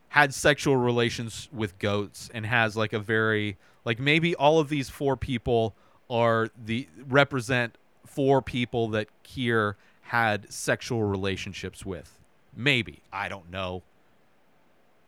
had 0.10 0.34
sexual 0.34 0.76
relations 0.76 1.50
with 1.52 1.78
goats 1.80 2.30
and 2.34 2.46
has 2.46 2.76
like 2.76 2.94
a 2.94 3.00
very 3.00 3.58
like 3.86 4.00
maybe 4.00 4.36
all 4.36 4.60
of 4.60 4.70
these 4.70 4.90
four 4.90 5.16
people 5.16 5.76
are 6.10 6.50
the 6.66 6.88
represent 7.08 7.78
four 8.06 8.42
people 8.42 8.90
that 8.90 9.08
Kier 9.24 9.76
had 10.02 10.52
sexual 10.52 11.04
relationships 11.04 11.86
with. 11.86 12.18
Maybe. 12.56 13.04
I 13.14 13.30
don't 13.30 13.52
know. 13.52 13.84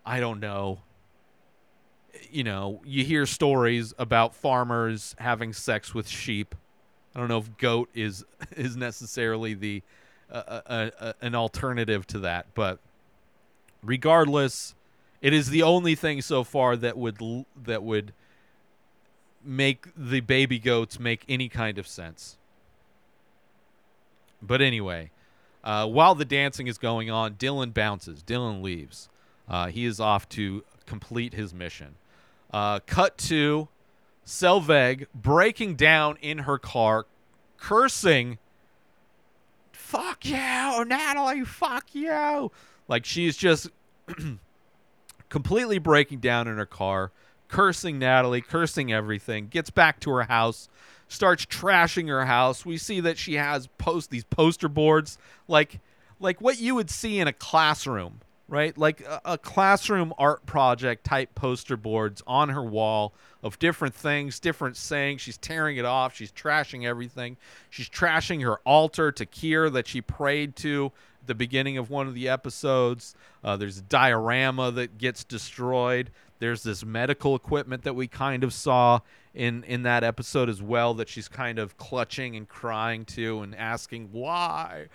I 0.06 0.20
don't 0.20 0.40
know. 0.40 0.82
You 2.30 2.44
know, 2.44 2.82
you 2.86 3.04
hear 3.04 3.26
stories 3.26 3.94
about 3.98 4.36
farmers 4.36 5.16
having 5.18 5.54
sex 5.54 5.94
with 5.94 6.08
sheep. 6.08 6.56
I 7.16 7.20
don't 7.20 7.28
know 7.28 7.40
if 7.40 7.58
goat 7.58 7.90
is 7.94 8.24
is 8.56 8.78
necessarily 8.78 9.54
the 9.54 9.82
uh, 10.32 10.62
uh, 10.66 10.90
uh, 11.00 11.14
an 11.22 11.36
alternative 11.36 12.08
to 12.08 12.20
that, 12.20 12.48
but 12.54 12.80
regardless, 13.84 14.76
it 15.22 15.34
is 15.34 15.50
the 15.50 15.64
only 15.64 15.96
thing 15.96 16.22
so 16.22 16.44
far 16.44 16.76
that 16.78 16.98
would 16.98 17.46
that 17.64 17.84
would 17.84 18.14
make 19.44 19.88
the 19.96 20.20
baby 20.22 20.60
goats 20.60 21.00
make 21.00 21.24
any 21.28 21.50
kind 21.50 21.78
of 21.78 21.88
sense. 21.88 22.38
But 24.42 24.62
anyway, 24.62 25.12
uh, 25.64 25.88
while 25.88 26.16
the 26.16 26.26
dancing 26.26 26.68
is 26.68 26.78
going 26.78 27.10
on, 27.10 27.36
Dylan 27.36 27.74
bounces. 27.74 28.24
Dylan 28.24 28.62
leaves. 28.62 29.10
Uh, 29.48 29.68
he 29.68 29.86
is 29.86 30.00
off 30.00 30.28
to 30.30 30.64
complete 30.86 31.34
his 31.34 31.54
mission. 31.54 31.96
Uh, 32.52 32.80
cut 32.86 33.18
to 33.18 33.68
Selvig 34.26 35.06
breaking 35.14 35.76
down 35.76 36.18
in 36.22 36.40
her 36.40 36.58
car, 36.58 37.06
cursing, 37.58 38.38
fuck 39.72 40.26
you, 40.26 40.86
Natalie, 40.86 41.44
fuck 41.44 41.94
you. 41.94 42.52
Like 42.88 43.06
she's 43.06 43.36
just 43.36 43.70
completely 45.32 45.80
breaking 45.80 46.20
down 46.20 46.48
in 46.48 46.58
her 46.58 46.66
car, 46.68 47.12
cursing 47.48 47.98
Natalie, 47.98 48.42
cursing 48.42 48.94
everything, 48.94 49.48
gets 49.48 49.72
back 49.72 50.00
to 50.02 50.12
her 50.12 50.24
house, 50.24 50.70
starts 51.08 51.46
trashing 51.46 52.08
her 52.10 52.26
house. 52.26 52.66
We 52.66 52.78
see 52.78 53.00
that 53.00 53.18
she 53.18 53.36
has 53.36 53.68
post 53.80 54.12
these 54.12 54.26
poster 54.26 54.70
boards 54.70 55.18
like 55.48 55.80
like 56.20 56.40
what 56.40 56.60
you 56.60 56.76
would 56.76 56.92
see 56.92 57.18
in 57.20 57.28
a 57.28 57.34
classroom, 57.34 58.20
right? 58.48 58.78
Like 58.78 59.02
a, 59.02 59.22
a 59.26 59.38
classroom 59.40 60.14
art 60.20 60.46
project 60.46 61.04
type 61.04 61.34
poster 61.34 61.78
boards 61.78 62.22
on 62.28 62.50
her 62.50 62.62
wall 62.62 63.14
of 63.42 63.58
different 63.58 63.96
things, 63.96 64.40
different 64.40 64.78
sayings. 64.78 65.22
She's 65.22 65.38
tearing 65.38 65.78
it 65.78 65.86
off. 65.86 66.16
She's 66.16 66.32
trashing 66.32 66.86
everything. 66.86 67.38
She's 67.72 67.90
trashing 67.90 68.44
her 68.44 68.58
altar 68.66 69.12
to 69.14 69.26
Kier 69.26 69.72
that 69.74 69.88
she 69.88 70.02
prayed 70.02 70.56
to 70.58 70.92
the 71.32 71.36
beginning 71.36 71.78
of 71.78 71.90
one 71.90 72.10
of 72.10 72.14
the 72.14 72.28
episodes. 72.28 73.16
Uh, 73.42 73.56
there's 73.56 73.78
a 73.78 73.84
diorama 73.84 74.70
that 74.70 74.98
gets 74.98 75.24
destroyed. 75.24 76.12
There's 76.40 76.62
this 76.64 76.84
medical 76.84 77.38
equipment 77.38 77.84
that 77.84 77.94
we 77.94 78.08
kind 78.08 78.44
of 78.44 78.54
saw 78.54 79.00
in 79.34 79.64
in 79.64 79.84
that 79.84 80.04
episode 80.04 80.50
as 80.50 80.62
well 80.62 80.94
that 80.96 81.08
she's 81.08 81.30
kind 81.30 81.58
of 81.58 81.78
clutching 81.78 82.36
and 82.36 82.50
crying 82.50 83.06
to 83.06 83.40
and 83.40 83.56
asking 83.56 84.10
why, 84.12 84.88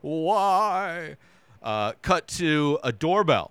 why. 0.00 1.16
Uh, 1.62 1.92
cut 2.00 2.26
to 2.26 2.78
a 2.82 2.90
doorbell. 2.90 3.50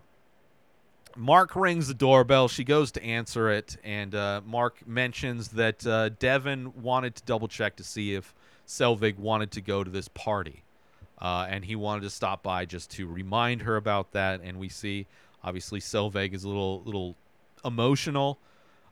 Mark 1.15 1.55
rings 1.55 1.89
the 1.89 1.93
doorbell. 1.93 2.47
She 2.47 2.63
goes 2.63 2.91
to 2.93 3.03
answer 3.03 3.51
it, 3.51 3.77
and 3.83 4.15
uh, 4.15 4.41
Mark 4.43 4.87
mentions 4.87 5.49
that 5.49 5.85
uh, 5.85 6.09
Devin 6.09 6.81
wanted 6.81 7.15
to 7.17 7.23
double 7.23 7.47
check 7.47 7.75
to 7.75 7.83
see 7.83 8.15
if 8.15 8.33
Selvig 8.65 9.19
wanted 9.19 9.51
to 9.51 9.61
go 9.61 9.83
to 9.83 9.91
this 9.91 10.07
party. 10.07 10.63
Uh, 11.21 11.45
and 11.49 11.63
he 11.63 11.75
wanted 11.75 12.01
to 12.01 12.09
stop 12.09 12.41
by 12.41 12.65
just 12.65 12.89
to 12.91 13.07
remind 13.07 13.61
her 13.61 13.75
about 13.75 14.11
that. 14.13 14.41
And 14.43 14.57
we 14.57 14.69
see, 14.69 15.05
obviously, 15.43 15.79
Selvig 15.79 16.33
is 16.33 16.43
a 16.43 16.47
little 16.47 16.81
little 16.83 17.15
emotional, 17.63 18.39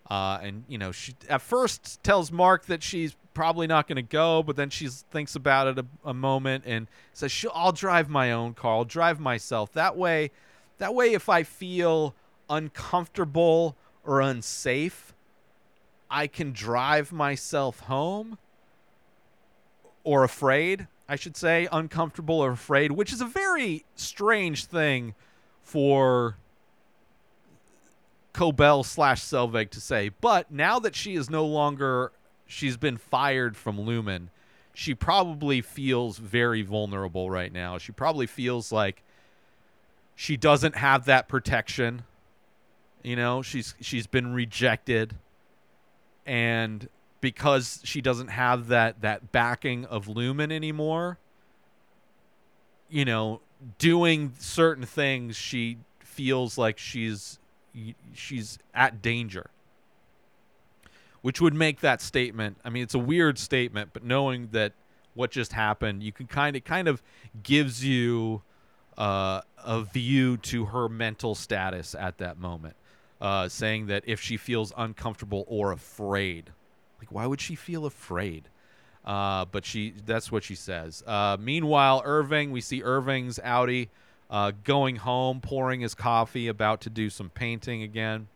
uh, 0.09 0.39
and 0.41 0.63
you 0.67 0.77
know, 0.77 0.91
she 0.91 1.15
at 1.27 1.41
first 1.41 2.03
tells 2.03 2.31
Mark 2.31 2.65
that 2.65 2.83
she's 2.83 3.15
probably 3.33 3.67
not 3.67 3.87
going 3.87 3.95
to 3.95 4.01
go, 4.01 4.43
but 4.43 4.55
then 4.55 4.69
she 4.69 4.87
thinks 4.87 5.35
about 5.35 5.67
it 5.67 5.79
a, 5.79 6.09
a 6.09 6.13
moment 6.13 6.65
and 6.67 6.87
says, 7.13 7.31
"She'll, 7.31 7.51
"I'll 7.55 7.71
drive 7.71 8.09
my 8.09 8.31
own 8.31 8.53
car. 8.53 8.75
I'll 8.77 8.85
drive 8.85 9.19
myself. 9.19 9.71
That 9.73 9.97
way, 9.97 10.29
that 10.77 10.93
way, 10.93 11.13
if 11.13 11.29
I 11.29 11.41
feel 11.43 12.13
uncomfortable 12.47 13.75
or 14.05 14.21
unsafe, 14.21 15.13
I 16.11 16.27
can 16.27 16.51
drive 16.51 17.11
myself 17.11 17.79
home." 17.81 18.37
Or 20.03 20.23
afraid, 20.23 20.87
I 21.09 21.15
should 21.15 21.35
say, 21.35 21.67
uncomfortable 21.71 22.39
or 22.39 22.51
afraid, 22.51 22.91
which 22.91 23.11
is 23.11 23.19
a 23.19 23.25
very 23.25 23.83
strange 23.95 24.65
thing 24.65 25.15
for 25.63 26.37
Cobel 28.31 28.83
slash 28.83 29.21
Selvig 29.23 29.71
to 29.71 29.81
say. 29.81 30.09
But 30.21 30.51
now 30.51 30.77
that 30.77 30.95
she 30.95 31.15
is 31.15 31.27
no 31.27 31.43
longer, 31.45 32.11
she's 32.45 32.77
been 32.77 32.97
fired 32.97 33.57
from 33.57 33.77
Lumon, 33.77 34.27
she 34.75 34.93
probably 34.93 35.61
feels 35.61 36.19
very 36.19 36.61
vulnerable 36.61 37.31
right 37.31 37.51
now. 37.51 37.79
She 37.79 37.91
probably 37.91 38.27
feels 38.27 38.71
like 38.71 39.03
she 40.15 40.37
doesn't 40.37 40.75
have 40.75 41.05
that 41.05 41.27
protection. 41.27 42.03
You 43.01 43.15
know, 43.15 43.41
she's 43.41 43.73
she's 43.81 44.05
been 44.05 44.33
rejected, 44.33 45.15
and 46.25 46.87
because 47.21 47.81
she 47.83 48.01
doesn't 48.01 48.29
have 48.29 48.67
that 48.67 49.01
that 49.01 49.31
backing 49.31 49.85
of 49.85 50.07
Lumon 50.07 50.51
anymore, 50.51 51.17
you 52.89 53.05
know, 53.05 53.41
doing 53.77 54.33
certain 54.39 54.85
things, 54.85 55.35
she 55.35 55.77
feels 55.99 56.57
like 56.57 56.77
she's 56.77 57.39
she's 58.13 58.59
at 58.73 59.01
danger. 59.01 59.49
Which 61.21 61.41
would 61.41 61.53
make 61.53 61.81
that 61.81 62.01
statement. 62.01 62.57
I 62.63 62.69
mean, 62.69 62.83
it's 62.83 62.93
a 62.93 62.99
weird 62.99 63.37
statement, 63.37 63.89
but 63.91 64.05
knowing 64.05 64.49
that 64.51 64.71
what 65.13 65.31
just 65.31 65.51
happened, 65.51 66.01
you 66.01 66.13
can 66.13 66.27
kind 66.27 66.55
of 66.55 66.63
kind 66.63 66.87
of 66.87 67.03
gives 67.43 67.83
you 67.83 68.41
uh, 68.97 69.41
a 69.63 69.81
view 69.81 70.37
to 70.37 70.65
her 70.65 70.87
mental 70.87 71.35
status 71.35 71.93
at 71.93 72.17
that 72.19 72.39
moment. 72.39 72.75
Uh, 73.19 73.49
saying 73.49 73.87
that 73.87 74.01
if 74.07 74.21
she 74.21 74.37
feels 74.37 74.71
uncomfortable 74.77 75.43
or 75.49 75.73
afraid, 75.73 76.51
like 76.99 77.11
why 77.11 77.25
would 77.25 77.41
she 77.41 77.55
feel 77.55 77.85
afraid? 77.85 78.49
Uh, 79.05 79.45
but 79.45 79.65
she 79.65 79.93
that's 80.05 80.31
what 80.31 80.43
she 80.43 80.55
says. 80.55 81.03
Uh, 81.07 81.37
meanwhile, 81.39 82.01
Irving, 82.05 82.51
we 82.51 82.61
see 82.61 82.83
Irving's 82.83 83.39
outie 83.39 83.87
uh, 84.29 84.51
going 84.63 84.97
home, 84.97 85.41
pouring 85.41 85.81
his 85.81 85.95
coffee, 85.95 86.47
about 86.47 86.81
to 86.81 86.89
do 86.89 87.09
some 87.09 87.29
painting 87.29 87.81
again. 87.81 88.27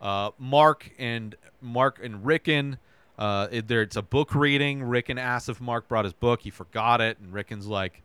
Uh, 0.00 0.30
Mark 0.38 0.90
and 0.98 1.34
Mark 1.60 2.00
and 2.02 2.24
Ricken, 2.24 2.78
uh, 3.18 3.48
it, 3.50 3.68
there 3.68 3.82
it's 3.82 3.96
a 3.96 4.02
book 4.02 4.34
reading. 4.34 4.82
Ricken 4.82 5.18
asks 5.18 5.48
if 5.48 5.60
Mark 5.60 5.88
brought 5.88 6.04
his 6.04 6.14
book. 6.14 6.42
He 6.42 6.50
forgot 6.50 7.00
it, 7.00 7.18
and 7.18 7.32
Ricken's 7.32 7.66
like, 7.66 8.02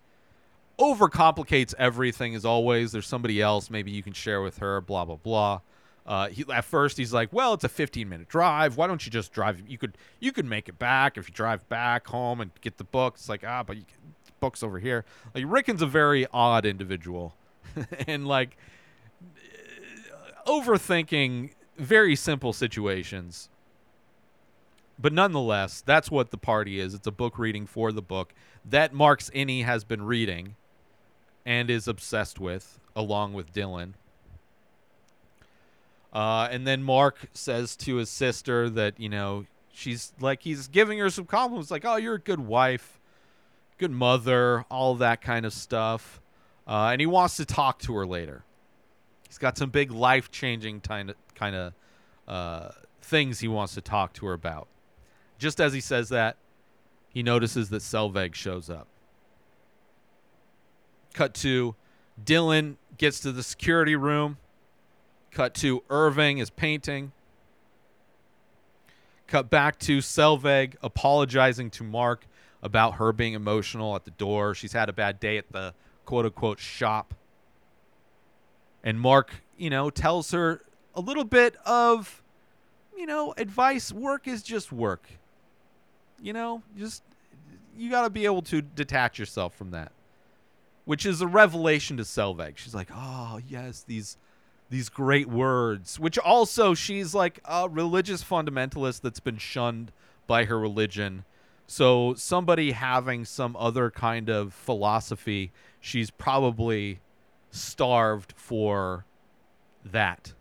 overcomplicates 0.80 1.74
everything 1.78 2.36
as 2.36 2.46
always. 2.46 2.92
There's 2.92 3.08
somebody 3.08 3.42
else 3.42 3.70
maybe 3.70 3.92
you 3.92 4.04
can 4.04 4.14
share 4.14 4.42
with 4.42 4.60
her. 4.60 4.80
Blah 4.82 5.06
blah 5.06 5.16
blah. 5.16 5.62
Uh, 6.08 6.30
he, 6.30 6.46
at 6.52 6.64
first, 6.64 6.98
he's 6.98 7.14
like, 7.14 7.34
"Well, 7.34 7.54
it's 7.54 7.66
a 7.66 7.70
15 7.70 8.08
minute 8.08 8.30
drive. 8.30 8.78
Why 8.78 8.88
don't 8.88 9.06
you 9.06 9.12
just 9.12 9.34
drive? 9.34 9.62
You 9.68 9.78
could 9.78 9.98
you 10.20 10.32
could 10.32 10.46
make 10.46 10.70
it 10.70 10.80
back 10.80 11.18
if 11.18 11.28
you 11.28 11.34
drive 11.34 11.68
back 11.68 12.08
home 12.08 12.40
and 12.40 12.52
get 12.62 12.78
the 12.78 12.86
book." 12.86 13.16
It's 13.16 13.28
like, 13.28 13.44
ah, 13.46 13.64
but 13.64 13.78
you, 13.78 13.84
book's 14.40 14.64
over 14.64 14.80
here. 14.80 15.04
Like 15.36 15.44
Ricken's 15.48 15.82
a 15.82 15.86
very 15.86 16.26
odd 16.32 16.66
individual, 16.66 17.36
and 18.08 18.28
like 18.28 18.58
overthinking 20.46 21.52
very 21.78 22.16
simple 22.16 22.54
situations. 22.54 23.50
But 25.00 25.14
nonetheless, 25.14 25.82
that's 25.82 26.10
what 26.10 26.32
the 26.32 26.38
party 26.38 26.80
is. 26.80 26.94
It's 26.94 27.06
a 27.06 27.12
book 27.12 27.38
reading 27.38 27.68
for 27.68 27.92
the 27.92 28.02
book 28.02 28.34
that 28.66 28.94
Mark's 28.94 29.30
Innie 29.30 29.64
has 29.64 29.84
been 29.84 30.02
reading 30.02 30.56
and 31.46 31.70
is 31.70 31.88
obsessed 31.88 32.40
with, 32.40 32.80
along 32.96 33.34
with 33.34 33.54
Dylan. 33.54 33.94
Uh, 36.14 36.48
and 36.52 36.66
then 36.66 36.84
Mark 36.84 37.30
says 37.34 37.76
to 37.78 37.98
his 37.98 38.10
sister 38.10 38.70
that, 38.70 39.00
you 39.00 39.10
know, 39.10 39.46
she's 39.72 40.14
like, 40.20 40.42
he's 40.42 40.68
giving 40.68 41.00
her 41.00 41.10
some 41.10 41.26
compliments, 41.26 41.70
like, 41.70 41.86
oh, 41.86 41.98
you're 41.98 42.16
a 42.16 42.20
good 42.20 42.40
wife, 42.40 43.00
good 43.78 43.92
mother, 43.92 44.66
all 44.72 44.96
that 44.96 45.22
kind 45.22 45.46
of 45.46 45.54
stuff. 45.54 46.22
Uh, 46.68 46.90
and 46.92 47.00
he 47.00 47.06
wants 47.06 47.38
to 47.38 47.46
talk 47.46 47.80
to 47.80 47.96
her 47.96 48.06
later. 48.06 48.44
He's 49.28 49.38
got 49.38 49.58
some 49.58 49.70
big 49.70 49.92
life 49.92 50.32
changing 50.32 50.82
kind 50.82 51.10
of 51.10 51.16
kind 51.36 51.56
of 51.56 51.74
uh, 52.28 52.70
things 53.02 53.40
he 53.40 53.48
wants 53.48 53.74
to 53.76 53.82
talk 53.82 54.14
to 54.14 54.26
her 54.26 54.34
about. 54.34 54.68
Just 55.38 55.62
as 55.62 55.74
he 55.74 55.80
says 55.80 56.10
that, 56.10 56.38
he 57.10 57.24
notices 57.24 57.70
that 57.70 57.82
Selvig 57.82 58.34
shows 58.34 58.70
up. 58.70 58.88
Cut 61.14 61.34
to 61.36 61.76
Dylan 62.24 62.78
gets 62.98 63.20
to 63.22 63.32
the 63.32 63.44
security 63.44 63.96
room. 63.96 64.38
Cut 65.38 65.54
to 65.54 65.84
Irving 65.92 66.40
is 66.40 66.50
painting. 66.50 67.12
Cut 69.28 69.52
back 69.52 69.78
to 69.82 70.00
Selvig 70.00 70.74
apologizing 70.82 71.70
to 71.70 71.84
Mark 71.84 72.26
about 72.64 72.96
her 72.96 73.14
being 73.14 73.36
emotional 73.36 73.96
at 73.96 74.04
the 74.04 74.10
door. 74.10 74.56
She's 74.56 74.74
had 74.74 74.90
a 74.90 74.94
bad 74.94 75.20
day 75.20 75.38
at 75.38 75.52
the 75.52 75.76
quote 76.06 76.26
unquote 76.26 76.58
shop. 76.58 77.14
And 78.84 79.00
Mark, 79.00 79.44
you 79.60 79.70
know, 79.70 79.92
tells 79.92 80.32
her 80.32 80.64
a 80.96 81.02
little 81.02 81.24
bit 81.24 81.56
of, 81.68 82.24
you 82.98 83.06
know, 83.06 83.36
advice. 83.38 83.94
Work 83.94 84.28
is 84.28 84.42
just 84.42 84.72
work. 84.72 85.08
You 86.20 86.34
know, 86.34 86.64
just 86.76 87.04
you 87.78 87.92
got 87.92 88.06
to 88.06 88.10
be 88.10 88.26
able 88.26 88.42
to 88.42 88.64
detach 88.64 89.20
yourself 89.20 89.54
from 89.54 89.70
that, 89.70 89.92
which 90.86 91.06
is 91.06 91.22
a 91.22 91.28
revelation 91.28 91.96
to 91.98 92.04
Selvig. 92.04 92.58
She's 92.58 92.74
like, 92.74 92.90
oh 92.92 93.40
yes, 93.48 93.84
these 93.88 94.18
these 94.70 94.90
great 94.90 95.28
words, 95.28 96.00
which 96.00 96.18
also 96.18 96.74
she's 96.74 97.14
like 97.14 97.40
a 97.46 97.70
religious 97.70 98.24
fundamentalist 98.24 99.02
that's 99.02 99.20
been 99.20 99.38
shunned 99.38 99.92
by 100.28 100.46
her 100.46 100.60
religion. 100.60 101.24
So 101.68 102.14
somebody 102.16 102.72
having 102.72 103.26
some 103.26 103.56
other 103.58 103.90
kind 103.90 104.30
of 104.30 104.54
philosophy, 104.54 105.52
she's 105.80 106.10
probably 106.10 107.00
starved 107.52 108.34
for 108.36 109.06
that, 109.86 110.34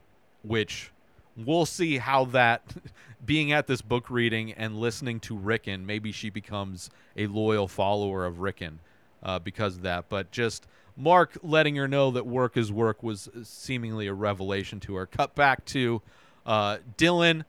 which 0.43 0.93
we'll 1.37 1.67
see 1.67 1.99
how 1.99 2.25
that 2.27 2.63
being 3.25 3.53
at 3.53 3.67
this 3.67 3.83
book 3.83 4.11
reading 4.11 4.53
and 4.53 4.77
listening 4.77 5.21
to 5.21 5.37
Ricken, 5.37 5.85
maybe 5.85 6.13
she 6.13 6.31
becomes 6.31 6.91
a 7.17 7.27
loyal 7.27 7.69
follower 7.69 8.25
of 8.25 8.41
Ricken 8.41 8.81
uh, 9.23 9.39
because 9.39 9.77
of 9.77 9.83
that. 9.83 10.09
But 10.09 10.31
just 10.31 10.67
Mark 10.97 11.39
letting 11.43 11.77
her 11.77 11.87
know 11.87 12.11
that 12.11 12.27
work 12.27 12.57
is 12.57 12.73
work 12.73 13.03
was 13.03 13.29
seemingly 13.43 14.07
a 14.07 14.15
revelation 14.15 14.81
to 14.81 14.95
her. 14.97 15.07
Cut 15.07 15.35
back 15.35 15.65
to 15.67 16.01
uh, 16.47 16.79
Dylan 16.97 17.45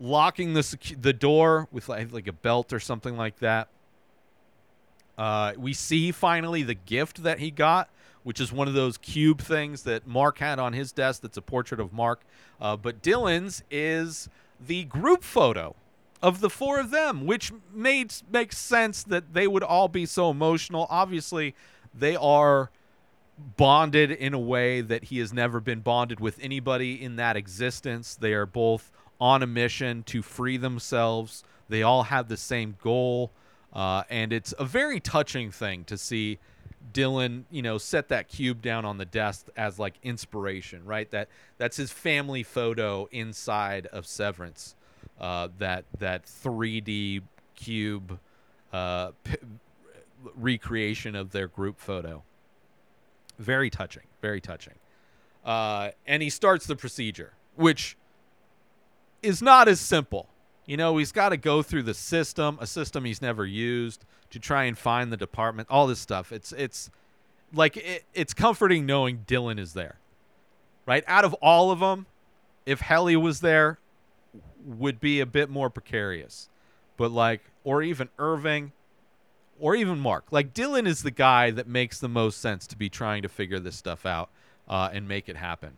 locking 0.00 0.54
the 0.54 0.60
secu- 0.60 1.00
the 1.00 1.12
door 1.12 1.68
with 1.72 1.88
like, 1.88 2.12
like 2.12 2.26
a 2.26 2.32
belt 2.32 2.72
or 2.72 2.80
something 2.80 3.16
like 3.16 3.38
that. 3.40 3.68
Uh, 5.18 5.52
we 5.56 5.72
see 5.72 6.10
finally 6.10 6.62
the 6.62 6.74
gift 6.74 7.22
that 7.22 7.38
he 7.38 7.50
got, 7.50 7.88
which 8.22 8.40
is 8.40 8.52
one 8.52 8.68
of 8.68 8.74
those 8.74 8.96
cube 8.96 9.40
things 9.40 9.82
that 9.82 10.06
Mark 10.06 10.38
had 10.38 10.58
on 10.58 10.72
his 10.72 10.92
desk. 10.92 11.22
That's 11.22 11.36
a 11.36 11.42
portrait 11.42 11.80
of 11.80 11.92
Mark, 11.92 12.22
uh, 12.60 12.76
but 12.76 13.02
Dylan's 13.02 13.62
is 13.70 14.28
the 14.64 14.84
group 14.84 15.24
photo 15.24 15.74
of 16.22 16.40
the 16.40 16.48
four 16.48 16.78
of 16.78 16.90
them, 16.90 17.26
which 17.26 17.52
made 17.74 18.14
makes 18.30 18.56
sense 18.56 19.02
that 19.02 19.34
they 19.34 19.46
would 19.46 19.64
all 19.64 19.88
be 19.88 20.06
so 20.06 20.30
emotional. 20.30 20.86
Obviously, 20.88 21.54
they 21.94 22.16
are 22.16 22.70
bonded 23.56 24.10
in 24.10 24.34
a 24.34 24.38
way 24.38 24.80
that 24.80 25.04
he 25.04 25.18
has 25.18 25.32
never 25.32 25.60
been 25.60 25.80
bonded 25.80 26.20
with 26.20 26.38
anybody 26.40 27.02
in 27.02 27.16
that 27.16 27.36
existence. 27.36 28.14
They 28.14 28.32
are 28.32 28.46
both 28.46 28.92
on 29.20 29.42
a 29.42 29.46
mission 29.46 30.02
to 30.04 30.22
free 30.22 30.56
themselves. 30.56 31.44
They 31.68 31.82
all 31.82 32.04
have 32.04 32.28
the 32.28 32.36
same 32.36 32.76
goal, 32.82 33.32
uh, 33.72 34.02
and 34.10 34.32
it's 34.32 34.52
a 34.58 34.64
very 34.64 35.00
touching 35.00 35.50
thing 35.50 35.84
to 35.84 35.96
see 35.96 36.38
Dylan, 36.92 37.44
you 37.50 37.62
know, 37.62 37.78
set 37.78 38.08
that 38.08 38.28
cube 38.28 38.60
down 38.60 38.84
on 38.84 38.98
the 38.98 39.04
desk 39.04 39.46
as 39.56 39.78
like 39.78 39.94
inspiration, 40.02 40.84
right? 40.84 41.10
That 41.10 41.28
that's 41.58 41.76
his 41.76 41.90
family 41.90 42.42
photo 42.42 43.08
inside 43.10 43.86
of 43.86 44.06
Severance. 44.06 44.74
Uh, 45.20 45.48
that 45.58 45.84
that 45.98 46.24
3D 46.24 47.22
cube 47.54 48.18
uh, 48.72 49.12
p- 49.22 49.36
recreation 50.34 51.14
of 51.14 51.30
their 51.30 51.48
group 51.48 51.78
photo. 51.78 52.22
Very 53.38 53.70
touching, 53.70 54.04
very 54.20 54.40
touching. 54.40 54.74
Uh, 55.44 55.90
and 56.06 56.22
he 56.22 56.30
starts 56.30 56.66
the 56.66 56.76
procedure, 56.76 57.32
which 57.56 57.96
is 59.22 59.42
not 59.42 59.68
as 59.68 59.80
simple. 59.80 60.28
You 60.66 60.76
know, 60.76 60.96
he's 60.96 61.12
got 61.12 61.30
to 61.30 61.36
go 61.36 61.62
through 61.62 61.82
the 61.82 61.94
system, 61.94 62.58
a 62.60 62.66
system 62.66 63.04
he's 63.04 63.20
never 63.20 63.44
used, 63.44 64.04
to 64.30 64.38
try 64.38 64.64
and 64.64 64.78
find 64.78 65.12
the 65.12 65.16
department. 65.16 65.68
All 65.70 65.86
this 65.86 65.98
stuff. 65.98 66.32
It's 66.32 66.52
it's 66.52 66.90
like 67.52 67.76
it, 67.76 68.04
it's 68.14 68.32
comforting 68.32 68.86
knowing 68.86 69.24
Dylan 69.26 69.58
is 69.58 69.72
there, 69.72 69.98
right? 70.86 71.04
Out 71.06 71.24
of 71.24 71.34
all 71.34 71.70
of 71.70 71.80
them, 71.80 72.06
if 72.64 72.80
Helly 72.80 73.16
was 73.16 73.40
there, 73.40 73.78
would 74.64 75.00
be 75.00 75.20
a 75.20 75.26
bit 75.26 75.50
more 75.50 75.68
precarious. 75.68 76.48
But 76.96 77.10
like, 77.10 77.42
or 77.64 77.82
even 77.82 78.08
Irving, 78.18 78.72
or 79.62 79.76
even 79.76 80.00
Mark. 80.00 80.24
Like 80.32 80.52
Dylan 80.52 80.88
is 80.88 81.04
the 81.04 81.12
guy 81.12 81.52
that 81.52 81.68
makes 81.68 82.00
the 82.00 82.08
most 82.08 82.40
sense 82.40 82.66
to 82.66 82.76
be 82.76 82.90
trying 82.90 83.22
to 83.22 83.28
figure 83.28 83.60
this 83.60 83.76
stuff 83.76 84.04
out 84.04 84.28
uh, 84.68 84.90
and 84.92 85.06
make 85.06 85.28
it 85.28 85.36
happen. 85.36 85.76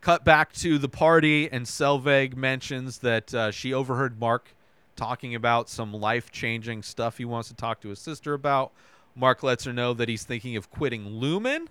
Cut 0.00 0.24
back 0.24 0.52
to 0.54 0.78
the 0.78 0.88
party, 0.88 1.50
and 1.52 1.66
Selvig 1.66 2.34
mentions 2.34 2.98
that 2.98 3.34
uh, 3.34 3.50
she 3.50 3.74
overheard 3.74 4.18
Mark 4.18 4.54
talking 4.96 5.34
about 5.34 5.68
some 5.68 5.92
life 5.92 6.32
changing 6.32 6.82
stuff 6.82 7.18
he 7.18 7.26
wants 7.26 7.48
to 7.48 7.54
talk 7.54 7.82
to 7.82 7.90
his 7.90 7.98
sister 7.98 8.32
about. 8.32 8.72
Mark 9.14 9.42
lets 9.42 9.64
her 9.64 9.72
know 9.74 9.92
that 9.92 10.08
he's 10.08 10.24
thinking 10.24 10.56
of 10.56 10.70
quitting 10.70 11.04
Lumon, 11.04 11.66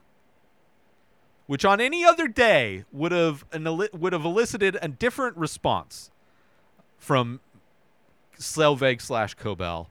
which 1.47 1.66
on 1.66 1.82
any 1.82 2.06
other 2.06 2.28
day 2.28 2.86
would 2.91 3.12
have 3.12 3.43
an, 3.51 3.66
would 3.91 4.14
have 4.14 4.24
elicited 4.24 4.78
a 4.84 4.88
different 4.88 5.36
response 5.36 6.12
from 6.99 7.39
Selvig 8.38 9.01
slash 9.01 9.34
Cobel. 9.34 9.89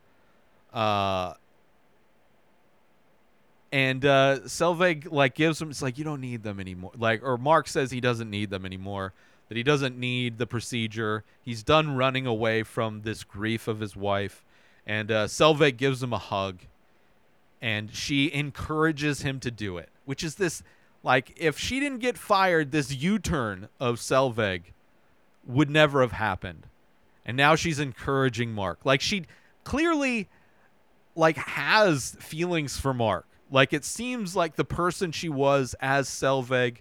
Uh, 0.72 1.34
and 3.72 4.04
uh, 4.04 4.40
Selvig 4.44 5.10
like 5.10 5.34
gives 5.34 5.60
him 5.60 5.70
it's 5.70 5.82
like 5.82 5.96
you 5.96 6.04
don't 6.04 6.20
need 6.20 6.42
them 6.42 6.60
anymore. 6.60 6.92
Like 6.96 7.22
or 7.22 7.38
Mark 7.38 7.66
says 7.66 7.90
he 7.90 8.00
doesn't 8.00 8.30
need 8.30 8.50
them 8.50 8.66
anymore. 8.66 9.14
That 9.48 9.56
he 9.56 9.62
doesn't 9.62 9.98
need 9.98 10.38
the 10.38 10.46
procedure. 10.46 11.24
He's 11.42 11.62
done 11.62 11.96
running 11.96 12.26
away 12.26 12.62
from 12.62 13.02
this 13.02 13.24
grief 13.24 13.68
of 13.68 13.80
his 13.80 13.96
wife. 13.96 14.44
And 14.86 15.10
uh, 15.10 15.26
Selvig 15.26 15.76
gives 15.76 16.02
him 16.02 16.12
a 16.12 16.18
hug, 16.18 16.60
and 17.60 17.94
she 17.94 18.32
encourages 18.32 19.22
him 19.22 19.40
to 19.40 19.50
do 19.50 19.78
it. 19.78 19.90
Which 20.04 20.22
is 20.22 20.36
this 20.36 20.62
like 21.02 21.34
if 21.36 21.58
she 21.58 21.80
didn't 21.80 21.98
get 21.98 22.18
fired, 22.18 22.72
this 22.72 22.94
U-turn 22.94 23.68
of 23.80 23.96
Selvig 23.96 24.62
would 25.46 25.70
never 25.70 26.00
have 26.02 26.12
happened. 26.12 26.66
And 27.24 27.36
now 27.36 27.54
she's 27.54 27.78
encouraging 27.78 28.52
Mark. 28.52 28.84
Like 28.84 29.00
she 29.00 29.24
clearly 29.64 30.28
like 31.14 31.36
has 31.36 32.16
feelings 32.20 32.78
for 32.78 32.94
Mark. 32.94 33.26
Like 33.50 33.72
it 33.72 33.84
seems 33.84 34.34
like 34.34 34.56
the 34.56 34.64
person 34.64 35.12
she 35.12 35.28
was 35.28 35.74
as 35.80 36.08
Selvig 36.08 36.78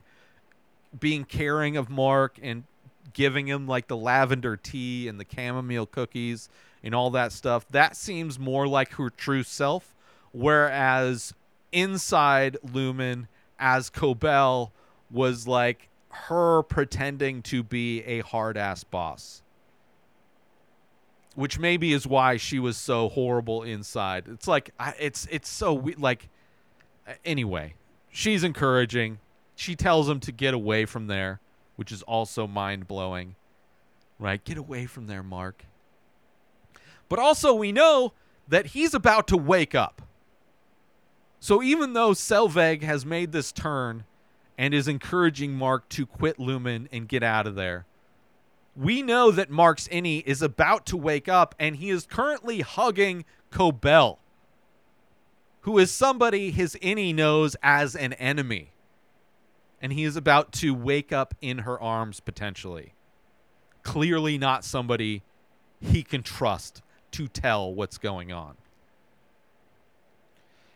being 0.98 1.26
caring 1.26 1.78
of 1.78 1.90
Mark 1.90 2.40
and 2.42 2.64
giving 3.14 3.48
him 3.48 3.68
like 3.68 3.88
the 3.88 3.98
lavender 3.98 4.56
tea 4.56 5.08
and 5.08 5.20
the 5.20 5.26
chamomile 5.30 5.86
cookies 5.86 6.50
and 6.84 6.96
all 6.96 7.10
that 7.12 7.32
stuff. 7.32 7.68
That 7.70 7.96
seems 7.96 8.40
more 8.40 8.68
like 8.68 8.94
her 8.94 9.10
true 9.10 9.44
self. 9.44 9.94
Whereas 10.32 11.34
inside 11.72 12.58
Lumon 12.66 13.28
as 13.60 13.90
Cobel 13.90 14.72
was 15.10 15.48
like 15.48 15.90
her 16.10 16.64
pretending 16.64 17.42
to 17.42 17.64
be 17.64 18.02
a 18.04 18.22
hard 18.22 18.58
ass 18.58 18.84
boss 18.84 19.42
which 21.36 21.58
maybe 21.60 21.94
is 21.94 22.06
why 22.06 22.38
she 22.38 22.60
was 22.60 22.78
so 22.78 23.10
horrible 23.10 23.64
inside. 23.64 24.26
It's 24.28 24.48
like 24.48 24.72
I- 24.80 24.96
it's 25.00 25.28
it's 25.32 25.50
so 25.50 25.74
we- 25.74 25.96
like 25.96 26.30
anyway, 27.26 27.76
she's 28.10 28.44
encouraging. 28.44 29.20
she 29.56 29.76
tells 29.76 30.10
him 30.10 30.20
to 30.20 30.32
get 30.32 30.54
away 30.56 30.86
from 30.86 31.06
there, 31.08 31.40
which 31.76 31.92
is 31.92 32.02
also 32.04 32.48
mind 32.48 32.88
blowing. 32.88 33.36
Right? 34.18 34.44
Get 34.44 34.58
away 34.58 34.86
from 34.88 35.06
there, 35.08 35.22
Mark. 35.24 35.66
But 37.10 37.20
also, 37.20 37.54
we 37.54 37.72
know 37.72 38.14
that 38.48 38.68
he's 38.68 38.94
about 38.94 39.28
to 39.28 39.38
wake 39.38 39.76
up. 39.76 40.02
So 41.40 41.62
even 41.62 41.94
though 41.94 42.12
Selvig 42.12 42.82
has 42.84 43.06
made 43.06 43.32
this 43.32 43.52
turn 43.52 44.04
and 44.58 44.74
is 44.74 44.88
encouraging 44.88 45.54
Mark 45.54 45.90
to 45.90 46.06
quit 46.06 46.38
Lumon 46.38 46.88
and 46.92 47.08
get 47.08 47.22
out 47.24 47.46
of 47.48 47.56
there, 47.56 47.86
we 48.76 49.02
know 49.02 49.32
that 49.32 49.50
Mark's 49.50 49.88
innie 49.90 50.24
is 50.26 50.42
about 50.42 50.86
to 50.88 50.98
wake 50.98 51.28
up 51.28 51.56
and 51.60 51.76
he 51.76 51.90
is 51.90 52.06
currently 52.06 52.62
hugging 52.62 53.26
Cobel, 53.50 54.20
who 55.62 55.78
is 55.78 55.92
somebody 55.92 56.52
his 56.52 56.78
innie 56.82 57.14
knows 57.14 57.56
as 57.62 57.96
an 57.96 58.14
enemy. 58.14 58.72
And 59.82 59.92
he 59.92 60.04
is 60.04 60.16
about 60.16 60.52
to 60.54 60.74
wake 60.74 61.12
up 61.12 61.34
in 61.42 61.60
her 61.60 61.80
arms 61.82 62.20
potentially. 62.20 62.94
Clearly 63.84 64.38
not 64.38 64.64
somebody 64.64 65.24
he 65.80 66.04
can 66.04 66.22
trust 66.22 66.82
to 67.12 67.28
tell 67.28 67.74
what's 67.74 67.98
going 67.98 68.32
on. 68.32 68.56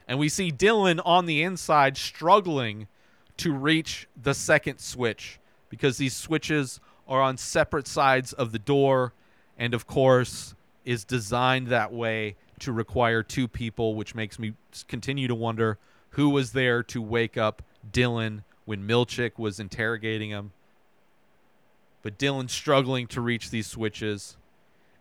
And 0.08 0.20
we 0.20 0.28
see 0.28 0.52
Dylan 0.52 1.00
on 1.06 1.28
the 1.28 1.44
inside 1.44 1.98
struggling 1.98 2.88
to 3.38 3.54
reach 3.54 4.08
the 4.22 4.34
second 4.34 4.80
switch 4.80 5.40
because 5.70 5.98
these 5.98 6.16
switches 6.16 6.80
are 7.08 7.22
on 7.22 7.38
separate 7.38 7.88
sides 7.88 8.34
of 8.34 8.52
the 8.52 8.60
door 8.60 9.14
and 9.58 9.74
of 9.74 9.88
course 9.88 10.56
is 10.84 11.04
designed 11.04 11.68
that 11.68 11.92
way 11.92 12.36
to 12.60 12.72
require 12.72 13.24
two 13.24 13.48
people 13.48 13.96
which 13.96 14.16
makes 14.16 14.40
me 14.40 14.54
continue 14.88 15.28
to 15.28 15.36
wonder 15.36 15.78
who 16.12 16.30
was 16.30 16.54
there 16.54 16.82
to 16.82 17.02
wake 17.02 17.38
up 17.38 17.62
Dylan 17.92 18.44
when 18.64 18.88
Milchick 18.88 19.38
was 19.38 19.60
interrogating 19.60 20.30
him. 20.30 20.52
But 22.02 22.18
Dylan's 22.18 22.54
struggling 22.54 23.08
to 23.08 23.22
reach 23.22 23.50
these 23.50 23.68
switches. 23.68 24.38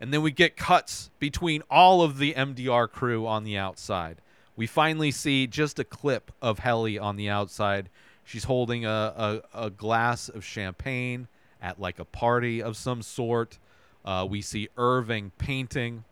And 0.01 0.13
then 0.13 0.23
we 0.23 0.33
get 0.33 0.57
cuts 0.57 1.11
between 1.19 1.63
all 1.71 2.03
of 2.03 2.19
the 2.19 2.35
MDR 2.35 2.91
crew 2.91 3.27
on 3.27 3.45
the 3.45 3.57
outside. 3.57 4.19
We 4.57 4.67
finally 4.67 5.11
see 5.11 5.47
just 5.47 5.79
a 5.79 5.85
clip 5.85 6.33
of 6.43 6.59
Helly 6.59 6.99
on 6.99 7.17
the 7.17 7.29
outside. 7.29 7.89
She's 8.25 8.45
holding 8.45 8.85
a, 8.85 9.43
a, 9.55 9.67
a 9.67 9.71
glass 9.71 10.29
of 10.29 10.45
champagne 10.45 11.29
at 11.65 11.81
like 11.81 11.99
a 11.99 12.05
party 12.05 12.63
of 12.63 12.77
some 12.77 13.01
sort. 13.01 13.59
Uh, 14.05 14.27
we 14.29 14.43
see 14.43 14.69
Irving 14.77 15.33
painting. 15.39 16.05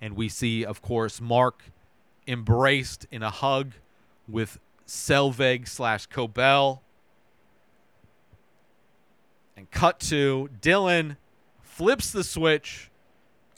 And 0.00 0.14
we 0.14 0.28
see, 0.28 0.64
of 0.64 0.80
course, 0.80 1.20
Mark 1.20 1.64
embraced 2.28 3.06
in 3.10 3.22
a 3.24 3.30
hug 3.30 3.72
with 4.28 4.60
Selvig 4.86 5.66
slash 5.66 6.06
Cobel. 6.06 6.82
And 9.56 9.68
cut 9.72 9.98
to 10.00 10.50
Dylan 10.60 11.16
flips 11.60 12.12
the 12.12 12.22
switch. 12.22 12.90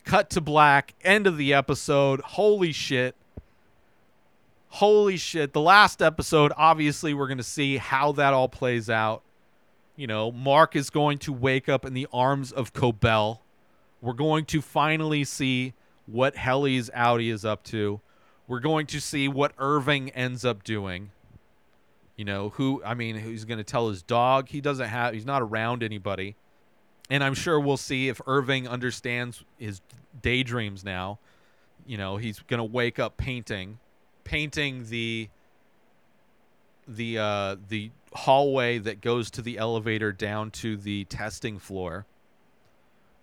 Cut 0.05 0.30
to 0.30 0.40
black. 0.40 0.94
End 1.05 1.26
of 1.26 1.36
the 1.36 1.53
episode. 1.53 2.20
Holy 2.20 2.72
shit. 2.72 3.14
Holy 4.68 5.18
shit. 5.18 5.53
The 5.53 5.61
last 5.61 6.01
episode, 6.01 6.53
obviously, 6.57 7.12
we're 7.12 7.26
going 7.26 7.36
to 7.36 7.44
see 7.44 7.76
how 7.76 8.12
that 8.12 8.32
all 8.32 8.49
plays 8.49 8.88
out 8.88 9.22
you 9.99 10.07
know, 10.07 10.30
Mark 10.30 10.76
is 10.76 10.90
going 10.90 11.18
to 11.18 11.32
wake 11.32 11.68
up 11.68 11.84
in 11.84 11.92
the 11.92 12.07
arms 12.12 12.53
of 12.53 12.72
Cobel. 12.72 13.42
We're 14.01 14.12
going 14.12 14.44
to 14.44 14.62
finally 14.62 15.24
see 15.24 15.74
what 16.07 16.36
Helly's 16.36 16.88
outie 16.90 17.32
is 17.32 17.44
up 17.44 17.64
to. 17.64 18.01
We're 18.46 18.61
going 18.61 18.86
to 18.86 19.01
see 19.01 19.26
what 19.26 19.53
Irving 19.59 20.11
ends 20.11 20.44
up 20.44 20.62
doing. 20.62 21.11
You 22.14 22.24
know, 22.24 22.51
who 22.51 22.80
I 22.84 22.94
mean, 22.94 23.16
who's 23.16 23.44
going 23.44 23.59
to 23.59 23.64
tell 23.64 23.88
his 23.88 24.03
dog 24.03 24.51
he 24.51 24.61
doesn't 24.61 24.86
have 24.86 25.14
he's 25.14 25.26
not 25.26 25.42
around 25.42 25.82
anybody. 25.82 26.36
And 27.11 27.24
I'm 27.24 27.34
sure 27.34 27.59
we'll 27.59 27.76
see 27.76 28.09
if 28.09 28.20
Irving 28.24 28.68
understands 28.68 29.42
his 29.59 29.80
daydreams 30.22 30.84
now. 30.84 31.18
You 31.86 31.99
know, 31.99 32.18
he's 32.18 32.38
going 32.38 32.59
to 32.59 32.64
wake 32.64 33.01
up 33.01 33.16
painting, 33.16 33.80
painting 34.22 34.90
the 34.90 35.28
the 36.89 37.18
uh 37.18 37.57
the 37.68 37.91
hallway 38.14 38.78
that 38.78 39.01
goes 39.01 39.30
to 39.30 39.43
the 39.43 39.59
elevator 39.59 40.12
down 40.12 40.51
to 40.51 40.76
the 40.76 41.05
testing 41.05 41.59
floor. 41.59 42.07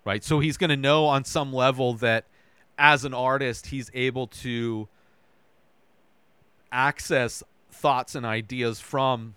Right? 0.04 0.22
So 0.22 0.38
he's 0.38 0.56
going 0.56 0.70
to 0.70 0.76
know 0.76 1.06
on 1.06 1.24
some 1.24 1.52
level 1.52 1.94
that 1.94 2.26
as 2.78 3.04
an 3.04 3.12
artist, 3.12 3.66
he's 3.66 3.90
able 3.92 4.28
to 4.28 4.88
access 6.70 7.42
thoughts 7.72 8.14
and 8.14 8.24
ideas 8.24 8.78
from 8.78 9.34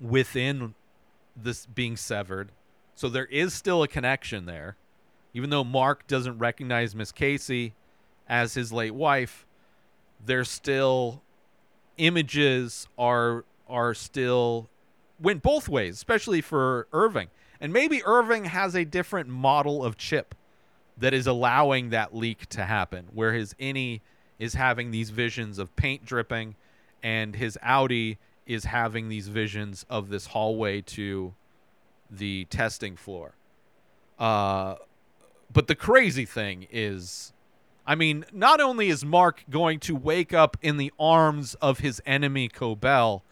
within 0.00 0.74
this 1.34 1.64
being 1.66 1.96
severed. 1.96 2.52
So 2.94 3.08
there 3.08 3.26
is 3.26 3.54
still 3.54 3.82
a 3.82 3.88
connection 3.88 4.46
there. 4.46 4.76
Even 5.32 5.50
though 5.50 5.64
Mark 5.64 6.06
doesn't 6.06 6.38
recognize 6.38 6.94
Miss 6.94 7.10
Casey 7.10 7.74
as 8.28 8.54
his 8.54 8.72
late 8.72 8.94
wife, 8.94 9.46
there's 10.24 10.48
still 10.48 11.22
images 11.96 12.86
are 12.98 13.44
are 13.68 13.94
still 13.94 14.68
went 15.20 15.42
both 15.42 15.68
ways, 15.68 15.94
especially 15.94 16.40
for 16.40 16.86
Irving. 16.92 17.28
And 17.60 17.72
maybe 17.72 18.02
Irving 18.04 18.44
has 18.44 18.74
a 18.74 18.84
different 18.84 19.28
model 19.28 19.84
of 19.84 19.96
chip 19.96 20.34
that 20.98 21.14
is 21.14 21.26
allowing 21.26 21.90
that 21.90 22.14
leak 22.14 22.46
to 22.50 22.64
happen, 22.64 23.06
where 23.12 23.32
his 23.32 23.54
innie 23.54 24.00
is 24.38 24.54
having 24.54 24.90
these 24.90 25.10
visions 25.10 25.58
of 25.58 25.74
paint 25.76 26.04
dripping 26.04 26.56
and 27.02 27.36
his 27.36 27.58
outie 27.64 28.16
is 28.46 28.64
having 28.64 29.08
these 29.08 29.28
visions 29.28 29.86
of 29.88 30.08
this 30.08 30.26
hallway 30.26 30.80
to 30.80 31.34
the 32.10 32.44
testing 32.46 32.96
floor. 32.96 33.34
Uh, 34.18 34.76
but 35.52 35.66
the 35.66 35.74
crazy 35.74 36.24
thing 36.24 36.66
is, 36.70 37.32
I 37.86 37.94
mean, 37.94 38.24
not 38.32 38.60
only 38.60 38.88
is 38.88 39.04
Mark 39.04 39.44
going 39.50 39.78
to 39.80 39.94
wake 39.94 40.32
up 40.32 40.56
in 40.62 40.78
the 40.78 40.92
arms 40.98 41.54
of 41.54 41.80
his 41.80 42.00
enemy 42.06 42.48
Cobel, 42.48 43.22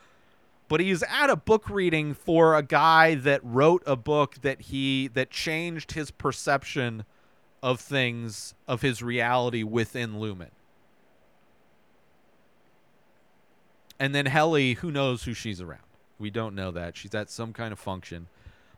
but 0.69 0.81
he's 0.81 1.03
at 1.03 1.31
a 1.31 1.37
book 1.37 1.69
reading 1.71 2.15
for 2.15 2.55
a 2.57 2.63
guy 2.63 3.15
that 3.15 3.41
wrote 3.43 3.83
a 3.87 3.97
book 3.97 4.37
that 4.43 4.63
he 4.63 5.09
that 5.09 5.31
changed 5.31 5.93
his 5.93 6.11
perception 6.11 7.05
of 7.63 7.81
things 7.81 8.55
of 8.67 8.83
his 8.83 9.03
reality 9.03 9.63
within 9.63 10.15
Lumon. 10.15 10.51
And 13.99 14.15
then 14.15 14.27
Helly, 14.27 14.75
who 14.75 14.91
knows 14.91 15.25
who 15.25 15.33
she's 15.33 15.61
around? 15.61 15.83
We 16.19 16.31
don't 16.31 16.55
know 16.55 16.71
that. 16.73 16.97
She's 16.97 17.15
at 17.15 17.31
some 17.31 17.53
kind 17.53 17.73
of 17.73 17.79
function. 17.79 18.29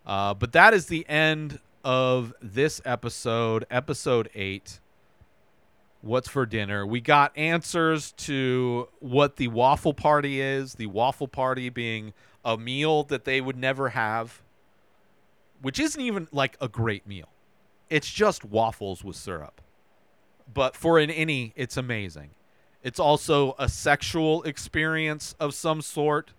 Uh, 0.07 0.35
but 0.35 0.53
that 0.53 0.75
is 0.75 0.87
the 0.87 1.09
end 1.09 1.61
of 1.83 2.35
this 2.43 2.81
episode, 2.85 3.67
episode 3.71 4.29
eight. 4.35 4.81
What's 6.05 6.29
for 6.29 6.45
dinner? 6.45 6.87
We 6.87 7.01
got 7.01 7.35
answers 7.35 8.13
to 8.13 8.89
what 9.01 9.37
the 9.37 9.49
waffle 9.49 9.95
party 9.95 10.39
is. 10.39 10.75
The 10.75 10.85
waffle 10.85 11.29
party 11.29 11.71
being 11.71 12.13
a 12.45 12.59
meal 12.59 13.05
that 13.05 13.25
they 13.25 13.41
would 13.41 13.57
never 13.57 13.89
have, 13.89 14.43
which 15.63 15.81
isn't 15.81 16.01
even 16.01 16.29
like 16.31 16.59
a 16.61 16.69
great 16.69 17.07
meal. 17.07 17.31
It's 17.89 18.11
just 18.11 18.45
waffles 18.45 19.03
with 19.03 19.17
syrup. 19.17 19.63
But 20.53 20.77
for 20.77 20.99
an 20.99 21.09
innie, 21.09 21.53
it's 21.57 21.79
amazing. 21.79 22.31
It's 22.83 23.01
also 23.01 23.55
a 23.59 23.71
sexual 23.71 24.43
experience 24.43 25.35
of 25.41 25.55
some 25.55 25.81
sort, 25.81 26.35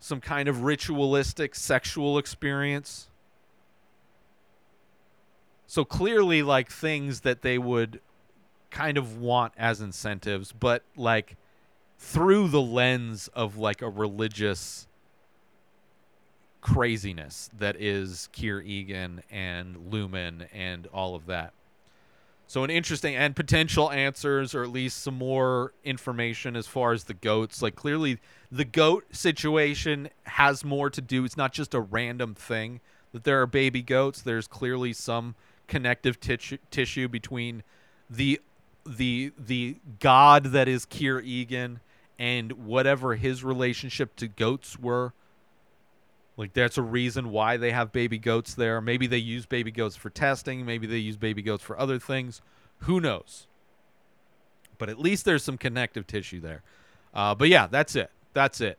some 0.00 0.20
kind 0.20 0.50
of 0.50 0.64
ritualistic 0.64 1.54
sexual 1.54 2.18
experience. 2.18 3.08
So 5.66 5.84
clearly, 5.84 6.42
like 6.42 6.70
things 6.70 7.20
that 7.20 7.42
they 7.42 7.58
would 7.58 8.00
kind 8.70 8.98
of 8.98 9.18
want 9.18 9.52
as 9.56 9.80
incentives, 9.80 10.52
but 10.52 10.82
like 10.96 11.36
through 11.98 12.48
the 12.48 12.60
lens 12.60 13.28
of 13.28 13.56
like 13.56 13.82
a 13.82 13.88
religious 13.88 14.86
craziness 16.60 17.48
that 17.56 17.76
is 17.80 18.28
Kier 18.32 18.64
Eagan 18.64 19.22
and 19.30 19.76
Lumon 19.90 20.46
and 20.52 20.86
all 20.88 21.14
of 21.14 21.26
that. 21.26 21.52
So 22.48 22.62
an 22.62 22.70
interesting 22.70 23.16
and 23.16 23.34
potential 23.34 23.90
answers, 23.90 24.54
or 24.54 24.62
at 24.62 24.70
least 24.70 25.02
some 25.02 25.14
more 25.14 25.72
information 25.84 26.54
as 26.54 26.66
far 26.66 26.92
as 26.92 27.04
the 27.04 27.14
goats. 27.14 27.60
Like 27.60 27.74
clearly, 27.74 28.18
the 28.52 28.64
goat 28.64 29.04
situation 29.10 30.10
has 30.24 30.64
more 30.64 30.88
to 30.90 31.00
do. 31.00 31.24
It's 31.24 31.36
not 31.36 31.52
just 31.52 31.74
a 31.74 31.80
random 31.80 32.34
thing 32.34 32.80
that 33.12 33.24
there 33.24 33.40
are 33.40 33.46
baby 33.46 33.82
goats. 33.82 34.22
There's 34.22 34.46
clearly 34.46 34.92
some 34.92 35.34
connective 35.68 36.18
tissue 36.70 37.08
between 37.08 37.62
the 38.08 38.40
the 38.86 39.32
the 39.38 39.76
god 39.98 40.44
that 40.46 40.68
is 40.68 40.86
Kier 40.86 41.22
Eagan 41.24 41.80
and 42.18 42.52
whatever 42.52 43.16
his 43.16 43.44
relationship 43.44 44.16
to 44.16 44.28
goats 44.28 44.78
were. 44.78 45.12
Like 46.36 46.52
that's 46.52 46.78
a 46.78 46.82
reason 46.82 47.30
why 47.30 47.56
they 47.56 47.72
have 47.72 47.92
baby 47.92 48.18
goats 48.18 48.54
there. 48.54 48.80
Maybe 48.80 49.06
they 49.06 49.18
use 49.18 49.46
baby 49.46 49.70
goats 49.70 49.96
for 49.96 50.10
testing, 50.10 50.64
maybe 50.64 50.86
they 50.86 50.98
use 50.98 51.16
baby 51.16 51.42
goats 51.42 51.64
for 51.64 51.78
other 51.78 51.98
things. 51.98 52.40
Who 52.80 53.00
knows? 53.00 53.46
But 54.78 54.88
at 54.88 54.98
least 54.98 55.24
there's 55.24 55.42
some 55.42 55.56
connective 55.56 56.06
tissue 56.06 56.40
there. 56.40 56.62
Uh, 57.14 57.34
but 57.34 57.48
yeah, 57.48 57.66
that's 57.66 57.96
it. 57.96 58.10
That's 58.34 58.60
it. 58.60 58.78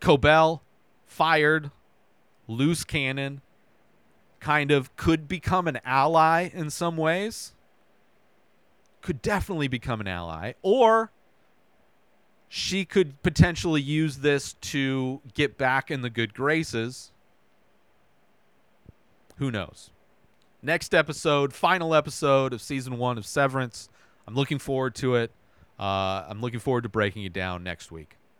Cobel 0.00 0.62
fired, 1.06 1.70
loose 2.46 2.84
cannon, 2.84 3.40
kind 4.46 4.70
of 4.70 4.94
could 4.94 5.26
become 5.26 5.66
an 5.66 5.80
ally 5.84 6.48
in 6.54 6.70
some 6.70 6.96
ways. 6.96 7.52
Could 9.02 9.20
definitely 9.20 9.66
become 9.66 10.00
an 10.00 10.06
ally. 10.06 10.52
Or 10.62 11.10
she 12.48 12.84
could 12.84 13.20
potentially 13.24 13.82
use 13.82 14.18
this 14.18 14.52
to 14.52 15.20
get 15.34 15.58
back 15.58 15.90
in 15.90 16.02
the 16.02 16.10
good 16.10 16.32
graces. 16.32 17.10
Who 19.38 19.50
knows? 19.50 19.90
Next 20.62 20.94
episode, 20.94 21.52
final 21.52 21.92
episode 21.92 22.52
of 22.52 22.62
season 22.62 22.98
one 22.98 23.18
of 23.18 23.26
Severance. 23.26 23.88
I'm 24.28 24.36
looking 24.36 24.60
forward 24.60 24.94
to 24.96 25.16
it. 25.16 25.32
Uh, 25.76 26.24
I'm 26.28 26.40
looking 26.40 26.60
forward 26.60 26.82
to 26.82 26.88
breaking 26.88 27.24
it 27.24 27.32
down 27.32 27.64
next 27.64 27.90
week. 27.90 28.16